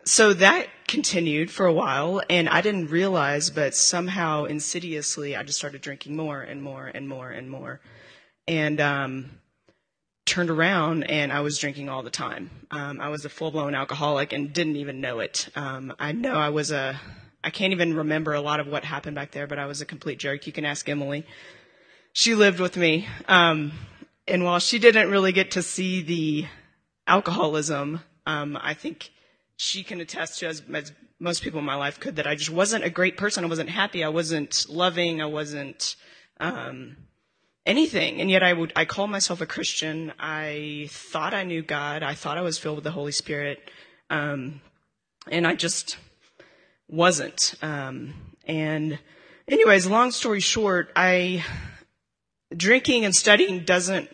so 0.05 0.33
that 0.35 0.67
continued 0.89 1.51
for 1.51 1.67
a 1.67 1.73
while, 1.73 2.23
and 2.29 2.49
I 2.49 2.61
didn't 2.63 2.87
realize, 2.87 3.51
but 3.51 3.75
somehow 3.75 4.45
insidiously, 4.45 5.37
I 5.37 5.43
just 5.43 5.59
started 5.59 5.83
drinking 5.83 6.17
more 6.17 6.41
and 6.41 6.63
more 6.63 6.87
and 6.87 7.09
more 7.09 7.31
and 7.31 7.51
more. 7.51 7.81
And 8.49 8.81
um, 8.81 9.40
turned 10.27 10.51
around 10.51 11.05
and 11.05 11.33
I 11.33 11.41
was 11.41 11.59
drinking 11.59 11.89
all 11.89 12.03
the 12.03 12.11
time. 12.11 12.51
Um, 12.71 13.01
I 13.01 13.09
was 13.09 13.25
a 13.25 13.29
full 13.29 13.51
blown 13.51 13.75
alcoholic 13.75 14.33
and 14.33 14.53
didn't 14.53 14.77
even 14.77 15.01
know 15.01 15.21
it. 15.21 15.49
Um, 15.57 15.93
I 15.99 16.13
know 16.13 16.35
I 16.35 16.51
was 16.51 16.71
a, 16.71 17.01
I 17.43 17.51
can't 17.51 17.73
even 17.73 17.95
remember 17.95 18.35
a 18.35 18.41
lot 18.41 18.61
of 18.61 18.67
what 18.67 18.85
happened 18.85 19.17
back 19.17 19.33
there, 19.33 19.47
but 19.47 19.59
I 19.59 19.67
was 19.67 19.81
a 19.81 19.87
complete 19.87 20.19
jerk. 20.19 20.47
You 20.47 20.53
can 20.53 20.65
ask 20.65 20.89
Emily. 20.89 21.27
She 22.13 22.35
lived 22.35 22.61
with 22.61 22.77
me. 22.77 23.09
Um, 23.29 23.73
and 24.29 24.45
while 24.45 24.59
she 24.61 24.79
didn't 24.79 25.11
really 25.11 25.33
get 25.33 25.53
to 25.53 25.63
see 25.63 26.03
the 26.03 26.47
alcoholism, 27.07 28.01
um, 28.27 28.59
I 28.61 28.75
think 28.75 29.11
she 29.57 29.83
can 29.83 30.01
attest 30.01 30.39
to, 30.41 30.47
as, 30.47 30.63
as 30.73 30.93
most 31.19 31.43
people 31.43 31.59
in 31.59 31.65
my 31.65 31.75
life 31.75 31.99
could, 31.99 32.17
that 32.17 32.27
I 32.27 32.35
just 32.35 32.51
wasn't 32.51 32.85
a 32.85 32.91
great 32.91 33.17
person. 33.17 33.45
I 33.45 33.49
wasn't 33.49 33.71
happy. 33.71 34.05
I 34.05 34.09
wasn't 34.09 34.67
loving. 34.69 35.21
I 35.21 35.27
wasn't, 35.27 35.97
um, 36.39 36.97
anything. 37.67 38.21
And 38.21 38.31
yet 38.31 38.43
I 38.43 38.53
would, 38.53 38.73
I 38.77 38.85
call 38.85 39.07
myself 39.07 39.41
a 39.41 39.47
Christian. 39.47 40.13
I 40.19 40.89
thought 40.91 41.35
I 41.35 41.45
knew 41.45 41.63
God. 41.63 42.03
I 42.03 42.15
thought 42.15 42.39
I 42.39 42.43
was 42.43 42.59
filled 42.59 42.77
with 42.77 42.85
the 42.85 42.91
Holy 42.91 43.13
Spirit. 43.13 43.71
Um, 44.09 44.61
and 45.31 45.47
I 45.47 45.55
just 45.55 45.99
wasn't. 46.89 47.55
Um, 47.63 48.15
and 48.47 48.99
anyways, 49.49 49.87
long 49.87 50.11
story 50.11 50.41
short, 50.41 50.91
I, 50.97 51.45
drinking 52.57 53.05
and 53.05 53.15
studying 53.15 53.65
doesn't, 53.65 54.11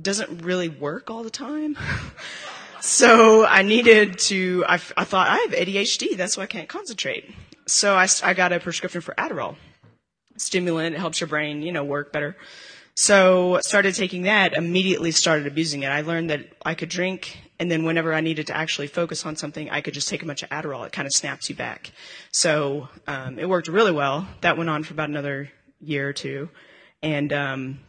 doesn't 0.00 0.42
really 0.42 0.68
work 0.68 1.10
all 1.10 1.22
the 1.22 1.30
time. 1.30 1.78
so 2.80 3.46
I 3.46 3.62
needed 3.62 4.18
to, 4.18 4.64
I, 4.68 4.74
I 4.74 5.04
thought 5.04 5.28
I 5.28 5.38
have 5.38 5.52
ADHD. 5.52 6.16
That's 6.16 6.36
why 6.36 6.42
I 6.42 6.46
can't 6.46 6.68
concentrate. 6.68 7.32
So 7.66 7.94
I, 7.94 8.06
I 8.22 8.34
got 8.34 8.52
a 8.52 8.60
prescription 8.60 9.00
for 9.00 9.14
Adderall 9.14 9.56
stimulant. 10.40 10.94
It 10.94 10.98
helps 10.98 11.20
your 11.20 11.28
brain, 11.28 11.62
you 11.62 11.72
know, 11.72 11.84
work 11.84 12.12
better. 12.12 12.36
So 12.94 13.58
started 13.62 13.94
taking 13.94 14.22
that, 14.22 14.54
immediately 14.54 15.10
started 15.10 15.46
abusing 15.46 15.82
it. 15.82 15.88
I 15.88 16.00
learned 16.00 16.30
that 16.30 16.46
I 16.64 16.74
could 16.74 16.88
drink 16.88 17.38
and 17.58 17.70
then 17.70 17.84
whenever 17.84 18.12
I 18.12 18.20
needed 18.20 18.46
to 18.48 18.56
actually 18.56 18.86
focus 18.86 19.24
on 19.24 19.36
something, 19.36 19.70
I 19.70 19.80
could 19.80 19.94
just 19.94 20.08
take 20.08 20.22
a 20.22 20.26
bunch 20.26 20.42
of 20.42 20.50
Adderall. 20.50 20.86
It 20.86 20.92
kind 20.92 21.06
of 21.06 21.12
snaps 21.12 21.48
you 21.48 21.56
back. 21.56 21.90
So, 22.32 22.88
um, 23.06 23.38
it 23.38 23.48
worked 23.48 23.68
really 23.68 23.92
well. 23.92 24.28
That 24.42 24.58
went 24.58 24.68
on 24.68 24.84
for 24.84 24.92
about 24.92 25.08
another 25.08 25.50
year 25.80 26.08
or 26.08 26.12
two. 26.12 26.50
And, 27.02 27.32
um, 27.32 27.80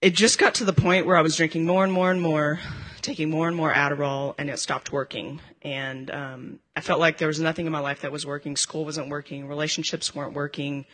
it 0.00 0.14
just 0.14 0.38
got 0.38 0.54
to 0.56 0.64
the 0.64 0.72
point 0.72 1.06
where 1.06 1.16
I 1.16 1.22
was 1.22 1.36
drinking 1.36 1.66
more 1.66 1.84
and 1.84 1.92
more 1.92 2.10
and 2.10 2.20
more, 2.20 2.60
taking 3.04 3.30
more 3.30 3.46
and 3.46 3.56
more 3.56 3.72
Adderall, 3.72 4.34
and 4.38 4.50
it 4.50 4.58
stopped 4.58 4.90
working. 4.90 5.40
And 5.62 6.10
um, 6.10 6.58
I 6.74 6.80
felt 6.80 6.98
like 6.98 7.18
there 7.18 7.28
was 7.28 7.38
nothing 7.38 7.66
in 7.66 7.72
my 7.72 7.80
life 7.80 8.00
that 8.00 8.10
was 8.10 8.26
working. 8.26 8.56
School 8.56 8.84
wasn't 8.84 9.10
working. 9.10 9.46
Relationships 9.46 10.14
weren't 10.14 10.32
working. 10.32 10.86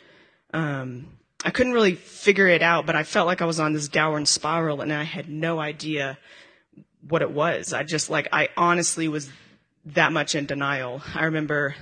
Um, 0.52 1.06
I 1.44 1.50
couldn't 1.50 1.72
really 1.72 1.94
figure 1.94 2.48
it 2.48 2.62
out, 2.62 2.84
but 2.84 2.96
I 2.96 3.04
felt 3.04 3.26
like 3.26 3.40
I 3.40 3.46
was 3.46 3.60
on 3.60 3.72
this 3.72 3.88
downward 3.88 4.28
spiral, 4.28 4.80
and 4.80 4.92
I 4.92 5.04
had 5.04 5.28
no 5.28 5.60
idea 5.60 6.18
what 7.08 7.22
it 7.22 7.30
was. 7.30 7.72
I 7.72 7.84
just 7.84 8.10
like 8.10 8.28
I 8.32 8.48
honestly 8.56 9.08
was 9.08 9.30
that 9.86 10.12
much 10.12 10.34
in 10.34 10.46
denial. 10.46 11.00
I 11.14 11.24
remember 11.24 11.74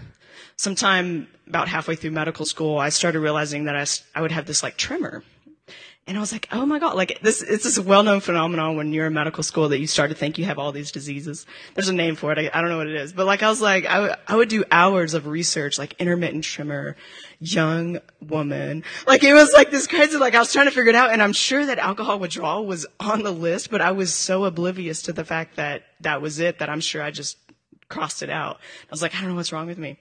sometime 0.57 1.27
about 1.49 1.69
halfway 1.69 1.97
through 1.97 2.11
medical 2.13 2.45
school, 2.45 2.79
I 2.79 2.91
started 2.91 3.21
realizing 3.21 3.65
that 3.65 3.75
I, 3.75 3.87
I 4.19 4.23
would 4.23 4.33
have 4.33 4.47
this 4.47 4.63
like 4.63 4.77
tremor 4.77 5.25
and 6.09 6.17
I 6.17 6.21
was 6.21 6.33
like, 6.33 6.49
oh 6.51 6.65
my 6.65 6.79
God, 6.79 6.97
like 6.97 7.21
this, 7.21 7.43
it's 7.43 7.65
this 7.65 7.79
well-known 7.79 8.21
phenomenon 8.21 8.77
when 8.77 8.95
you're 8.95 9.09
in 9.09 9.13
medical 9.13 9.43
school 9.43 9.69
that 9.69 9.79
you 9.79 9.87
start 9.87 10.09
to 10.09 10.17
think 10.17 10.39
you 10.39 10.47
have 10.47 10.59
all 10.59 10.73
these 10.73 10.91
diseases. 10.91 11.45
There's 11.75 11.91
a 11.91 11.93
name 11.93 12.17
for 12.17 12.33
it. 12.33 12.39
I, 12.39 12.51
I 12.53 12.63
don't 12.63 12.71
know 12.71 12.79
what 12.79 12.87
it 12.87 12.97
is, 12.97 13.13
but 13.13 13.27
like 13.27 13.43
I 13.43 13.51
was 13.51 13.61
like, 13.61 13.85
I, 13.85 13.95
w- 13.95 14.15
I 14.27 14.35
would 14.35 14.49
do 14.49 14.65
hours 14.71 15.13
of 15.13 15.27
research, 15.27 15.79
like 15.79 15.95
intermittent 15.99 16.45
tremor, 16.45 16.97
young 17.41 17.99
woman. 18.27 18.85
Like 19.07 19.23
it 19.23 19.35
was 19.35 19.53
like 19.53 19.71
this 19.71 19.87
crazy, 19.87 20.17
like 20.17 20.35
I 20.35 20.39
was 20.39 20.51
trying 20.51 20.65
to 20.65 20.71
figure 20.71 20.89
it 20.89 20.95
out 20.95 21.11
and 21.11 21.23
I'm 21.23 21.35
sure 21.35 21.67
that 21.67 21.79
alcohol 21.79 22.19
withdrawal 22.19 22.65
was 22.65 22.87
on 22.99 23.23
the 23.23 23.31
list, 23.31 23.71
but 23.71 23.83
I 23.83 23.93
was 23.93 24.15
so 24.15 24.47
oblivious 24.47 25.03
to 25.03 25.13
the 25.13 25.27
fact 25.27 25.57
that 25.57 25.83
that 26.01 26.23
was 26.23 26.39
it 26.39 26.61
that 26.61 26.71
I'm 26.71 26.81
sure 26.81 27.03
I 27.03 27.11
just 27.11 27.37
crossed 27.91 28.23
it 28.23 28.31
out. 28.31 28.57
I 28.57 28.91
was 28.91 29.03
like, 29.03 29.15
I 29.15 29.21
don't 29.21 29.29
know 29.29 29.37
what's 29.37 29.53
wrong 29.53 29.67
with 29.67 29.79
me. 29.79 29.99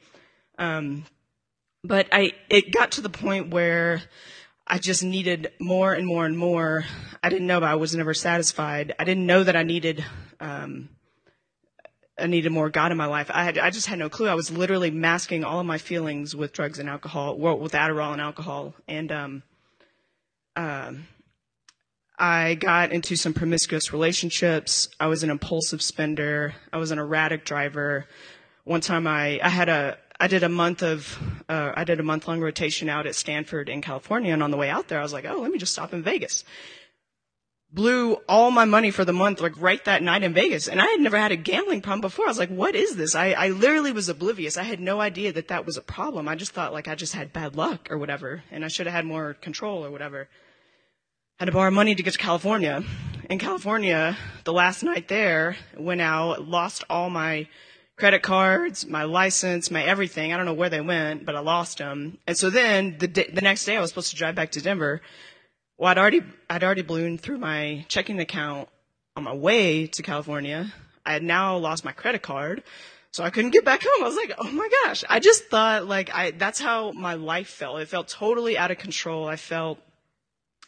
Um, 0.57 1.03
but 1.83 2.07
I, 2.13 2.31
it 2.49 2.71
got 2.71 2.93
to 2.93 3.01
the 3.01 3.09
point 3.09 3.49
where 3.49 4.01
I 4.69 4.79
just 4.79 5.01
needed 5.01 5.53
more 5.59 5.93
and 5.93 6.05
more 6.05 6.25
and 6.25 6.37
more. 6.37 6.83
I 7.23 7.29
didn't 7.29 7.47
know, 7.47 7.61
but 7.61 7.69
I 7.69 7.75
was 7.75 7.95
never 7.95 8.13
satisfied. 8.13 8.93
I 8.99 9.05
didn't 9.05 9.25
know 9.25 9.43
that 9.43 9.55
I 9.55 9.63
needed, 9.63 10.03
um, 10.41 10.89
I 12.19 12.27
needed 12.27 12.51
more 12.51 12.69
God 12.69 12.91
in 12.91 12.97
my 12.97 13.05
life. 13.05 13.31
I 13.33 13.45
had, 13.45 13.57
I 13.57 13.69
just 13.69 13.87
had 13.87 13.97
no 13.97 14.09
clue. 14.09 14.27
I 14.27 14.33
was 14.33 14.51
literally 14.51 14.91
masking 14.91 15.45
all 15.45 15.61
of 15.61 15.65
my 15.65 15.77
feelings 15.77 16.35
with 16.35 16.51
drugs 16.51 16.79
and 16.79 16.89
alcohol, 16.89 17.37
well, 17.37 17.57
with 17.57 17.71
Adderall 17.71 18.11
and 18.11 18.19
alcohol. 18.19 18.73
And, 18.89 19.09
um, 19.11 19.43
um, 20.57 21.07
I 22.19 22.55
got 22.55 22.91
into 22.91 23.15
some 23.15 23.33
promiscuous 23.33 23.93
relationships. 23.93 24.89
I 24.99 25.07
was 25.07 25.23
an 25.23 25.29
impulsive 25.29 25.81
spender. 25.81 26.55
I 26.73 26.77
was 26.77 26.91
an 26.91 26.99
erratic 26.99 27.45
driver. 27.45 28.05
One 28.65 28.81
time 28.81 29.07
I, 29.07 29.39
I 29.41 29.49
had 29.49 29.69
a, 29.69 29.97
I 30.19 30.27
did 30.27 30.43
a 30.43 30.49
month 30.49 30.81
of, 30.81 31.19
uh, 31.47 31.73
I 31.75 31.83
did 31.83 31.99
a 31.99 32.03
month 32.03 32.27
long 32.27 32.41
rotation 32.41 32.89
out 32.89 33.05
at 33.05 33.15
Stanford 33.15 33.69
in 33.69 33.81
California. 33.81 34.33
And 34.33 34.41
on 34.41 34.51
the 34.51 34.57
way 34.57 34.69
out 34.69 34.87
there, 34.87 34.99
I 34.99 35.03
was 35.03 35.13
like, 35.13 35.25
oh, 35.25 35.39
let 35.41 35.51
me 35.51 35.59
just 35.59 35.73
stop 35.73 35.93
in 35.93 36.01
Vegas. 36.01 36.43
Blew 37.71 38.15
all 38.27 38.49
my 38.49 38.65
money 38.65 38.91
for 38.91 39.05
the 39.05 39.13
month, 39.13 39.41
like 39.41 39.59
right 39.61 39.83
that 39.85 40.01
night 40.01 40.23
in 40.23 40.33
Vegas. 40.33 40.67
And 40.67 40.81
I 40.81 40.85
had 40.85 41.01
never 41.01 41.17
had 41.17 41.31
a 41.31 41.35
gambling 41.35 41.81
problem 41.81 42.01
before. 42.01 42.25
I 42.25 42.29
was 42.29 42.39
like, 42.39 42.49
what 42.49 42.75
is 42.75 42.95
this? 42.95 43.13
I, 43.13 43.33
I 43.33 43.49
literally 43.49 43.91
was 43.91 44.09
oblivious. 44.09 44.57
I 44.57 44.63
had 44.63 44.79
no 44.79 45.01
idea 45.01 45.33
that 45.33 45.49
that 45.49 45.65
was 45.65 45.77
a 45.77 45.81
problem. 45.81 46.27
I 46.27 46.35
just 46.35 46.53
thought 46.53 46.73
like 46.73 46.87
I 46.87 46.95
just 46.95 47.13
had 47.13 47.33
bad 47.33 47.55
luck 47.55 47.91
or 47.91 47.97
whatever. 47.97 48.43
And 48.51 48.65
I 48.65 48.69
should 48.69 48.87
have 48.87 48.95
had 48.95 49.05
more 49.05 49.33
control 49.35 49.85
or 49.85 49.91
whatever. 49.91 50.29
Had 51.39 51.45
to 51.45 51.51
borrow 51.51 51.69
money 51.69 51.93
to 51.93 52.01
get 52.01 52.13
to 52.13 52.19
California. 52.19 52.83
In 53.29 53.37
California, 53.37 54.17
the 54.45 54.53
last 54.53 54.81
night 54.81 55.09
there, 55.09 55.57
went 55.77 56.01
out, 56.01 56.47
lost 56.47 56.85
all 56.89 57.09
my 57.11 57.47
credit 57.97 58.21
cards, 58.21 58.85
my 58.85 59.03
license, 59.03 59.71
my 59.71 59.83
everything. 59.83 60.31
I 60.31 60.37
don't 60.37 60.45
know 60.45 60.53
where 60.53 60.69
they 60.69 60.81
went, 60.81 61.25
but 61.25 61.35
I 61.35 61.39
lost 61.39 61.79
them. 61.79 62.19
And 62.27 62.37
so 62.37 62.49
then 62.49 62.97
the 62.99 63.07
the 63.07 63.41
next 63.41 63.65
day 63.65 63.75
I 63.75 63.81
was 63.81 63.89
supposed 63.89 64.11
to 64.11 64.15
drive 64.15 64.35
back 64.35 64.51
to 64.51 64.61
Denver. 64.61 65.01
Well, 65.77 65.91
I'd 65.91 65.97
already 65.97 66.23
I'd 66.49 66.63
already 66.63 66.83
ballooned 66.83 67.21
through 67.21 67.39
my 67.39 67.85
checking 67.87 68.19
account 68.19 68.69
on 69.15 69.23
my 69.23 69.33
way 69.33 69.87
to 69.87 70.03
California. 70.03 70.73
I 71.05 71.13
had 71.13 71.23
now 71.23 71.57
lost 71.57 71.83
my 71.85 71.91
credit 71.91 72.21
card. 72.21 72.63
So 73.11 73.23
I 73.23 73.31
couldn't 73.31 73.51
get 73.51 73.65
back 73.65 73.81
home. 73.83 74.03
I 74.03 74.07
was 74.07 74.15
like, 74.15 74.33
"Oh 74.37 74.51
my 74.51 74.69
gosh." 74.83 75.03
I 75.09 75.19
just 75.19 75.45
thought 75.45 75.87
like 75.87 76.13
I 76.13 76.31
that's 76.31 76.59
how 76.59 76.91
my 76.91 77.15
life 77.15 77.47
felt. 77.47 77.79
It 77.79 77.87
felt 77.87 78.09
totally 78.09 78.57
out 78.57 78.69
of 78.69 78.77
control. 78.77 79.27
I 79.27 79.37
felt 79.37 79.79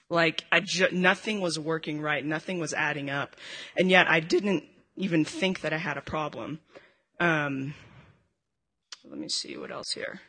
like 0.10 0.46
I 0.52 0.62
ju- 0.62 0.90
nothing 0.92 1.42
was 1.42 1.60
working 1.60 2.02
right. 2.02 2.26
Nothing 2.26 2.58
was 2.58 2.74
adding 2.74 3.12
up. 3.12 3.36
And 3.78 3.92
yet 3.92 4.10
I 4.10 4.20
didn't 4.20 4.64
even 4.96 5.26
think 5.26 5.62
that 5.62 5.74
I 5.74 5.78
had 5.78 5.98
a 5.98 6.02
problem. 6.02 6.60
Um, 7.20 7.74
let 9.10 9.18
me 9.18 9.30
see 9.30 9.58
what 9.58 9.72
else 9.72 9.92
here. 9.92 10.22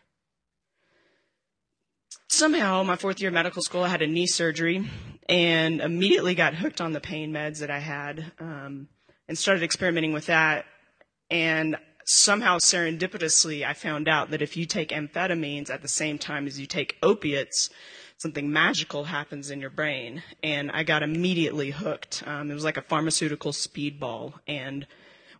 Somehow, 2.28 2.82
my 2.82 2.96
fourth 2.96 3.20
year 3.20 3.28
of 3.28 3.34
medical 3.34 3.62
school, 3.62 3.82
I 3.82 3.88
had 3.88 4.02
a 4.02 4.06
knee 4.06 4.26
surgery 4.26 4.88
and 5.28 5.80
immediately 5.80 6.34
got 6.34 6.54
hooked 6.54 6.80
on 6.80 6.92
the 6.92 7.00
pain 7.00 7.32
meds 7.32 7.58
that 7.58 7.70
I 7.70 7.78
had 7.78 8.32
um, 8.38 8.88
and 9.28 9.36
started 9.36 9.62
experimenting 9.62 10.12
with 10.12 10.26
that. 10.26 10.64
And 11.30 11.76
somehow, 12.04 12.58
serendipitously, 12.58 13.64
I 13.64 13.74
found 13.74 14.08
out 14.08 14.30
that 14.30 14.42
if 14.42 14.56
you 14.56 14.66
take 14.66 14.90
amphetamines 14.90 15.70
at 15.70 15.82
the 15.82 15.88
same 15.88 16.18
time 16.18 16.46
as 16.46 16.58
you 16.58 16.66
take 16.66 16.96
opiates, 17.02 17.70
something 18.16 18.52
magical 18.52 19.04
happens 19.04 19.50
in 19.50 19.60
your 19.60 19.70
brain. 19.70 20.22
And 20.42 20.70
I 20.72 20.82
got 20.82 21.02
immediately 21.02 21.70
hooked. 21.70 22.22
Um, 22.26 22.50
it 22.50 22.54
was 22.54 22.64
like 22.64 22.76
a 22.76 22.82
pharmaceutical 22.82 23.52
speedball. 23.52 24.34
And 24.46 24.86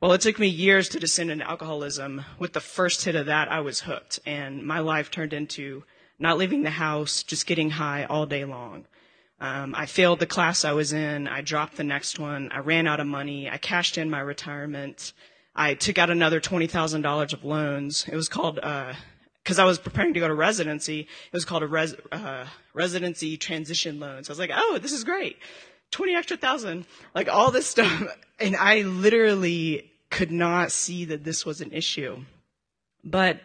well, 0.01 0.13
it 0.13 0.23
took 0.23 0.39
me 0.39 0.47
years 0.47 0.89
to 0.91 0.99
descend 0.99 1.31
into 1.31 1.49
alcoholism. 1.49 2.25
With 2.39 2.55
the 2.55 2.61
first 2.61 3.05
hit 3.05 3.15
of 3.15 3.27
that, 3.27 3.53
I 3.53 3.61
was 3.61 3.81
hooked, 3.81 4.19
and 4.25 4.65
my 4.65 4.79
life 4.79 5.11
turned 5.11 5.35
into 5.35 5.85
not 6.19 6.39
leaving 6.39 6.63
the 6.63 6.71
house, 6.71 7.23
just 7.23 7.47
getting 7.47 7.71
high 7.71 8.05
all 8.05 8.25
day 8.25 8.47
long. 8.47 8.87
Um, 9.41 9.75
I 9.77 9.85
failed 9.85 10.19
the 10.19 10.27
class 10.27 10.65
I 10.65 10.73
was 10.73 10.95
in. 10.95 11.29
I 11.29 11.43
dropped 11.43 11.77
the 11.77 11.85
next 11.85 12.19
one. 12.19 12.51
I 12.51 12.61
ran 12.61 12.87
out 12.87 13.01
of 13.01 13.07
money. 13.07 13.51
I 13.51 13.59
cashed 13.59 13.99
in 13.99 14.09
my 14.09 14.21
retirement. 14.21 15.13
I 15.55 15.75
took 15.75 15.99
out 15.99 16.09
another 16.09 16.41
twenty 16.41 16.67
thousand 16.67 17.03
dollars 17.03 17.35
of 17.35 17.45
loans. 17.45 18.07
It 18.11 18.17
was 18.17 18.29
called 18.29 18.57
because 18.57 19.59
uh, 19.59 19.63
I 19.63 19.65
was 19.67 19.79
preparing 19.79 20.15
to 20.15 20.21
go 20.21 20.29
to 20.29 20.35
residency. 20.35 21.01
It 21.01 21.33
was 21.33 21.45
called 21.45 21.63
a 21.63 21.67
res, 21.67 21.95
uh, 22.11 22.47
residency 22.73 23.37
transition 23.37 24.01
loan. 24.01 24.25
So 24.25 24.31
I 24.31 24.33
was 24.33 24.39
like, 24.39 24.53
oh, 24.55 24.79
this 24.81 24.93
is 24.93 25.05
great 25.05 25.37
20 25.91 26.15
extra 26.15 26.37
thousand, 26.37 26.87
like 27.15 27.29
all 27.29 27.51
this 27.51 27.67
stuff. 27.67 28.17
And 28.43 28.57
I 28.57 28.81
literally 28.81 29.90
could 30.11 30.31
not 30.31 30.73
see 30.73 31.05
that 31.07 31.25
this 31.25 31.47
was 31.47 31.61
an 31.61 31.73
issue. 31.73 32.25
But 33.03 33.41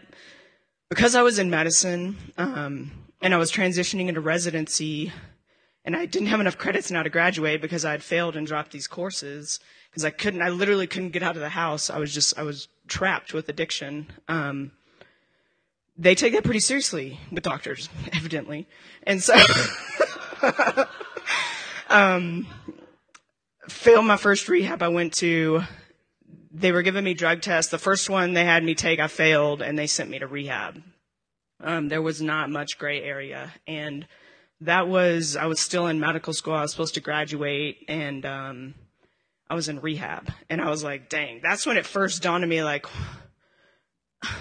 because 0.89 1.15
I 1.15 1.21
was 1.21 1.39
in 1.39 1.49
medicine, 1.49 2.17
um, 2.37 2.91
and 3.21 3.33
I 3.33 3.37
was 3.37 3.51
transitioning 3.51 4.07
into 4.07 4.21
residency, 4.21 5.11
and 5.85 5.95
I 5.95 6.05
didn't 6.05 6.27
have 6.27 6.39
enough 6.39 6.57
credits 6.57 6.91
now 6.91 7.03
to 7.03 7.09
graduate 7.09 7.61
because 7.61 7.85
I 7.85 7.91
had 7.91 8.03
failed 8.03 8.35
and 8.35 8.45
dropped 8.45 8.71
these 8.71 8.87
courses 8.87 9.59
because 9.89 10.03
I 10.03 10.09
couldn't, 10.09 10.41
I 10.41 10.49
literally 10.49 10.87
couldn't 10.87 11.11
get 11.11 11.23
out 11.23 11.35
of 11.35 11.41
the 11.41 11.49
house. 11.49 11.89
I 11.89 11.99
was 11.99 12.13
just, 12.13 12.37
I 12.37 12.43
was 12.43 12.67
trapped 12.87 13.33
with 13.33 13.47
addiction. 13.47 14.07
Um, 14.27 14.71
they 15.97 16.15
take 16.15 16.33
that 16.33 16.43
pretty 16.43 16.59
seriously 16.59 17.19
with 17.31 17.43
doctors, 17.43 17.87
evidently. 18.13 18.67
And 19.03 19.23
so, 19.23 19.35
um, 21.89 22.47
failed 23.69 24.05
my 24.05 24.17
first 24.17 24.49
rehab 24.49 24.83
I 24.83 24.89
went 24.89 25.13
to. 25.15 25.63
They 26.57 26.71
were 26.71 26.83
giving 26.83 27.03
me 27.03 27.13
drug 27.13 27.41
tests. 27.41 27.69
The 27.69 27.77
first 27.77 28.09
one 28.09 28.33
they 28.33 28.45
had 28.45 28.63
me 28.63 28.75
take, 28.75 28.99
I 29.01 29.07
failed, 29.07 29.61
and 29.61 29.77
they 29.77 29.87
sent 29.87 30.09
me 30.09 30.19
to 30.19 30.27
rehab. 30.27 30.81
Um, 31.61 31.89
there 31.89 32.01
was 32.01 32.21
not 32.21 32.49
much 32.49 32.77
gray 32.77 33.03
area, 33.03 33.53
and 33.67 34.07
that 34.61 34.87
was 34.87 35.35
I 35.35 35.47
was 35.47 35.59
still 35.59 35.87
in 35.87 35.99
medical 35.99 36.31
school. 36.31 36.53
I 36.53 36.61
was 36.61 36.71
supposed 36.71 36.93
to 36.93 37.01
graduate, 37.01 37.83
and 37.89 38.25
um, 38.25 38.73
I 39.49 39.55
was 39.55 39.67
in 39.67 39.81
rehab, 39.81 40.31
and 40.49 40.61
I 40.61 40.69
was 40.69 40.81
like, 40.81 41.09
"Dang!" 41.09 41.41
That's 41.43 41.65
when 41.65 41.75
it 41.75 41.85
first 41.85 42.23
dawned 42.23 42.45
on 42.45 42.49
me, 42.49 42.63
like, 42.63 42.85
"Am 44.23 44.31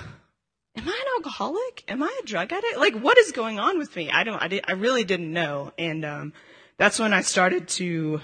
I 0.76 0.80
an 0.82 1.12
alcoholic? 1.16 1.82
Am 1.88 2.00
I 2.00 2.20
a 2.22 2.26
drug 2.26 2.52
addict? 2.52 2.78
Like, 2.78 2.94
what 2.94 3.18
is 3.18 3.32
going 3.32 3.58
on 3.58 3.76
with 3.76 3.94
me?" 3.96 4.08
I 4.10 4.22
don't. 4.22 4.40
I 4.40 4.46
did. 4.46 4.64
I 4.68 4.72
really 4.72 5.02
didn't 5.02 5.32
know, 5.32 5.72
and 5.78 6.04
um, 6.04 6.32
that's 6.76 7.00
when 7.00 7.12
I 7.12 7.22
started 7.22 7.66
to 7.68 8.20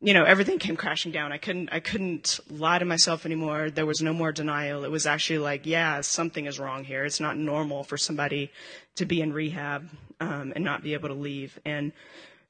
you 0.00 0.14
know, 0.14 0.24
everything 0.24 0.58
came 0.58 0.76
crashing 0.76 1.10
down. 1.10 1.32
I 1.32 1.38
couldn't, 1.38 1.70
I 1.72 1.80
couldn't 1.80 2.38
lie 2.48 2.78
to 2.78 2.84
myself 2.84 3.26
anymore. 3.26 3.70
There 3.70 3.86
was 3.86 4.00
no 4.00 4.12
more 4.12 4.30
denial. 4.30 4.84
It 4.84 4.90
was 4.90 5.06
actually 5.06 5.38
like, 5.38 5.66
yeah, 5.66 6.00
something 6.02 6.46
is 6.46 6.60
wrong 6.60 6.84
here. 6.84 7.04
It's 7.04 7.18
not 7.18 7.36
normal 7.36 7.82
for 7.82 7.96
somebody 7.96 8.52
to 8.94 9.04
be 9.04 9.20
in 9.20 9.32
rehab, 9.32 9.88
um, 10.20 10.52
and 10.54 10.64
not 10.64 10.82
be 10.82 10.94
able 10.94 11.08
to 11.08 11.14
leave. 11.14 11.58
And 11.64 11.92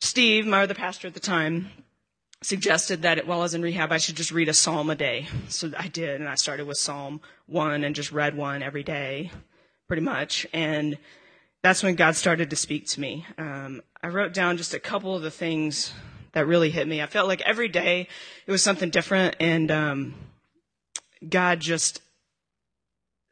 Steve, 0.01 0.47
my 0.47 0.63
other 0.63 0.75
pastor 0.75 1.09
at 1.09 1.15
the 1.15 1.21
time, 1.21 1.71
suggested 2.43 3.03
that 3.03 3.27
while 3.27 3.41
I 3.41 3.43
was 3.43 3.55
in 3.55 3.63
rehab, 3.63 3.93
I 3.93 3.99
should 3.99 4.17
just 4.17 4.31
read 4.31 4.49
a 4.49 4.55
psalm 4.55 4.91
a 4.91 4.95
day. 4.95 5.27
So 5.49 5.73
I 5.77 5.89
did, 5.89 6.21
and 6.21 6.29
I 6.29 6.35
started 6.35 6.67
with 6.67 6.79
Psalm 6.79 7.21
1 7.47 7.83
and 7.83 7.95
just 7.95 8.13
read 8.13 8.37
one 8.37 8.63
every 8.63 8.83
day, 8.83 9.31
pretty 9.89 10.03
much. 10.03 10.47
And 10.53 10.99
that's 11.63 11.83
when 11.83 11.97
God 11.97 12.15
started 12.15 12.51
to 12.51 12.57
speak 12.57 12.87
to 12.89 13.01
me. 13.01 13.27
Um, 13.39 13.83
I 14.03 14.09
wrote 14.09 14.33
down 14.33 14.57
just 14.59 14.75
a 14.75 14.79
couple 14.79 15.17
of 15.17 15.23
the 15.23 15.31
things 15.31 15.93
that 16.33 16.47
really 16.47 16.71
hit 16.71 16.87
me. 16.87 17.03
I 17.03 17.07
felt 17.07 17.29
like 17.29 17.41
every 17.43 17.69
day 17.69 18.09
it 18.47 18.51
was 18.51 18.63
something 18.63 18.91
different, 18.91 19.37
and 19.41 19.71
um, 19.71 20.15
God 21.27 21.61
just 21.61 22.03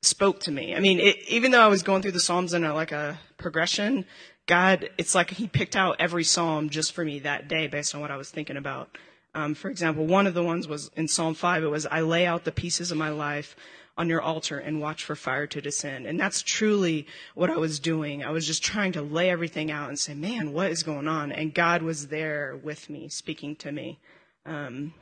spoke 0.03 0.41
to 0.41 0.53
me. 0.53 0.75
I 0.75 0.81
mean, 0.81 1.01
it, 1.01 1.17
even 1.29 1.51
though 1.51 1.61
I 1.61 1.69
was 1.69 1.83
going 1.83 2.03
through 2.03 2.13
the 2.13 2.21
Psalms 2.21 2.55
in 2.55 2.65
a, 2.65 2.75
like 2.75 2.93
a 2.93 3.19
progression, 3.37 4.05
God, 4.47 4.91
it's 4.99 5.15
like 5.15 5.31
He 5.31 5.47
picked 5.49 5.77
out 5.77 5.97
every 5.99 6.25
Psalm 6.25 6.71
just 6.71 6.93
for 6.93 7.05
me 7.05 7.19
that 7.21 7.49
day 7.49 7.67
based 7.67 7.95
on 7.95 8.01
what 8.01 8.11
I 8.11 8.17
was 8.17 8.31
thinking 8.31 8.57
about. 8.57 8.97
Um, 9.35 9.55
for 9.55 9.69
example, 9.69 10.07
one 10.07 10.27
of 10.27 10.35
the 10.35 10.43
ones 10.43 10.67
was 10.67 10.91
in 10.97 11.09
Psalm 11.09 11.35
5, 11.35 11.65
it 11.65 11.67
was, 11.67 11.87
I 11.87 12.01
lay 12.01 12.27
out 12.27 12.45
the 12.45 12.53
pieces 12.53 12.91
of 12.91 12.97
my 12.97 13.11
life 13.11 13.55
on 13.97 14.09
your 14.09 14.21
altar 14.21 14.59
and 14.59 14.81
watch 14.81 15.05
for 15.05 15.17
fire 15.17 15.47
to 15.47 15.61
descend. 15.61 16.07
And 16.07 16.21
that's 16.21 16.43
truly 16.43 17.07
what 17.35 17.51
I 17.51 17.57
was 17.57 17.81
doing. 17.81 18.23
I 18.23 18.31
was 18.31 18.47
just 18.47 18.63
trying 18.63 18.93
to 18.93 19.03
lay 19.03 19.31
everything 19.31 19.71
out 19.71 19.89
and 19.89 19.99
say, 19.99 20.15
man, 20.15 20.53
what 20.53 20.71
is 20.71 20.83
going 20.83 21.09
on? 21.09 21.33
And 21.33 21.55
God 21.55 21.83
was 21.83 22.09
there 22.09 22.59
with 22.63 22.91
me, 22.91 23.09
speaking 23.09 23.57
to 23.57 23.73
me. 23.73 23.99
Um, 24.45 24.93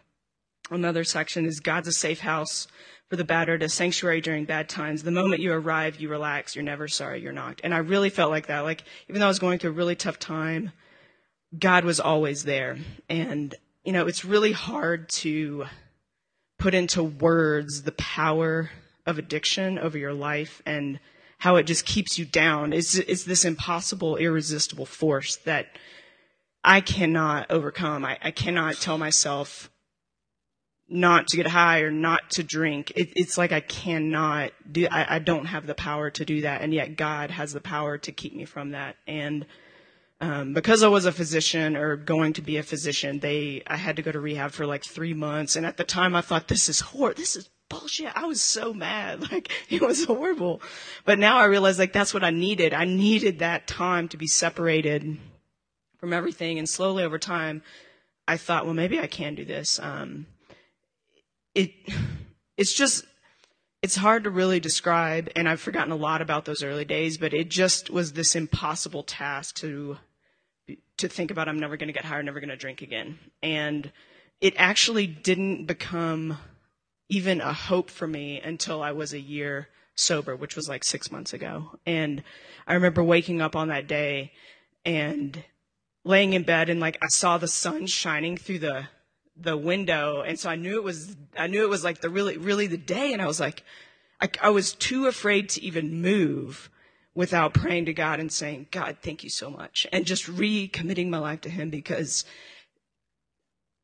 another 0.70 1.03
section 1.03 1.45
is 1.45 1.59
God's 1.61 1.88
a 1.88 1.92
safe 1.92 2.20
house 2.20 2.68
for 3.11 3.16
the 3.16 3.24
battered, 3.24 3.62
a 3.62 3.68
sanctuary 3.68 4.20
during 4.20 4.45
bad 4.45 4.68
times. 4.68 5.03
The 5.03 5.11
moment 5.11 5.42
you 5.42 5.53
arrive, 5.53 6.01
you 6.01 6.09
relax. 6.09 6.55
You're 6.55 6.64
never 6.64 6.86
sorry 6.86 7.20
you're 7.20 7.32
knocked. 7.32 7.61
And 7.64 7.74
I 7.74 7.78
really 7.78 8.11
felt 8.11 8.30
like 8.30 8.47
that. 8.47 8.61
Like, 8.61 8.84
even 9.09 9.18
though 9.18 9.26
I 9.26 9.28
was 9.28 9.40
going 9.40 9.59
through 9.59 9.70
a 9.70 9.74
really 9.74 9.97
tough 9.97 10.18
time, 10.20 10.70
God 11.59 11.84
was 11.84 11.99
always 11.99 12.45
there. 12.45 12.78
And, 13.09 13.55
you 13.84 13.92
know, 13.92 14.07
it's 14.07 14.24
really 14.24 14.53
hard 14.53 15.09
to 15.11 15.66
put 16.59 16.74
into 16.74 17.03
words 17.03 17.82
the 17.82 17.92
power 17.92 18.70
of 19.07 19.18
addiction 19.18 19.78
over 19.78 19.98
your 19.98 20.14
life 20.14 20.62
and 20.64 20.98
how 21.38 21.57
it 21.57 21.64
just 21.64 21.84
keeps 21.84 22.18
you 22.18 22.24
down. 22.24 22.72
It's, 22.72 22.94
it's 22.94 23.24
this 23.24 23.44
impossible, 23.44 24.16
irresistible 24.16 24.86
force 24.86 25.36
that 25.44 25.66
I 26.62 26.80
cannot 26.80 27.50
overcome. 27.50 28.05
I, 28.05 28.18
I 28.22 28.30
cannot 28.30 28.76
tell 28.76 28.96
myself 28.96 29.70
not 30.88 31.26
to 31.28 31.36
get 31.36 31.46
high 31.46 31.80
or 31.80 31.90
not 31.90 32.30
to 32.30 32.42
drink. 32.42 32.92
It, 32.96 33.12
it's 33.16 33.36
like 33.36 33.52
I 33.52 33.61
cannot 33.61 34.52
do, 34.70 34.86
I, 34.90 35.16
I 35.16 35.18
don't 35.18 35.46
have 35.46 35.66
the 35.66 35.74
power 35.74 36.11
to 36.11 36.24
do 36.24 36.42
that. 36.42 36.62
And 36.62 36.72
yet 36.72 36.96
God 36.96 37.30
has 37.30 37.52
the 37.52 37.61
power 37.61 37.98
to 37.98 38.12
keep 38.12 38.34
me 38.34 38.44
from 38.44 38.70
that. 38.70 38.96
And, 39.07 39.46
um, 40.20 40.55
because 40.55 40.82
I 40.82 40.88
was 40.88 41.05
a 41.05 41.12
physician 41.12 41.76
or 41.76 41.96
going 41.96 42.34
to 42.34 42.42
be 42.42 42.57
a 42.57 42.62
physician, 42.62 43.18
they, 43.18 43.62
I 43.66 43.76
had 43.76 43.96
to 43.96 44.02
go 44.02 44.12
to 44.12 44.20
rehab 44.20 44.52
for 44.52 44.66
like 44.66 44.84
three 44.84 45.12
months. 45.12 45.57
And 45.57 45.66
at 45.66 45.76
the 45.76 45.84
time 45.84 46.14
I 46.14 46.20
thought, 46.20 46.48
this 46.48 46.68
is 46.68 46.80
horrible. 46.80 47.20
This 47.20 47.36
is 47.36 47.50
bullshit. 47.79 48.12
I 48.14 48.27
was 48.27 48.41
so 48.41 48.72
mad. 48.72 49.25
Like, 49.35 49.51
it 49.68 49.83
was 49.83 50.05
horrible. 50.05 50.62
But 51.05 51.18
now 51.18 51.39
I 51.39 51.47
realize, 51.47 51.79
like, 51.79 51.93
that's 51.93 52.14
what 52.14 52.22
I 52.22 52.31
needed. 52.31 52.72
I 52.72 52.85
needed 52.85 53.41
that 53.41 53.66
time 53.66 54.09
to 54.09 54.16
be 54.16 54.27
separated 54.27 55.18
from 55.99 56.12
everything. 56.12 56.59
And 56.59 56.68
slowly 56.68 57.03
over 57.03 57.18
time, 57.18 57.62
I 58.29 58.37
thought, 58.37 58.64
well, 58.64 58.75
maybe 58.75 59.01
I 59.01 59.07
can 59.07 59.35
do 59.35 59.45
this. 59.45 59.81
Um, 59.81 60.27
it, 61.55 61.72
it's 62.57 62.72
just, 62.72 63.05
it's 63.83 63.97
hard 63.97 64.25
to 64.25 64.31
really 64.31 64.61
describe. 64.61 65.31
And 65.35 65.49
I've 65.49 65.61
forgotten 65.61 65.93
a 65.93 65.97
lot 65.97 66.22
about 66.22 66.45
those 66.45 66.62
early 66.62 66.85
days, 66.85 67.18
but 67.18 67.35
it 67.35 67.49
just 67.51 67.91
was 67.91 68.12
this 68.12 68.37
impossible 68.37 69.03
task 69.03 69.57
to, 69.57 69.99
to 70.99 71.09
think 71.09 71.31
about, 71.31 71.49
I'm 71.49 71.59
never 71.59 71.77
going 71.77 71.89
to 71.89 71.95
get 71.95 72.05
high, 72.05 72.20
never 72.22 72.41
going 72.41 72.51
to 72.51 72.57
drink 72.57 72.83
again. 72.83 73.18
And 73.43 73.91
it 74.41 74.55
actually 74.57 75.07
didn't 75.07 75.66
become, 75.66 76.39
even 77.09 77.40
a 77.40 77.52
hope 77.52 77.90
for 77.90 78.07
me 78.07 78.40
until 78.40 78.82
I 78.82 78.92
was 78.92 79.12
a 79.12 79.20
year 79.20 79.68
sober, 79.94 80.34
which 80.34 80.57
was 80.57 80.68
like 80.68 80.84
six 80.84 81.11
months 81.11 81.32
ago. 81.32 81.78
And 81.86 82.22
I 82.66 82.74
remember 82.74 83.02
waking 83.02 83.40
up 83.40 83.55
on 83.55 83.68
that 83.68 83.86
day 83.86 84.32
and 84.84 85.42
laying 86.05 86.32
in 86.32 86.42
bed 86.42 86.68
and 86.68 86.80
like 86.80 86.98
I 87.02 87.07
saw 87.09 87.38
the 87.38 87.48
sun 87.48 87.86
shining 87.86 88.36
through 88.36 88.61
the 88.61 88.88
the 89.36 89.57
window. 89.57 90.22
And 90.22 90.38
so 90.38 90.48
I 90.48 90.57
knew 90.57 90.76
it 90.76 90.84
was 90.84 91.16
I 91.36 91.46
knew 91.46 91.64
it 91.64 91.70
was 91.70 91.84
like 91.84 92.00
the 92.00 92.11
really 92.11 92.36
really 92.36 92.66
the 92.66 92.76
day. 92.76 93.12
And 93.12 93.22
I 93.22 93.26
was 93.26 93.40
like 93.40 93.62
I, 94.20 94.30
I 94.42 94.50
was 94.50 94.74
too 94.74 95.07
afraid 95.07 95.48
to 95.50 95.62
even 95.62 96.00
move 96.00 96.70
without 97.14 97.55
praying 97.55 97.84
to 97.86 97.92
God 97.92 98.20
and 98.20 98.32
saying 98.32 98.68
God 98.70 98.98
thank 99.02 99.22
you 99.24 99.30
so 99.30 99.50
much. 99.50 99.86
And 99.92 100.07
just 100.07 100.26
recommitting 100.26 101.09
my 101.09 101.18
life 101.18 101.42
to 101.42 101.50
him 101.50 101.70
because 101.70 102.24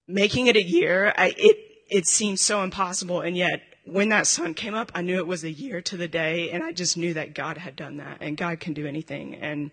making 0.09 0.47
it 0.49 0.57
a 0.57 0.63
year 0.63 1.13
I 1.17 1.35
it 1.37 1.70
it 1.91 2.07
seemed 2.07 2.39
so 2.41 2.63
impossible. 2.63 3.21
And 3.21 3.37
yet, 3.37 3.63
when 3.85 4.11
that 4.11 4.27
sun 4.27 4.55
came 4.55 4.75
up, 4.75 4.93
I 4.95 5.03
knew 5.03 5.17
it 5.17 5.27
was 5.27 5.45
a 5.45 5.51
year 5.51 5.81
to 5.83 5.97
the 5.97 6.09
day. 6.09 6.51
And 6.51 6.63
I 6.63 6.73
just 6.73 6.97
knew 6.97 7.15
that 7.15 7.35
God 7.35 7.59
had 7.59 7.77
done 7.77 7.97
that 7.99 8.19
and 8.21 8.37
God 8.37 8.61
can 8.61 8.73
do 8.73 8.87
anything. 8.87 9.35
And 9.35 9.71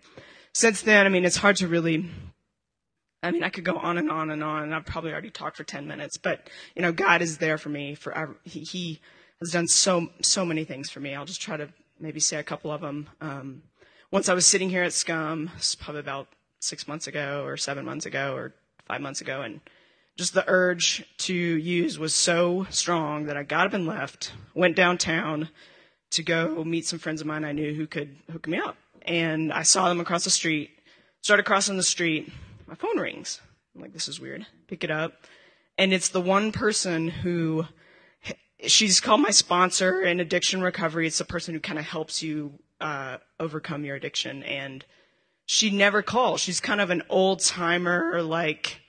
since 0.53 0.81
then, 0.81 1.05
I 1.05 1.09
mean, 1.09 1.25
it's 1.25 1.37
hard 1.37 1.57
to 1.57 1.67
really, 1.67 2.09
I 3.21 3.31
mean, 3.31 3.43
I 3.43 3.49
could 3.49 3.63
go 3.63 3.77
on 3.77 3.97
and 3.97 4.09
on 4.09 4.31
and 4.31 4.43
on. 4.43 4.63
And 4.63 4.73
I've 4.73 4.85
probably 4.85 5.11
already 5.11 5.29
talked 5.29 5.57
for 5.57 5.63
10 5.63 5.87
minutes, 5.87 6.17
but, 6.17 6.49
you 6.75 6.81
know, 6.81 6.91
God 6.91 7.21
is 7.21 7.37
there 7.37 7.57
for 7.57 7.69
me 7.69 7.95
forever. 7.95 8.37
He, 8.43 8.61
he 8.61 8.99
has 9.39 9.51
done 9.51 9.67
so, 9.67 10.07
so 10.21 10.43
many 10.43 10.63
things 10.63 10.89
for 10.89 10.99
me. 10.99 11.13
I'll 11.13 11.25
just 11.25 11.41
try 11.41 11.57
to 11.57 11.69
maybe 11.99 12.19
say 12.19 12.37
a 12.37 12.43
couple 12.43 12.71
of 12.71 12.81
them. 12.81 13.09
Um, 13.21 13.61
once 14.11 14.29
I 14.29 14.33
was 14.33 14.47
sitting 14.47 14.69
here 14.69 14.83
at 14.83 14.93
Scum, 14.93 15.51
probably 15.79 15.99
about 15.99 16.27
six 16.59 16.87
months 16.87 17.07
ago 17.07 17.43
or 17.45 17.57
seven 17.57 17.85
months 17.85 18.05
ago 18.05 18.33
or 18.33 18.55
five 18.87 19.01
months 19.01 19.21
ago, 19.21 19.41
and 19.41 19.59
just 20.17 20.33
the 20.33 20.43
urge 20.47 21.05
to 21.17 21.33
use 21.33 21.99
was 21.99 22.13
so 22.13 22.65
strong 22.69 23.25
that 23.25 23.37
I 23.37 23.43
got 23.43 23.67
up 23.67 23.73
and 23.73 23.85
left, 23.85 24.33
went 24.55 24.75
downtown 24.75 25.49
to 26.11 26.23
go 26.23 26.63
meet 26.63 26.85
some 26.85 26.99
friends 26.99 27.21
of 27.21 27.27
mine 27.27 27.45
I 27.45 27.51
knew 27.51 27.73
who 27.73 27.85
could 27.85 28.15
hook 28.31 28.47
me 28.47 28.57
up. 28.57 28.75
And 29.03 29.53
I 29.53 29.63
saw 29.63 29.87
them 29.87 29.99
across 29.99 30.23
the 30.23 30.29
street, 30.29 30.71
started 31.21 31.43
crossing 31.43 31.77
the 31.77 31.83
street, 31.83 32.31
my 32.65 32.75
phone 32.75 32.99
rings. 32.99 33.39
I'm 33.75 33.81
like, 33.81 33.93
this 33.93 34.07
is 34.07 34.19
weird. 34.19 34.45
Pick 34.67 34.83
it 34.83 34.91
up. 34.91 35.13
And 35.77 35.93
it's 35.93 36.09
the 36.09 36.21
one 36.21 36.51
person 36.51 37.09
who, 37.09 37.67
she's 38.65 38.99
called 38.99 39.21
my 39.21 39.29
sponsor 39.29 40.01
in 40.01 40.19
addiction 40.19 40.61
recovery. 40.61 41.05
It's 41.05 41.19
the 41.19 41.25
person 41.25 41.53
who 41.53 41.59
kind 41.59 41.77
of 41.77 41.85
helps 41.85 42.23
you, 42.23 42.53
uh, 42.81 43.17
overcome 43.39 43.85
your 43.85 43.95
addiction. 43.95 44.41
And 44.43 44.83
she 45.45 45.69
never 45.69 46.01
calls. 46.01 46.41
She's 46.41 46.59
kind 46.59 46.81
of 46.81 46.89
an 46.89 47.03
old 47.07 47.41
timer, 47.41 48.23
like, 48.23 48.81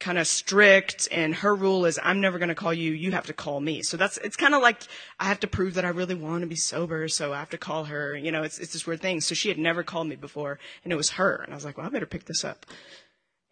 kind 0.00 0.18
of 0.18 0.26
strict 0.26 1.06
and 1.12 1.34
her 1.36 1.54
rule 1.54 1.84
is 1.84 2.00
I'm 2.02 2.20
never 2.20 2.38
going 2.38 2.48
to 2.48 2.54
call 2.54 2.72
you, 2.72 2.92
you 2.92 3.12
have 3.12 3.26
to 3.26 3.32
call 3.32 3.60
me. 3.60 3.82
So 3.82 3.96
that's, 3.96 4.16
it's 4.18 4.36
kind 4.36 4.54
of 4.54 4.62
like 4.62 4.82
I 5.20 5.26
have 5.26 5.40
to 5.40 5.46
prove 5.46 5.74
that 5.74 5.84
I 5.84 5.90
really 5.90 6.14
want 6.14 6.40
to 6.40 6.46
be 6.46 6.56
sober, 6.56 7.06
so 7.06 7.32
I 7.32 7.38
have 7.38 7.50
to 7.50 7.58
call 7.58 7.84
her. 7.84 8.16
You 8.16 8.32
know, 8.32 8.42
it's, 8.42 8.58
it's 8.58 8.72
this 8.72 8.86
weird 8.86 9.02
thing. 9.02 9.20
So 9.20 9.34
she 9.34 9.48
had 9.48 9.58
never 9.58 9.82
called 9.82 10.08
me 10.08 10.16
before 10.16 10.58
and 10.82 10.92
it 10.92 10.96
was 10.96 11.10
her. 11.10 11.42
And 11.44 11.52
I 11.52 11.54
was 11.54 11.64
like, 11.64 11.76
well, 11.76 11.86
I 11.86 11.90
better 11.90 12.06
pick 12.06 12.24
this 12.24 12.44
up. 12.44 12.66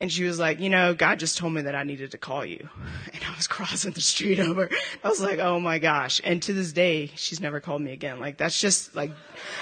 And 0.01 0.13
she 0.13 0.25
was 0.25 0.39
like, 0.39 0.61
you 0.61 0.71
know, 0.71 0.95
God 0.95 1.19
just 1.19 1.39
told 1.39 1.53
me 1.53 1.63
that 1.63 1.75
I 1.75 1.83
needed 1.83 2.13
to 2.13 2.19
call 2.19 2.45
you. 2.45 2.69
And 3.13 3.23
I 3.25 3.37
was 3.37 3.47
crossing 3.47 3.93
the 3.93 4.01
street 4.01 4.41
over. 4.41 4.71
I 5.05 5.09
was 5.09 5.21
like, 5.21 5.39
oh 5.39 5.61
my 5.61 5.79
gosh. 5.79 6.21
And 6.25 6.43
to 6.45 6.55
this 6.55 6.73
day, 6.73 7.11
she's 7.15 7.41
never 7.41 7.61
called 7.61 7.83
me 7.83 7.93
again. 7.93 8.21
Like, 8.21 8.39
that's 8.39 8.61
just 8.61 8.95
like, 8.95 9.11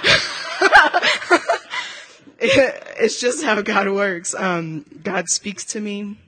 it's 2.38 3.20
just 3.20 3.44
how 3.44 3.60
God 3.62 3.88
works. 3.88 4.34
Um, 4.34 4.84
God 5.02 5.28
speaks 5.28 5.64
to 5.66 5.80
me 5.80 6.18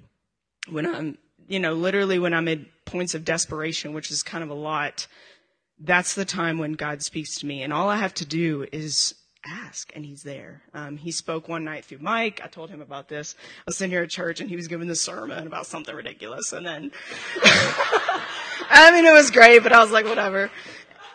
when 0.71 0.87
I'm, 0.87 1.19
you 1.47 1.61
know, 1.61 1.75
literally 1.75 2.19
when 2.19 2.35
I'm 2.35 2.49
at 2.49 2.61
points 2.85 3.15
of 3.15 3.25
desperation, 3.25 3.93
which 3.93 4.11
is 4.11 4.23
kind 4.23 4.43
of 4.43 4.51
a 4.51 4.55
lot. 4.55 5.07
That's 5.81 6.15
the 6.15 6.25
time 6.25 6.59
when 6.59 6.73
God 6.73 7.03
speaks 7.03 7.39
to 7.39 7.47
me. 7.47 7.63
And 7.63 7.73
all 7.73 7.89
I 7.89 7.97
have 7.97 8.15
to 8.15 8.25
do 8.25 8.67
is 8.73 9.15
ask 9.47 9.93
and 9.95 10.05
he's 10.05 10.23
there. 10.23 10.63
Um, 10.75 10.97
he 10.97 11.13
spoke 11.13 11.49
one 11.49 11.65
night 11.65 11.85
through 11.85 11.99
Mike. 12.01 12.41
I 12.43 12.49
told 12.49 12.71
him 12.71 12.81
about 12.81 13.09
this. 13.09 13.37
I 13.39 13.63
was 13.67 13.77
sitting 13.77 13.93
here 13.93 14.03
at 14.03 14.11
church 14.11 14.41
and 14.41 14.51
he 14.51 14.57
was 14.57 14.69
giving 14.69 14.89
the 14.89 14.97
sermon 14.97 15.47
about 15.47 15.67
something 15.67 15.95
ridiculous. 15.95 16.53
And 16.53 16.67
then, 16.67 16.91
I 17.43 18.91
mean, 18.93 19.05
it 19.05 19.13
was 19.13 19.31
great, 19.31 19.63
but 19.63 19.73
I 19.73 19.81
was 19.81 19.91
like, 19.91 20.07
whatever. 20.07 20.51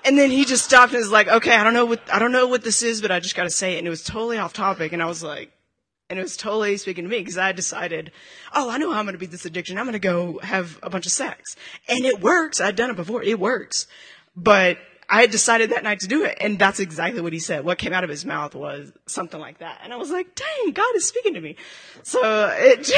And 0.05 0.17
then 0.17 0.31
he 0.31 0.45
just 0.45 0.65
stopped 0.65 0.93
and 0.93 0.99
was 0.99 1.11
like, 1.11 1.27
okay, 1.27 1.55
I 1.55 1.63
don't 1.63 1.73
know 1.73 1.85
what, 1.85 2.01
I 2.11 2.19
don't 2.19 2.31
know 2.31 2.47
what 2.47 2.63
this 2.63 2.83
is, 2.83 3.01
but 3.01 3.11
I 3.11 3.19
just 3.19 3.35
got 3.35 3.43
to 3.43 3.49
say 3.49 3.75
it. 3.75 3.79
And 3.79 3.87
it 3.87 3.91
was 3.91 4.03
totally 4.03 4.37
off 4.37 4.53
topic. 4.53 4.93
And 4.93 5.01
I 5.01 5.05
was 5.05 5.23
like, 5.23 5.51
and 6.13 6.19
it 6.19 6.23
was 6.23 6.37
totally 6.37 6.77
speaking 6.77 7.05
to 7.05 7.09
me 7.09 7.17
because 7.17 7.39
I 7.39 7.53
decided, 7.53 8.11
oh, 8.53 8.69
I 8.69 8.77
know 8.77 8.91
how 8.91 8.99
I'm 8.99 9.05
going 9.05 9.13
to 9.13 9.19
beat 9.19 9.31
this 9.31 9.45
addiction. 9.45 9.79
I'm 9.79 9.85
going 9.85 9.93
to 9.93 9.99
go 9.99 10.37
have 10.43 10.77
a 10.83 10.89
bunch 10.91 11.07
of 11.07 11.11
sex. 11.11 11.55
And 11.87 12.05
it 12.05 12.21
works. 12.21 12.61
I've 12.61 12.75
done 12.75 12.91
it 12.91 12.95
before. 12.95 13.23
It 13.23 13.39
works. 13.39 13.87
But 14.35 14.77
I 15.09 15.21
had 15.21 15.31
decided 15.31 15.71
that 15.71 15.83
night 15.83 16.01
to 16.01 16.07
do 16.07 16.23
it. 16.23 16.37
And 16.39 16.59
that's 16.59 16.79
exactly 16.79 17.19
what 17.19 17.33
he 17.33 17.39
said. 17.39 17.65
What 17.65 17.79
came 17.79 17.93
out 17.93 18.03
of 18.03 18.11
his 18.11 18.25
mouth 18.25 18.53
was 18.53 18.93
something 19.07 19.39
like 19.39 19.57
that. 19.57 19.79
And 19.83 19.91
I 19.91 19.95
was 19.95 20.11
like, 20.11 20.35
dang, 20.35 20.73
God 20.73 20.95
is 20.95 21.07
speaking 21.07 21.33
to 21.33 21.41
me. 21.41 21.55
So 22.03 22.47
it, 22.59 22.91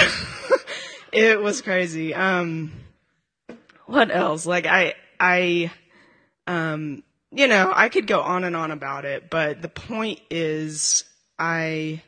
it 1.13 1.39
was 1.39 1.61
crazy. 1.61 2.13
Um, 2.13 2.73
what 3.85 4.13
else? 4.13 4.45
Like 4.45 4.65
I, 4.65 4.95
I, 5.21 5.71
um, 6.47 7.01
you 7.31 7.47
know, 7.47 7.71
I 7.73 7.87
could 7.87 8.07
go 8.07 8.19
on 8.19 8.43
and 8.43 8.57
on 8.57 8.71
about 8.71 9.05
it, 9.05 9.29
but 9.29 9.61
the 9.61 9.69
point 9.69 10.19
is 10.29 11.05
I, 11.39 12.01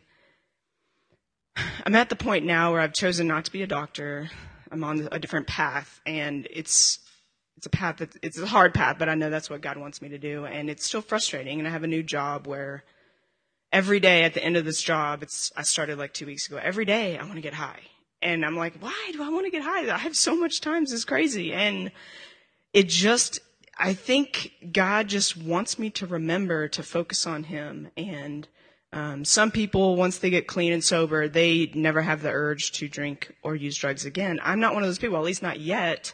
I'm 1.85 1.95
at 1.95 2.09
the 2.09 2.15
point 2.15 2.45
now 2.45 2.71
where 2.71 2.81
I've 2.81 2.93
chosen 2.93 3.27
not 3.27 3.45
to 3.45 3.51
be 3.51 3.61
a 3.61 3.67
doctor. 3.67 4.29
I'm 4.71 4.83
on 4.83 5.07
a 5.11 5.19
different 5.19 5.47
path 5.47 6.01
and 6.05 6.47
it's, 6.51 6.99
it's 7.55 7.65
a 7.65 7.69
path 7.69 7.97
that 7.97 8.15
it's 8.21 8.37
a 8.37 8.45
hard 8.45 8.73
path, 8.73 8.97
but 8.99 9.09
I 9.09 9.15
know 9.15 9.29
that's 9.29 9.49
what 9.49 9.61
God 9.61 9.77
wants 9.77 10.01
me 10.01 10.09
to 10.09 10.17
do. 10.17 10.45
And 10.45 10.69
it's 10.69 10.85
still 10.85 11.01
frustrating. 11.01 11.59
And 11.59 11.67
I 11.67 11.71
have 11.71 11.83
a 11.83 11.87
new 11.87 12.03
job 12.03 12.47
where 12.47 12.83
every 13.71 13.99
day 13.99 14.23
at 14.23 14.33
the 14.33 14.43
end 14.43 14.57
of 14.57 14.65
this 14.65 14.81
job, 14.81 15.23
it's, 15.23 15.51
I 15.55 15.63
started 15.63 15.97
like 15.97 16.13
two 16.13 16.25
weeks 16.25 16.47
ago. 16.47 16.59
Every 16.61 16.85
day 16.85 17.17
I 17.17 17.23
want 17.23 17.35
to 17.35 17.41
get 17.41 17.53
high. 17.53 17.81
And 18.21 18.45
I'm 18.45 18.57
like, 18.57 18.75
why 18.79 19.11
do 19.13 19.23
I 19.23 19.29
want 19.29 19.45
to 19.45 19.51
get 19.51 19.63
high? 19.63 19.91
I 19.91 19.97
have 19.97 20.15
so 20.15 20.35
much 20.35 20.61
time. 20.61 20.83
This 20.83 20.93
is 20.93 21.05
crazy. 21.05 21.53
And 21.53 21.91
it 22.73 22.89
just, 22.89 23.39
I 23.77 23.93
think 23.93 24.51
God 24.71 25.07
just 25.07 25.37
wants 25.37 25.77
me 25.77 25.89
to 25.91 26.07
remember 26.07 26.67
to 26.69 26.83
focus 26.83 27.27
on 27.27 27.43
Him 27.43 27.89
and, 27.95 28.47
um, 28.93 29.25
some 29.25 29.51
people, 29.51 29.95
once 29.95 30.19
they 30.19 30.29
get 30.29 30.47
clean 30.47 30.71
and 30.71 30.83
sober, 30.83 31.27
they 31.27 31.71
never 31.75 32.01
have 32.01 32.21
the 32.21 32.31
urge 32.31 32.71
to 32.73 32.88
drink 32.88 33.35
or 33.43 33.55
use 33.55 33.77
drugs 33.77 34.05
again. 34.05 34.39
I'm 34.41 34.59
not 34.59 34.73
one 34.73 34.83
of 34.83 34.89
those 34.89 34.99
people, 34.99 35.17
at 35.17 35.23
least 35.23 35.43
not 35.43 35.59
yet. 35.59 36.13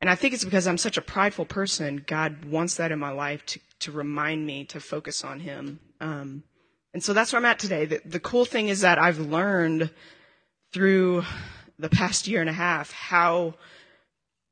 And 0.00 0.08
I 0.08 0.14
think 0.14 0.34
it's 0.34 0.44
because 0.44 0.66
I'm 0.66 0.78
such 0.78 0.96
a 0.96 1.02
prideful 1.02 1.46
person. 1.46 2.04
God 2.06 2.44
wants 2.44 2.76
that 2.76 2.92
in 2.92 2.98
my 2.98 3.10
life 3.10 3.44
to, 3.46 3.60
to 3.80 3.92
remind 3.92 4.46
me 4.46 4.64
to 4.66 4.78
focus 4.78 5.24
on 5.24 5.40
Him. 5.40 5.80
Um, 6.00 6.44
and 6.94 7.02
so 7.02 7.12
that's 7.12 7.32
where 7.32 7.38
I'm 7.38 7.46
at 7.46 7.58
today. 7.58 7.86
The, 7.86 8.00
the 8.04 8.20
cool 8.20 8.44
thing 8.44 8.68
is 8.68 8.82
that 8.82 8.98
I've 8.98 9.18
learned 9.18 9.90
through 10.72 11.24
the 11.78 11.88
past 11.88 12.28
year 12.28 12.40
and 12.40 12.50
a 12.50 12.54
half 12.54 12.92
how 12.92 13.54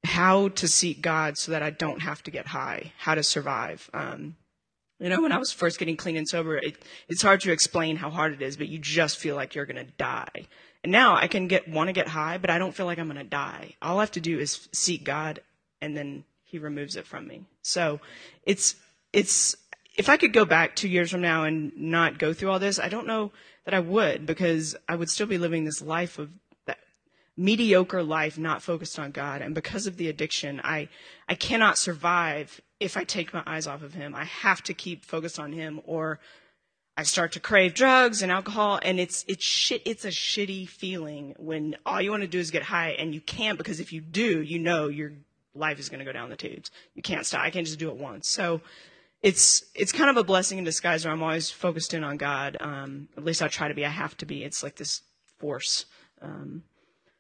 how 0.05 0.49
to 0.49 0.69
seek 0.69 1.01
God 1.01 1.39
so 1.39 1.53
that 1.53 1.63
I 1.63 1.71
don't 1.71 2.03
have 2.03 2.23
to 2.25 2.31
get 2.31 2.47
high, 2.47 2.93
how 2.99 3.15
to 3.15 3.23
survive. 3.23 3.89
Um, 3.95 4.37
you 5.01 5.09
know, 5.09 5.23
when 5.23 5.33
I 5.33 5.39
was 5.39 5.53
first 5.53 5.79
getting 5.79 5.97
clean 5.97 6.17
and 6.17 6.29
sober, 6.29 6.57
it, 6.57 6.77
it's 7.09 7.23
hard 7.23 7.41
to 7.43 7.53
explain 7.53 7.97
how 7.97 8.11
hard 8.11 8.33
it 8.33 8.43
is, 8.43 8.57
but 8.57 8.69
you 8.69 8.79
just 8.79 9.19
feel 9.19 9.35
like 9.35 9.55
you're 9.55 9.67
going 9.67 9.85
to 9.85 9.93
die. 9.93 10.47
And 10.83 10.93
now 10.93 11.17
I 11.17 11.27
can 11.27 11.49
get, 11.49 11.69
want 11.69 11.89
to 11.89 11.93
get 11.93 12.09
high, 12.09 12.39
but 12.39 12.51
I 12.51 12.59
don't 12.59 12.75
feel 12.75 12.87
like 12.87 12.99
I'm 12.99 13.09
going 13.09 13.17
to 13.17 13.25
die. 13.25 13.75
All 13.83 13.99
I 13.99 14.03
have 14.03 14.13
to 14.13 14.21
do 14.21 14.39
is 14.39 14.69
seek 14.73 15.05
God 15.05 15.41
and 15.81 15.97
then 15.97 16.25
he 16.45 16.59
removes 16.59 16.97
it 16.97 17.07
from 17.07 17.27
me. 17.27 17.45
So 17.63 18.01
it's, 18.45 18.77
it's, 19.13 19.57
if 19.97 20.09
I 20.09 20.17
could 20.17 20.33
go 20.33 20.45
back 20.45 20.77
two 20.77 20.89
years 20.89 21.11
from 21.11 21.23
now 21.23 21.45
and 21.45 21.73
not 21.77 22.19
go 22.19 22.33
through 22.33 22.51
all 22.51 22.59
this, 22.59 22.79
I 22.79 22.89
don't 22.89 23.07
know 23.07 23.33
that 23.65 23.75
I 23.75 23.81
would 23.81 24.27
because 24.27 24.77
I 24.89 24.97
would 24.97 25.11
still 25.11 25.27
be 25.27 25.39
living 25.39 25.65
this 25.65 25.83
life 25.83 26.19
of 26.19 26.31
that 26.67 26.79
mediocre 27.37 28.03
life, 28.03 28.39
not 28.39 28.63
focused 28.63 28.99
on 28.99 29.11
God. 29.11 29.41
And 29.41 29.55
because 29.55 29.87
of 29.87 29.97
the 29.97 30.09
addiction, 30.09 30.61
I, 30.63 30.89
I 31.29 31.35
cannot 31.35 31.79
survive 31.79 32.61
if 32.81 32.97
I 32.97 33.05
take 33.05 33.33
my 33.33 33.43
eyes 33.47 33.67
off 33.67 33.83
of 33.83 33.95
him. 33.95 34.15
I 34.15 34.25
have 34.25 34.63
to 34.65 34.75
keep 34.75 35.05
focused 35.05 35.39
on 35.39 35.53
him 35.53 35.81
or 35.85 36.21
I 36.97 37.03
start 37.03 37.33
to 37.33 37.41
crave 37.41 37.75
drugs 37.75 38.23
and 38.23 38.31
alcohol 38.31 38.79
and 38.83 39.01
it's, 39.01 39.25
it's 39.27 39.45
shit, 39.45 39.83
it's 39.85 40.05
a 40.05 40.09
shitty 40.09 40.69
feeling 40.69 41.35
when 41.39 41.77
all 41.85 42.01
you 42.01 42.11
want 42.11 42.23
to 42.23 42.29
do 42.29 42.39
is 42.39 42.51
get 42.51 42.63
high 42.63 42.91
and 42.91 43.15
you 43.15 43.21
can't 43.21 43.59
because 43.59 43.81
if 43.81 43.93
you 43.93 44.01
do, 44.01 44.43
you 44.43 44.59
know 44.59 44.89
your 44.89 45.13
life 45.55 45.79
is 45.79 45.89
going 45.89 46.01
to 46.01 46.05
go 46.05 46.13
down 46.13 46.31
the 46.31 46.37
tubes. 46.37 46.71
You 46.95 47.03
can't 47.03 47.27
stop. 47.27 47.43
I 47.43 47.51
can't 47.51 47.67
just 47.67 47.79
do 47.79 47.89
it 47.91 47.97
once. 47.97 48.29
So 48.29 48.61
it's, 49.23 49.65
it's 49.75 49.93
kind 49.93 50.11
of 50.11 50.17
a 50.17 50.25
blessing 50.25 50.59
in 50.59 50.65
disguise 50.65 51.05
where 51.05 51.13
I'm 51.13 51.23
always 51.23 51.51
focused 51.51 51.95
in 51.95 52.05
on 52.05 52.17
God. 52.17 52.57
Um, 52.61 53.09
at 53.17 53.25
least 53.25 53.43
I 53.43 53.49
try 53.49 53.69
to 53.69 53.75
be. 53.75 53.85
I 53.85 53.89
have 53.89 54.17
to 54.19 54.27
be. 54.27 54.45
It's 54.45 54.63
like 54.63 54.77
this 54.77 55.01
force. 55.39 55.87
Um, 56.21 56.63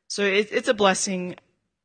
so 0.09 0.22
it, 0.22 0.48
it's 0.52 0.68
a 0.68 0.74
blessing. 0.74 1.36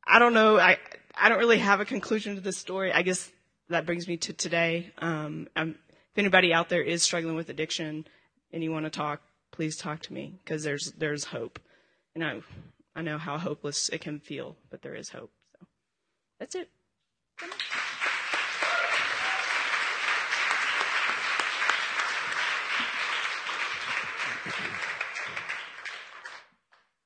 I 0.06 0.18
don't 0.18 0.34
know. 0.34 0.58
I, 0.58 0.78
I 1.14 1.28
don't 1.28 1.38
really 1.38 1.58
have 1.58 1.80
a 1.80 1.84
conclusion 1.84 2.34
to 2.34 2.40
this 2.40 2.56
story. 2.56 2.92
I 2.92 3.02
guess 3.02 3.30
that 3.70 3.86
brings 3.86 4.06
me 4.06 4.16
to 4.18 4.32
today. 4.32 4.92
Um, 4.98 5.48
if 5.56 5.74
anybody 6.16 6.52
out 6.52 6.68
there 6.68 6.82
is 6.82 7.02
struggling 7.02 7.36
with 7.36 7.48
addiction 7.48 8.06
and 8.52 8.62
you 8.62 8.72
want 8.72 8.84
to 8.84 8.90
talk, 8.90 9.22
please 9.52 9.76
talk 9.76 10.00
to 10.02 10.12
me 10.12 10.38
because 10.44 10.62
there's 10.62 10.92
there's 10.98 11.24
hope. 11.24 11.58
And 12.14 12.24
I 12.24 12.40
I 12.94 13.02
know 13.02 13.18
how 13.18 13.38
hopeless 13.38 13.88
it 13.88 14.00
can 14.00 14.18
feel, 14.18 14.56
but 14.70 14.82
there 14.82 14.94
is 14.94 15.10
hope. 15.10 15.30
So 15.52 15.66
that's 16.38 16.54
it. 16.54 16.68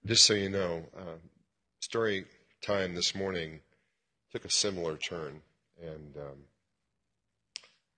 Just 0.06 0.24
so 0.26 0.34
you 0.34 0.50
know, 0.50 0.82
uh, 0.94 1.16
story 1.80 2.26
time 2.62 2.94
this 2.94 3.14
morning 3.14 3.60
took 4.32 4.44
a 4.44 4.50
similar 4.50 4.98
turn, 4.98 5.40
and 5.82 6.16
um, 6.18 6.38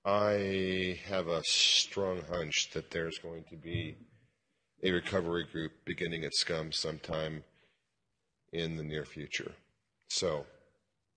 I 0.07 1.01
have 1.09 1.27
a 1.27 1.43
strong 1.45 2.23
hunch 2.31 2.71
that 2.75 2.93
there's 2.93 3.19
going 3.19 3.43
to 3.51 3.57
be 3.57 3.97
a 4.85 4.93
recovery 4.93 5.45
group 5.51 5.73
beginning 5.85 6.25
at 6.25 6.33
Scum 6.33 6.71
sometime 6.71 7.43
in 8.53 8.77
the 8.77 8.85
near 8.85 9.05
future. 9.05 9.51
So, 10.07 10.47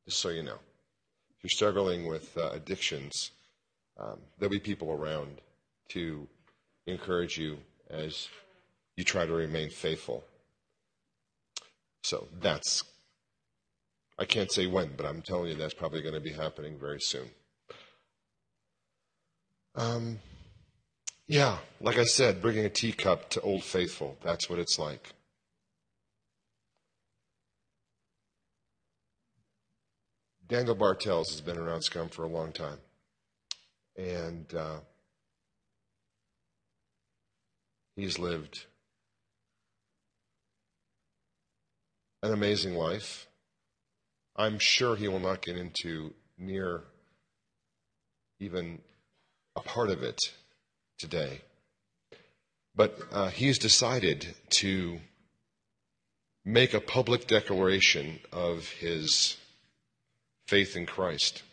just 0.06 0.18
so 0.18 0.30
you 0.30 0.42
know, 0.42 0.58
if 1.38 1.44
you're 1.44 1.50
struggling 1.52 2.08
with 2.08 2.36
uh, 2.36 2.50
addictions, 2.50 3.30
um, 4.00 4.18
there'll 4.40 4.50
be 4.50 4.60
people 4.60 4.92
around 4.92 5.40
to 5.90 6.28
encourage 6.88 7.38
you 7.38 7.60
as 7.92 8.28
you 8.98 9.04
try 9.04 9.24
to 9.24 9.34
remain 9.34 9.70
faithful. 9.70 10.24
So 12.02 12.28
that's, 12.42 12.84
I 14.18 14.26
can't 14.26 14.52
say 14.52 14.66
when, 14.66 14.94
but 14.98 15.06
I'm 15.06 15.22
telling 15.22 15.50
you 15.50 15.56
that's 15.56 15.76
probably 15.76 16.02
going 16.02 16.16
to 16.16 16.20
be 16.20 16.34
happening 16.34 16.80
very 16.80 17.02
soon. 17.02 17.30
Um, 19.76 20.20
yeah, 21.28 21.58
like 21.80 21.98
I 21.98 22.04
said, 22.04 22.42
bringing 22.42 22.66
a 22.66 22.70
teacup 22.70 23.30
to 23.32 23.42
Old 23.42 23.64
Faithful. 23.64 24.18
That's 24.24 24.50
what 24.50 24.60
it's 24.60 24.80
like. 24.80 25.14
Daniel 30.48 30.74
Bartels 30.74 31.30
has 31.30 31.42
been 31.42 31.58
around 31.58 31.84
Scum 31.84 32.10
for 32.10 32.24
a 32.24 32.28
long 32.28 32.52
time. 32.52 32.80
And 33.96 34.52
uh, 34.56 34.80
he's 37.96 38.18
lived 38.18 38.66
an 42.24 42.34
amazing 42.34 42.74
life. 42.74 43.28
I'm 44.36 44.58
sure 44.58 44.96
he 44.96 45.08
will 45.08 45.20
not 45.20 45.42
get 45.42 45.58
into 45.58 46.14
near 46.38 46.84
even 48.40 48.80
a 49.60 49.64
part 49.64 49.90
of 49.90 50.04
it 50.04 50.20
today. 50.98 51.42
But 52.76 52.98
uh, 53.12 53.30
he's 53.30 53.60
decided 53.60 54.36
to 54.62 55.00
make 56.46 56.74
a 56.74 56.80
public 56.80 57.28
declaration 57.28 58.20
of 58.32 58.70
his 58.70 59.38
faith 60.48 60.76
in 60.76 60.86
Christ. 60.86 61.44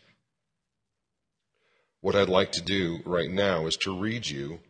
What 2.00 2.14
I'd 2.14 2.28
like 2.28 2.52
to 2.52 2.62
do 2.62 3.00
right 3.04 3.30
now 3.30 3.66
is 3.66 3.76
to 3.78 3.98
read 3.98 4.28
you 4.28 4.60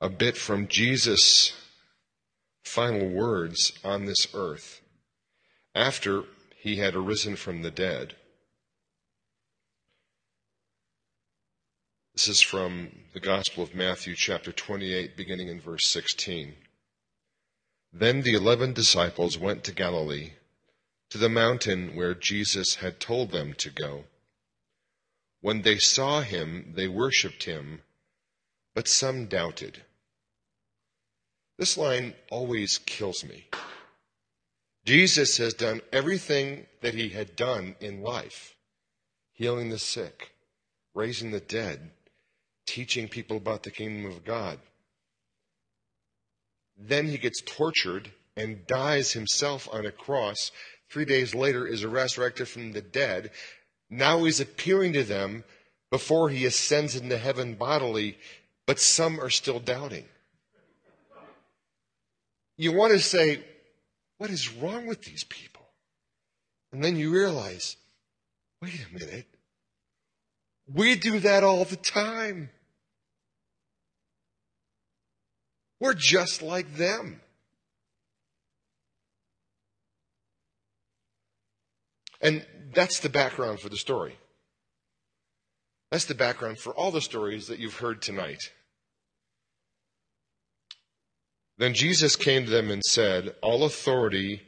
a 0.00 0.10
bit 0.10 0.36
from 0.36 0.68
Jesus' 0.68 1.54
final 2.64 3.08
words 3.08 3.72
on 3.82 4.04
this 4.04 4.28
earth 4.34 4.82
after 5.74 6.24
he 6.58 6.76
had 6.76 6.94
arisen 6.94 7.36
from 7.36 7.62
the 7.62 7.70
dead. 7.70 8.14
This 12.16 12.28
is 12.28 12.40
from 12.40 12.92
the 13.12 13.20
Gospel 13.20 13.62
of 13.62 13.74
Matthew, 13.74 14.14
chapter 14.16 14.50
28, 14.50 15.18
beginning 15.18 15.48
in 15.48 15.60
verse 15.60 15.86
16. 15.88 16.54
Then 17.92 18.22
the 18.22 18.32
eleven 18.32 18.72
disciples 18.72 19.36
went 19.36 19.64
to 19.64 19.74
Galilee, 19.74 20.30
to 21.10 21.18
the 21.18 21.28
mountain 21.28 21.94
where 21.94 22.14
Jesus 22.14 22.76
had 22.76 23.00
told 23.00 23.32
them 23.32 23.52
to 23.58 23.68
go. 23.68 24.04
When 25.42 25.60
they 25.60 25.76
saw 25.76 26.22
him, 26.22 26.72
they 26.74 26.88
worshipped 26.88 27.44
him, 27.44 27.82
but 28.74 28.88
some 28.88 29.26
doubted. 29.26 29.82
This 31.58 31.76
line 31.76 32.14
always 32.30 32.78
kills 32.78 33.24
me. 33.24 33.44
Jesus 34.86 35.36
has 35.36 35.52
done 35.52 35.82
everything 35.92 36.64
that 36.80 36.94
he 36.94 37.10
had 37.10 37.36
done 37.36 37.76
in 37.78 38.00
life 38.00 38.56
healing 39.34 39.68
the 39.68 39.78
sick, 39.78 40.32
raising 40.94 41.30
the 41.30 41.40
dead, 41.40 41.90
teaching 42.66 43.08
people 43.08 43.36
about 43.36 43.62
the 43.62 43.70
kingdom 43.70 44.10
of 44.10 44.24
God. 44.24 44.58
Then 46.78 47.06
he 47.06 47.18
gets 47.18 47.40
tortured 47.40 48.10
and 48.36 48.66
dies 48.66 49.12
himself 49.12 49.68
on 49.72 49.86
a 49.86 49.92
cross. 49.92 50.50
Three 50.90 51.04
days 51.04 51.34
later 51.34 51.66
is 51.66 51.84
resurrected 51.84 52.48
from 52.48 52.72
the 52.72 52.82
dead. 52.82 53.30
Now 53.88 54.24
he's 54.24 54.40
appearing 54.40 54.92
to 54.92 55.04
them 55.04 55.44
before 55.90 56.28
he 56.28 56.44
ascends 56.44 56.96
into 56.96 57.16
heaven 57.16 57.54
bodily, 57.54 58.18
but 58.66 58.78
some 58.78 59.20
are 59.20 59.30
still 59.30 59.60
doubting. 59.60 60.04
You 62.58 62.72
want 62.72 62.92
to 62.92 62.98
say, 62.98 63.42
what 64.18 64.30
is 64.30 64.52
wrong 64.52 64.86
with 64.86 65.02
these 65.02 65.24
people? 65.24 65.62
And 66.72 66.82
then 66.82 66.96
you 66.96 67.12
realize, 67.12 67.76
wait 68.60 68.74
a 68.74 68.98
minute. 68.98 69.26
We 70.72 70.96
do 70.96 71.20
that 71.20 71.44
all 71.44 71.64
the 71.64 71.76
time. 71.76 72.50
We're 75.80 75.94
just 75.94 76.42
like 76.42 76.76
them. 76.76 77.20
And 82.20 82.46
that's 82.74 83.00
the 83.00 83.08
background 83.08 83.60
for 83.60 83.68
the 83.68 83.76
story. 83.76 84.16
That's 85.90 86.06
the 86.06 86.14
background 86.14 86.58
for 86.58 86.74
all 86.74 86.90
the 86.90 87.00
stories 87.00 87.46
that 87.46 87.58
you've 87.58 87.76
heard 87.76 88.02
tonight. 88.02 88.50
Then 91.58 91.74
Jesus 91.74 92.16
came 92.16 92.44
to 92.44 92.50
them 92.50 92.70
and 92.70 92.82
said, 92.84 93.34
All 93.42 93.64
authority 93.64 94.42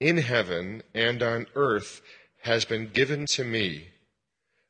in 0.00 0.18
heaven 0.18 0.82
and 0.94 1.22
on 1.22 1.46
earth 1.54 2.02
has 2.42 2.64
been 2.64 2.88
given 2.88 3.26
to 3.26 3.44
me. 3.44 3.88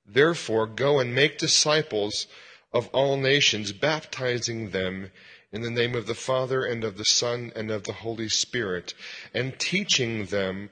Therefore, 0.06 0.66
go 0.66 1.00
and 1.00 1.14
make 1.14 1.38
disciples 1.38 2.26
of 2.72 2.88
all 2.88 3.16
nations, 3.16 3.72
baptizing 3.72 4.70
them 4.70 5.10
in 5.52 5.60
the 5.62 5.70
name 5.70 5.94
of 5.94 6.06
the 6.06 6.14
Father 6.14 6.64
and 6.64 6.82
of 6.82 6.96
the 6.96 7.04
Son 7.04 7.52
and 7.54 7.70
of 7.70 7.84
the 7.84 7.92
Holy 7.92 8.28
Spirit, 8.28 8.94
and 9.34 9.58
teaching 9.58 10.26
them 10.26 10.70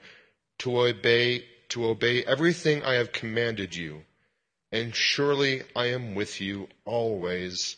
to 0.59 0.81
obey 0.81 1.45
to 1.69 1.85
obey 1.85 2.23
everything 2.25 2.83
I 2.83 2.95
have 2.95 3.13
commanded 3.13 3.75
you. 3.75 4.03
And 4.73 4.93
surely 4.93 5.63
I 5.73 5.85
am 5.85 6.15
with 6.15 6.41
you 6.41 6.67
always 6.83 7.77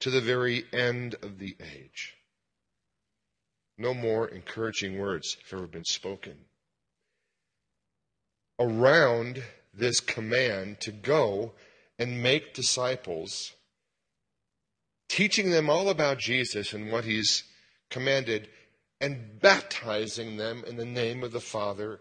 to 0.00 0.10
the 0.10 0.20
very 0.20 0.64
end 0.72 1.16
of 1.22 1.38
the 1.38 1.56
age. 1.60 2.14
No 3.76 3.94
more 3.94 4.28
encouraging 4.28 4.98
words 4.98 5.36
have 5.42 5.58
ever 5.58 5.66
been 5.66 5.84
spoken. 5.84 6.44
Around 8.58 9.42
this 9.74 10.00
command 10.00 10.80
to 10.80 10.92
go 10.92 11.54
and 11.98 12.22
make 12.22 12.54
disciples 12.54 13.52
teaching 15.08 15.50
them 15.50 15.70
all 15.70 15.88
about 15.88 16.18
Jesus 16.18 16.72
and 16.72 16.92
what 16.92 17.04
he's 17.04 17.44
commanded, 17.90 18.48
and 19.00 19.40
baptizing 19.40 20.36
them 20.36 20.64
in 20.66 20.76
the 20.76 20.84
name 20.84 21.22
of 21.22 21.32
the 21.32 21.40
Father, 21.40 22.00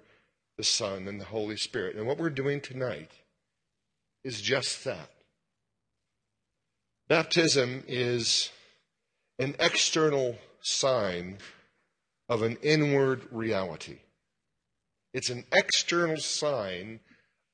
the 0.57 0.63
Son, 0.63 1.07
and 1.07 1.21
the 1.21 1.25
Holy 1.25 1.55
Spirit. 1.55 1.95
And 1.95 2.05
what 2.07 2.17
we're 2.17 2.29
doing 2.29 2.59
tonight 2.59 3.11
is 4.23 4.41
just 4.41 4.83
that. 4.83 5.09
Baptism 7.07 7.83
is 7.87 8.49
an 9.39 9.55
external 9.59 10.37
sign 10.61 11.37
of 12.27 12.41
an 12.41 12.57
inward 12.61 13.21
reality. 13.31 13.99
It's 15.13 15.29
an 15.29 15.45
external 15.51 16.17
sign 16.17 16.99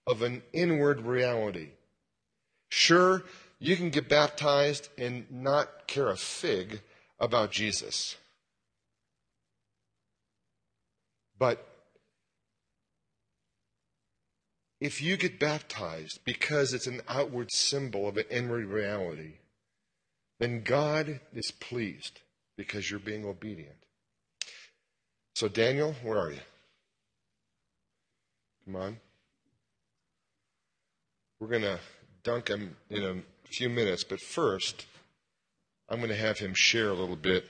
of 0.07 0.21
an 0.21 0.41
inward 0.51 1.01
reality. 1.01 1.69
Sure, 2.69 3.23
you 3.63 3.77
can 3.77 3.91
get 3.91 4.09
baptized 4.09 4.89
and 4.97 5.25
not 5.31 5.87
care 5.87 6.09
a 6.09 6.17
fig 6.17 6.81
about 7.17 7.49
Jesus. 7.49 8.17
But 11.39 11.65
if 14.81 15.01
you 15.01 15.15
get 15.15 15.39
baptized 15.39 16.19
because 16.25 16.73
it's 16.73 16.87
an 16.87 17.03
outward 17.07 17.53
symbol 17.53 18.05
of 18.05 18.17
an 18.17 18.25
inward 18.29 18.65
reality, 18.65 19.35
then 20.41 20.63
God 20.63 21.21
is 21.33 21.49
pleased 21.51 22.19
because 22.57 22.91
you're 22.91 22.99
being 22.99 23.23
obedient. 23.23 23.77
So, 25.35 25.47
Daniel, 25.47 25.95
where 26.03 26.19
are 26.19 26.31
you? 26.33 26.41
Come 28.65 28.75
on. 28.75 28.97
We're 31.39 31.47
going 31.47 31.61
to 31.61 31.79
dunk 32.23 32.49
him 32.49 32.75
in 32.89 33.03
a 33.03 33.32
few 33.53 33.69
minutes, 33.69 34.03
but 34.03 34.19
first, 34.19 34.87
I'm 35.87 35.97
going 35.97 36.09
to 36.09 36.15
have 36.15 36.39
him 36.39 36.53
share 36.55 36.89
a 36.89 36.93
little 36.93 37.15
bit 37.15 37.45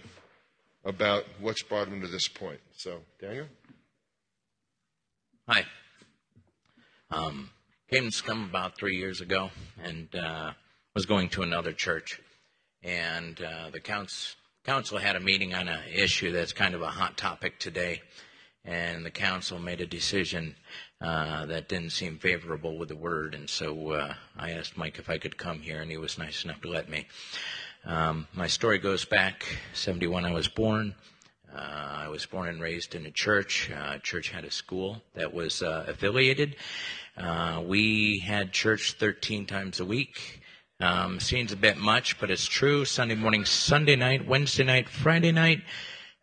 about 0.83 1.23
what's 1.39 1.63
brought 1.63 1.87
him 1.87 2.01
to 2.01 2.07
this 2.07 2.27
point. 2.27 2.59
So, 2.75 2.99
Daniel? 3.21 3.47
Hi. 5.47 5.65
Um, 7.09 7.51
came 7.89 8.05
to 8.05 8.11
Scum 8.11 8.43
about 8.49 8.75
three 8.77 8.97
years 8.97 9.21
ago 9.21 9.51
and 9.81 10.13
uh, 10.13 10.51
was 10.93 11.05
going 11.05 11.29
to 11.29 11.41
another 11.41 11.71
church. 11.71 12.19
And 12.83 13.41
uh, 13.41 13.69
the 13.71 13.79
council 13.79 14.97
had 14.97 15.15
a 15.15 15.21
meeting 15.21 15.53
on 15.53 15.69
an 15.69 15.79
issue 15.93 16.33
that's 16.33 16.51
kind 16.51 16.75
of 16.75 16.81
a 16.81 16.87
hot 16.87 17.17
topic 17.17 17.59
today. 17.59 18.01
And 18.65 19.05
the 19.05 19.11
council 19.11 19.59
made 19.59 19.81
a 19.81 19.85
decision 19.85 20.55
uh, 21.01 21.45
that 21.47 21.67
didn't 21.67 21.91
seem 21.91 22.17
favorable 22.17 22.77
with 22.77 22.89
the 22.89 22.95
word. 22.95 23.35
And 23.35 23.49
so 23.49 23.91
uh, 23.91 24.13
I 24.37 24.51
asked 24.51 24.77
Mike 24.77 24.99
if 24.99 25.09
I 25.09 25.17
could 25.17 25.37
come 25.37 25.59
here, 25.59 25.81
and 25.81 25.91
he 25.91 25.97
was 25.97 26.17
nice 26.17 26.45
enough 26.45 26.61
to 26.61 26.69
let 26.69 26.89
me. 26.89 27.07
Um, 27.85 28.27
my 28.33 28.47
story 28.47 28.77
goes 28.77 29.03
back 29.03 29.45
71. 29.73 30.23
I 30.23 30.31
was 30.31 30.47
born. 30.47 30.95
Uh, 31.53 31.59
I 32.05 32.07
was 32.07 32.25
born 32.25 32.47
and 32.47 32.61
raised 32.61 32.95
in 32.95 33.05
a 33.05 33.11
church. 33.11 33.69
Uh, 33.69 33.97
church 33.99 34.29
had 34.29 34.45
a 34.45 34.51
school 34.51 35.03
that 35.13 35.33
was 35.33 35.61
uh, 35.61 35.85
affiliated. 35.87 36.55
Uh, 37.17 37.61
we 37.65 38.19
had 38.19 38.53
church 38.53 38.93
13 38.93 39.45
times 39.45 39.79
a 39.79 39.85
week. 39.85 40.41
Um, 40.79 41.19
seems 41.19 41.51
a 41.51 41.57
bit 41.57 41.77
much, 41.77 42.19
but 42.19 42.31
it's 42.31 42.47
true. 42.47 42.85
Sunday 42.85 43.15
morning, 43.15 43.45
Sunday 43.45 43.95
night, 43.95 44.25
Wednesday 44.25 44.63
night, 44.63 44.89
Friday 44.89 45.31
night. 45.31 45.61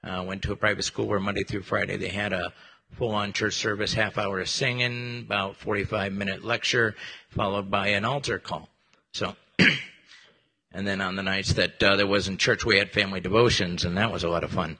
Uh, 0.03 0.25
went 0.27 0.43
to 0.43 0.53
a 0.53 0.57
private 0.57 0.83
school 0.83 1.07
where 1.07 1.21
Monday 1.21 1.45
through 1.45 1.63
Friday 1.63 1.97
they 1.97 2.09
had 2.09 2.33
a 2.33 2.53
full 2.93 3.11
on 3.11 3.33
church 3.33 3.55
service, 3.55 3.95
half 3.95 4.19
hour 4.19 4.41
of 4.41 4.49
singing, 4.49 5.21
about 5.21 5.57
45 5.57 6.13
minute 6.13 6.45
lecture, 6.45 6.97
followed 7.29 7.71
by 7.71 7.89
an 7.89 8.05
altar 8.05 8.39
call. 8.39 8.69
So, 9.13 9.35
and 10.73 10.87
then 10.87 11.01
on 11.01 11.17
the 11.17 11.23
nights 11.23 11.55
that 11.55 11.83
uh, 11.83 11.97
there 11.97 12.07
wasn't 12.07 12.39
church, 12.41 12.65
we 12.65 12.79
had 12.79 12.91
family 12.91 13.21
devotions, 13.21 13.85
and 13.85 13.97
that 13.97 14.13
was 14.13 14.25
a 14.25 14.29
lot 14.29 14.45
of 14.45 14.51
fun. 14.51 14.79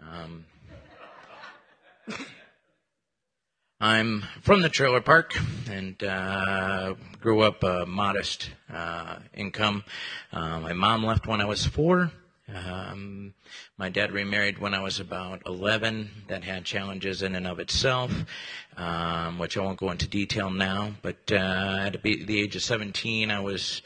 Um, 0.00 0.44
I'm 3.80 4.24
from 4.42 4.62
the 4.62 4.68
trailer 4.68 5.00
park 5.00 5.38
and 5.70 6.02
uh, 6.02 6.94
grew 7.20 7.42
up 7.42 7.62
a 7.62 7.86
modest 7.86 8.50
uh, 8.72 9.16
income. 9.34 9.84
Uh, 10.32 10.58
my 10.60 10.72
mom 10.72 11.04
left 11.04 11.26
when 11.26 11.40
I 11.40 11.44
was 11.44 11.64
four. 11.64 12.10
Um, 12.54 13.34
my 13.76 13.88
dad 13.88 14.12
remarried 14.12 14.58
when 14.58 14.74
I 14.74 14.80
was 14.80 15.00
about 15.00 15.42
11. 15.46 16.10
That 16.28 16.44
had 16.44 16.64
challenges 16.64 17.22
in 17.22 17.34
and 17.34 17.46
of 17.46 17.58
itself, 17.58 18.12
um, 18.76 19.38
which 19.38 19.56
I 19.56 19.60
won't 19.60 19.78
go 19.78 19.90
into 19.90 20.08
detail 20.08 20.50
now. 20.50 20.92
But 21.02 21.30
uh, 21.30 21.90
at 21.92 22.02
the 22.02 22.40
age 22.40 22.56
of 22.56 22.62
17, 22.62 23.30
I 23.30 23.40
was 23.40 23.82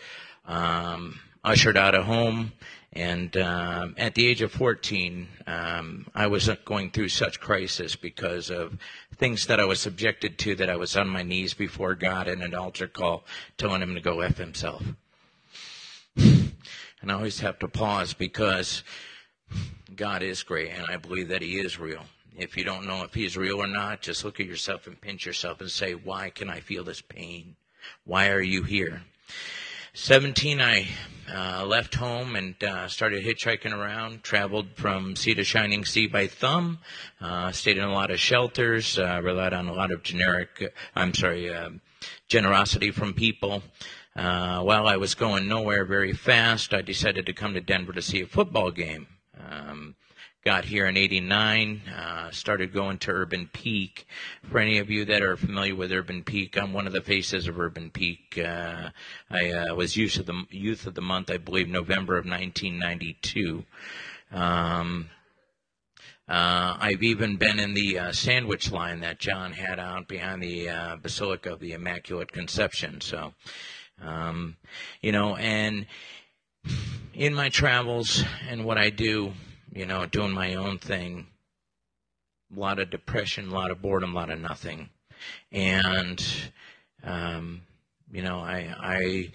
um, 0.46 1.20
ushered 1.44 1.76
out 1.76 1.94
of 1.94 2.04
home. 2.04 2.52
And 2.94 3.34
um, 3.38 3.94
at 3.96 4.14
the 4.14 4.26
age 4.26 4.42
of 4.42 4.52
14, 4.52 5.26
um, 5.46 6.06
I 6.14 6.26
was 6.26 6.50
going 6.64 6.90
through 6.90 7.08
such 7.08 7.40
crisis 7.40 7.96
because 7.96 8.50
of 8.50 8.76
things 9.16 9.46
that 9.46 9.58
I 9.58 9.64
was 9.64 9.80
subjected 9.80 10.36
to 10.40 10.54
that 10.56 10.68
I 10.68 10.76
was 10.76 10.94
on 10.94 11.08
my 11.08 11.22
knees 11.22 11.54
before 11.54 11.94
God 11.94 12.28
in 12.28 12.42
an 12.42 12.54
altar 12.54 12.86
call 12.86 13.24
telling 13.56 13.80
him 13.80 13.94
to 13.94 14.00
go 14.00 14.20
F 14.20 14.36
himself. 14.36 14.82
And 17.02 17.10
I 17.10 17.14
always 17.16 17.40
have 17.40 17.58
to 17.58 17.68
pause 17.68 18.14
because 18.14 18.84
God 19.94 20.22
is 20.22 20.42
great, 20.42 20.70
and 20.70 20.86
I 20.88 20.96
believe 20.96 21.28
that 21.28 21.42
He 21.42 21.58
is 21.58 21.78
real. 21.78 22.04
If 22.38 22.56
you 22.56 22.64
don't 22.64 22.86
know 22.86 23.02
if 23.02 23.12
He's 23.12 23.36
real 23.36 23.58
or 23.58 23.66
not, 23.66 24.00
just 24.00 24.24
look 24.24 24.40
at 24.40 24.46
yourself 24.46 24.86
and 24.86 24.98
pinch 25.00 25.26
yourself 25.26 25.60
and 25.60 25.70
say, 25.70 25.92
Why 25.92 26.30
can 26.30 26.48
I 26.48 26.60
feel 26.60 26.84
this 26.84 27.02
pain? 27.02 27.56
Why 28.04 28.30
are 28.30 28.40
you 28.40 28.62
here? 28.62 29.02
17, 29.94 30.60
I 30.62 30.88
uh, 31.30 31.66
left 31.66 31.96
home 31.96 32.34
and 32.34 32.54
uh, 32.64 32.88
started 32.88 33.24
hitchhiking 33.24 33.76
around. 33.76 34.22
Traveled 34.22 34.68
from 34.74 35.16
sea 35.16 35.34
to 35.34 35.44
shining 35.44 35.84
sea 35.84 36.06
by 36.06 36.28
thumb. 36.28 36.78
Uh, 37.20 37.52
stayed 37.52 37.76
in 37.76 37.84
a 37.84 37.92
lot 37.92 38.10
of 38.10 38.18
shelters. 38.18 38.98
Uh, 38.98 39.20
relied 39.22 39.52
on 39.52 39.68
a 39.68 39.74
lot 39.74 39.92
of 39.92 40.02
generic. 40.02 40.72
I'm 40.94 41.12
sorry, 41.12 41.52
uh, 41.52 41.70
generosity 42.28 42.90
from 42.90 43.12
people. 43.12 43.62
Uh, 44.14 44.60
while 44.60 44.86
I 44.86 44.96
was 44.96 45.14
going 45.14 45.48
nowhere 45.48 45.84
very 45.84 46.12
fast, 46.12 46.74
I 46.74 46.82
decided 46.82 47.26
to 47.26 47.32
come 47.32 47.54
to 47.54 47.60
Denver 47.60 47.92
to 47.92 48.02
see 48.02 48.20
a 48.20 48.26
football 48.26 48.70
game. 48.70 49.06
Um, 49.38 49.96
got 50.44 50.64
here 50.64 50.86
in 50.86 50.96
89 50.96 51.82
uh, 51.96 52.30
started 52.30 52.72
going 52.72 52.98
to 52.98 53.12
urban 53.12 53.48
peak 53.52 54.06
for 54.42 54.58
any 54.58 54.78
of 54.78 54.90
you 54.90 55.04
that 55.04 55.22
are 55.22 55.36
familiar 55.36 55.76
with 55.76 55.92
urban 55.92 56.24
peak 56.24 56.58
i'm 56.58 56.72
one 56.72 56.86
of 56.86 56.92
the 56.92 57.00
faces 57.00 57.46
of 57.46 57.60
urban 57.60 57.90
peak 57.90 58.40
uh, 58.44 58.90
i 59.30 59.50
uh, 59.52 59.74
was 59.74 59.96
youth 59.96 60.18
of 60.18 60.26
the 60.26 60.44
youth 60.50 60.86
of 60.86 60.94
the 60.94 61.00
month 61.00 61.30
i 61.30 61.36
believe 61.36 61.68
november 61.68 62.18
of 62.18 62.26
1992 62.26 63.64
um, 64.32 65.10
uh, 66.28 66.76
I've 66.80 67.02
even 67.02 67.36
been 67.36 67.58
in 67.58 67.74
the 67.74 67.98
uh, 67.98 68.12
sandwich 68.12 68.70
line 68.70 69.00
that 69.00 69.18
John 69.18 69.52
had 69.52 69.78
out 69.78 70.08
behind 70.08 70.42
the 70.42 70.98
Basilica 71.02 71.52
of 71.52 71.60
the 71.60 71.72
Immaculate 71.72 72.32
Conception. 72.32 73.00
So, 73.00 73.34
um, 74.04 74.56
you 75.00 75.12
know, 75.12 75.36
and 75.36 75.86
in 77.14 77.34
my 77.34 77.48
travels 77.48 78.24
and 78.48 78.64
what 78.64 78.78
I 78.78 78.90
do, 78.90 79.32
you 79.72 79.86
know, 79.86 80.06
doing 80.06 80.32
my 80.32 80.54
own 80.54 80.78
thing. 80.78 81.26
A 82.54 82.60
lot 82.60 82.78
of 82.78 82.90
depression, 82.90 83.48
a 83.48 83.54
lot 83.54 83.70
of 83.70 83.80
boredom, 83.80 84.12
a 84.12 84.14
lot 84.14 84.30
of 84.30 84.40
nothing. 84.40 84.90
And, 85.50 86.22
um, 87.02 87.62
you 88.10 88.22
know, 88.22 88.38
I, 88.40 88.74
I, 88.78 89.30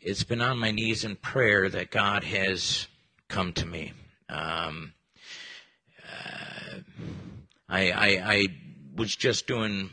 it's 0.00 0.24
been 0.24 0.42
on 0.42 0.58
my 0.58 0.70
knees 0.70 1.04
in 1.04 1.16
prayer 1.16 1.68
that 1.70 1.90
God 1.90 2.24
has 2.24 2.86
come 3.28 3.52
to 3.54 3.66
me. 3.66 3.92
Um, 4.28 4.92
uh, 6.06 6.78
I, 7.68 7.90
I, 7.90 8.06
I 8.24 8.46
was 8.94 9.16
just 9.16 9.46
doing 9.46 9.90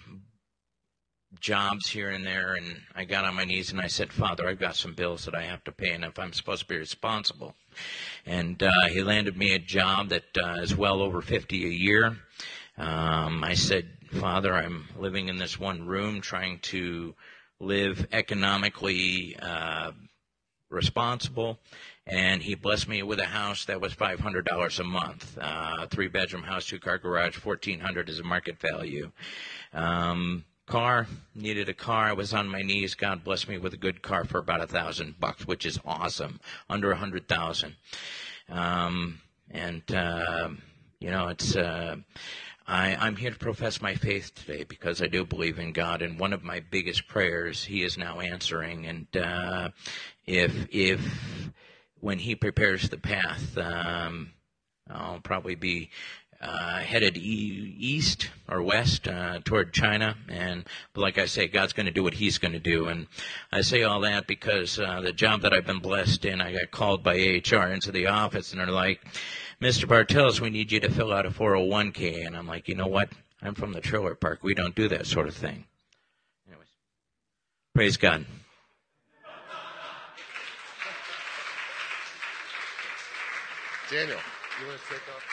jobs 1.40 1.90
here 1.90 2.10
and 2.10 2.26
there, 2.26 2.56
and 2.56 2.82
I 2.96 3.06
got 3.06 3.26
on 3.26 3.36
my 3.36 3.46
knees 3.46 3.72
and 3.72 3.80
I 3.80 3.88
said, 3.88 4.12
Father, 4.12 4.48
I've 4.48 4.60
got 4.60 4.76
some 4.76 4.94
bills 4.94 5.26
that 5.26 5.36
I 5.36 5.44
have 5.44 5.64
to 5.66 5.72
pay, 5.72 5.92
and 5.92 6.04
if 6.04 6.20
I'm 6.20 6.34
supposed 6.34 6.62
to 6.64 6.68
be 6.68 6.78
responsible. 6.78 7.56
And 8.26 8.62
uh, 8.62 8.88
he 8.90 9.02
landed 9.04 9.38
me 9.38 9.54
a 9.54 9.60
job 9.60 10.10
that 10.10 10.38
uh, 10.38 10.62
is 10.62 10.76
well 10.76 11.02
over 11.02 11.22
50 11.22 11.66
a 11.66 11.70
year. 11.70 12.18
Um, 12.78 13.44
I 13.44 13.54
said, 13.54 13.90
Father, 14.12 14.54
I'm 14.54 14.88
living 14.98 15.28
in 15.28 15.38
this 15.38 15.60
one 15.60 15.86
room 15.86 16.22
trying 16.22 16.60
to 16.60 17.14
live 17.60 18.08
economically 18.12 19.36
uh, 19.42 19.92
responsible. 20.70 21.60
And 22.08 22.42
he 22.42 22.56
blessed 22.56 22.88
me 22.88 23.04
with 23.04 23.20
a 23.20 23.26
house 23.26 23.66
that 23.66 23.82
was 23.82 23.94
$500 23.94 24.80
a 24.80 24.84
month, 24.84 25.38
uh, 25.40 25.86
three 25.88 26.08
bedroom 26.08 26.42
house, 26.42 26.66
two 26.66 26.80
car 26.80 26.98
garage, 26.98 27.38
1400 27.38 28.10
is 28.10 28.20
a 28.20 28.24
market 28.24 28.60
value. 28.60 29.12
Um, 29.74 30.44
car 30.70 31.07
needed 31.34 31.67
a 31.67 31.74
car 31.74 32.05
i 32.05 32.13
was 32.13 32.32
on 32.32 32.47
my 32.47 32.61
knees 32.61 32.93
god 32.93 33.24
bless 33.24 33.47
me 33.47 33.57
with 33.57 33.74
a 33.74 33.78
good 33.78 34.03
car 34.03 34.24
for 34.24 34.38
about 34.38 34.61
a 34.61 34.67
thousand 34.67 35.20
bucks 35.20 35.47
which 35.47 35.65
is 35.65 35.80
awesome 35.84 36.39
under 36.70 36.91
a 36.91 36.95
hundred 36.95 37.28
thousand. 37.28 37.76
Um, 38.47 39.20
and 39.49 39.84
uh, 39.91 40.49
you 40.99 41.09
know 41.09 41.30
it's 41.30 41.55
uh, 41.55 41.95
I, 42.67 42.95
i'm 42.95 43.15
here 43.15 43.32
to 43.32 43.38
profess 43.39 43.82
my 43.82 43.95
faith 43.95 44.36
today 44.36 44.63
because 44.63 45.01
i 45.01 45.07
do 45.07 45.26
believe 45.26 45.57
in 45.57 45.74
god 45.74 46.03
and 46.03 46.20
one 46.20 46.34
of 46.34 46.43
my 46.43 46.59
biggest 46.59 47.07
prayers 47.07 47.63
he 47.63 47.84
is 47.84 47.97
now 47.97 48.20
answering 48.20 48.86
and 48.86 49.07
uh, 49.17 49.70
if 50.28 50.67
if 50.72 51.51
when 51.99 52.20
he 52.20 52.36
prepares 52.36 52.89
the 52.89 52.97
path 52.97 53.57
um, 53.57 54.34
I'll 54.91 55.20
probably 55.20 55.55
be 55.55 55.89
uh, 56.42 56.80
headed 56.80 57.18
e- 57.18 57.76
east 57.78 58.30
or 58.48 58.62
west 58.62 59.08
uh, 59.08 59.40
toward 59.44 59.74
China. 59.74 60.16
And 60.30 60.66
like 60.96 61.18
I 61.18 61.26
say, 61.26 61.48
God's 61.48 61.74
going 61.74 61.86
to 61.86 61.92
do 61.92 62.04
what 62.04 62.14
He's 62.14 62.38
going 62.38 62.54
to 62.54 62.60
do. 62.60 62.88
And 62.88 63.08
I 63.52 63.62
say 63.62 63.84
all 63.84 64.00
that 64.02 64.28
because 64.28 64.80
uh, 64.80 65.02
the 65.02 65.12
job 65.12 65.42
that 65.42 65.54
I've 65.54 65.66
been 65.66 65.80
blessed 65.80 66.26
in, 66.26 66.42
I 66.42 66.54
got 66.54 66.72
called 66.72 67.04
by 67.04 67.16
HR 67.16 67.68
into 67.68 67.92
the 67.92 68.08
office, 68.08 68.52
and 68.52 68.62
they're 68.62 68.68
like, 68.68 69.02
"Mr. 69.62 69.88
Bartels, 69.88 70.40
we 70.40 70.50
need 70.50 70.72
you 70.72 70.80
to 70.80 70.90
fill 70.90 71.12
out 71.12 71.26
a 71.26 71.32
401k." 71.32 72.26
And 72.26 72.38
I'm 72.38 72.48
like, 72.48 72.68
you 72.68 72.76
know 72.76 72.88
what? 72.88 73.10
I'm 73.42 73.56
from 73.56 73.74
the 73.74 73.82
trailer 73.82 74.16
park. 74.16 74.40
We 74.42 74.54
don't 74.54 74.76
do 74.76 74.88
that 74.90 75.06
sort 75.06 75.28
of 75.28 75.36
thing. 75.36 75.66
Anyways, 76.48 76.68
praise 77.74 77.98
God. 77.98 78.26
Daniel, 83.90 84.20
you 84.62 84.68
want 84.68 84.80
to 84.80 84.88
take 84.88 85.02
off? 85.16 85.29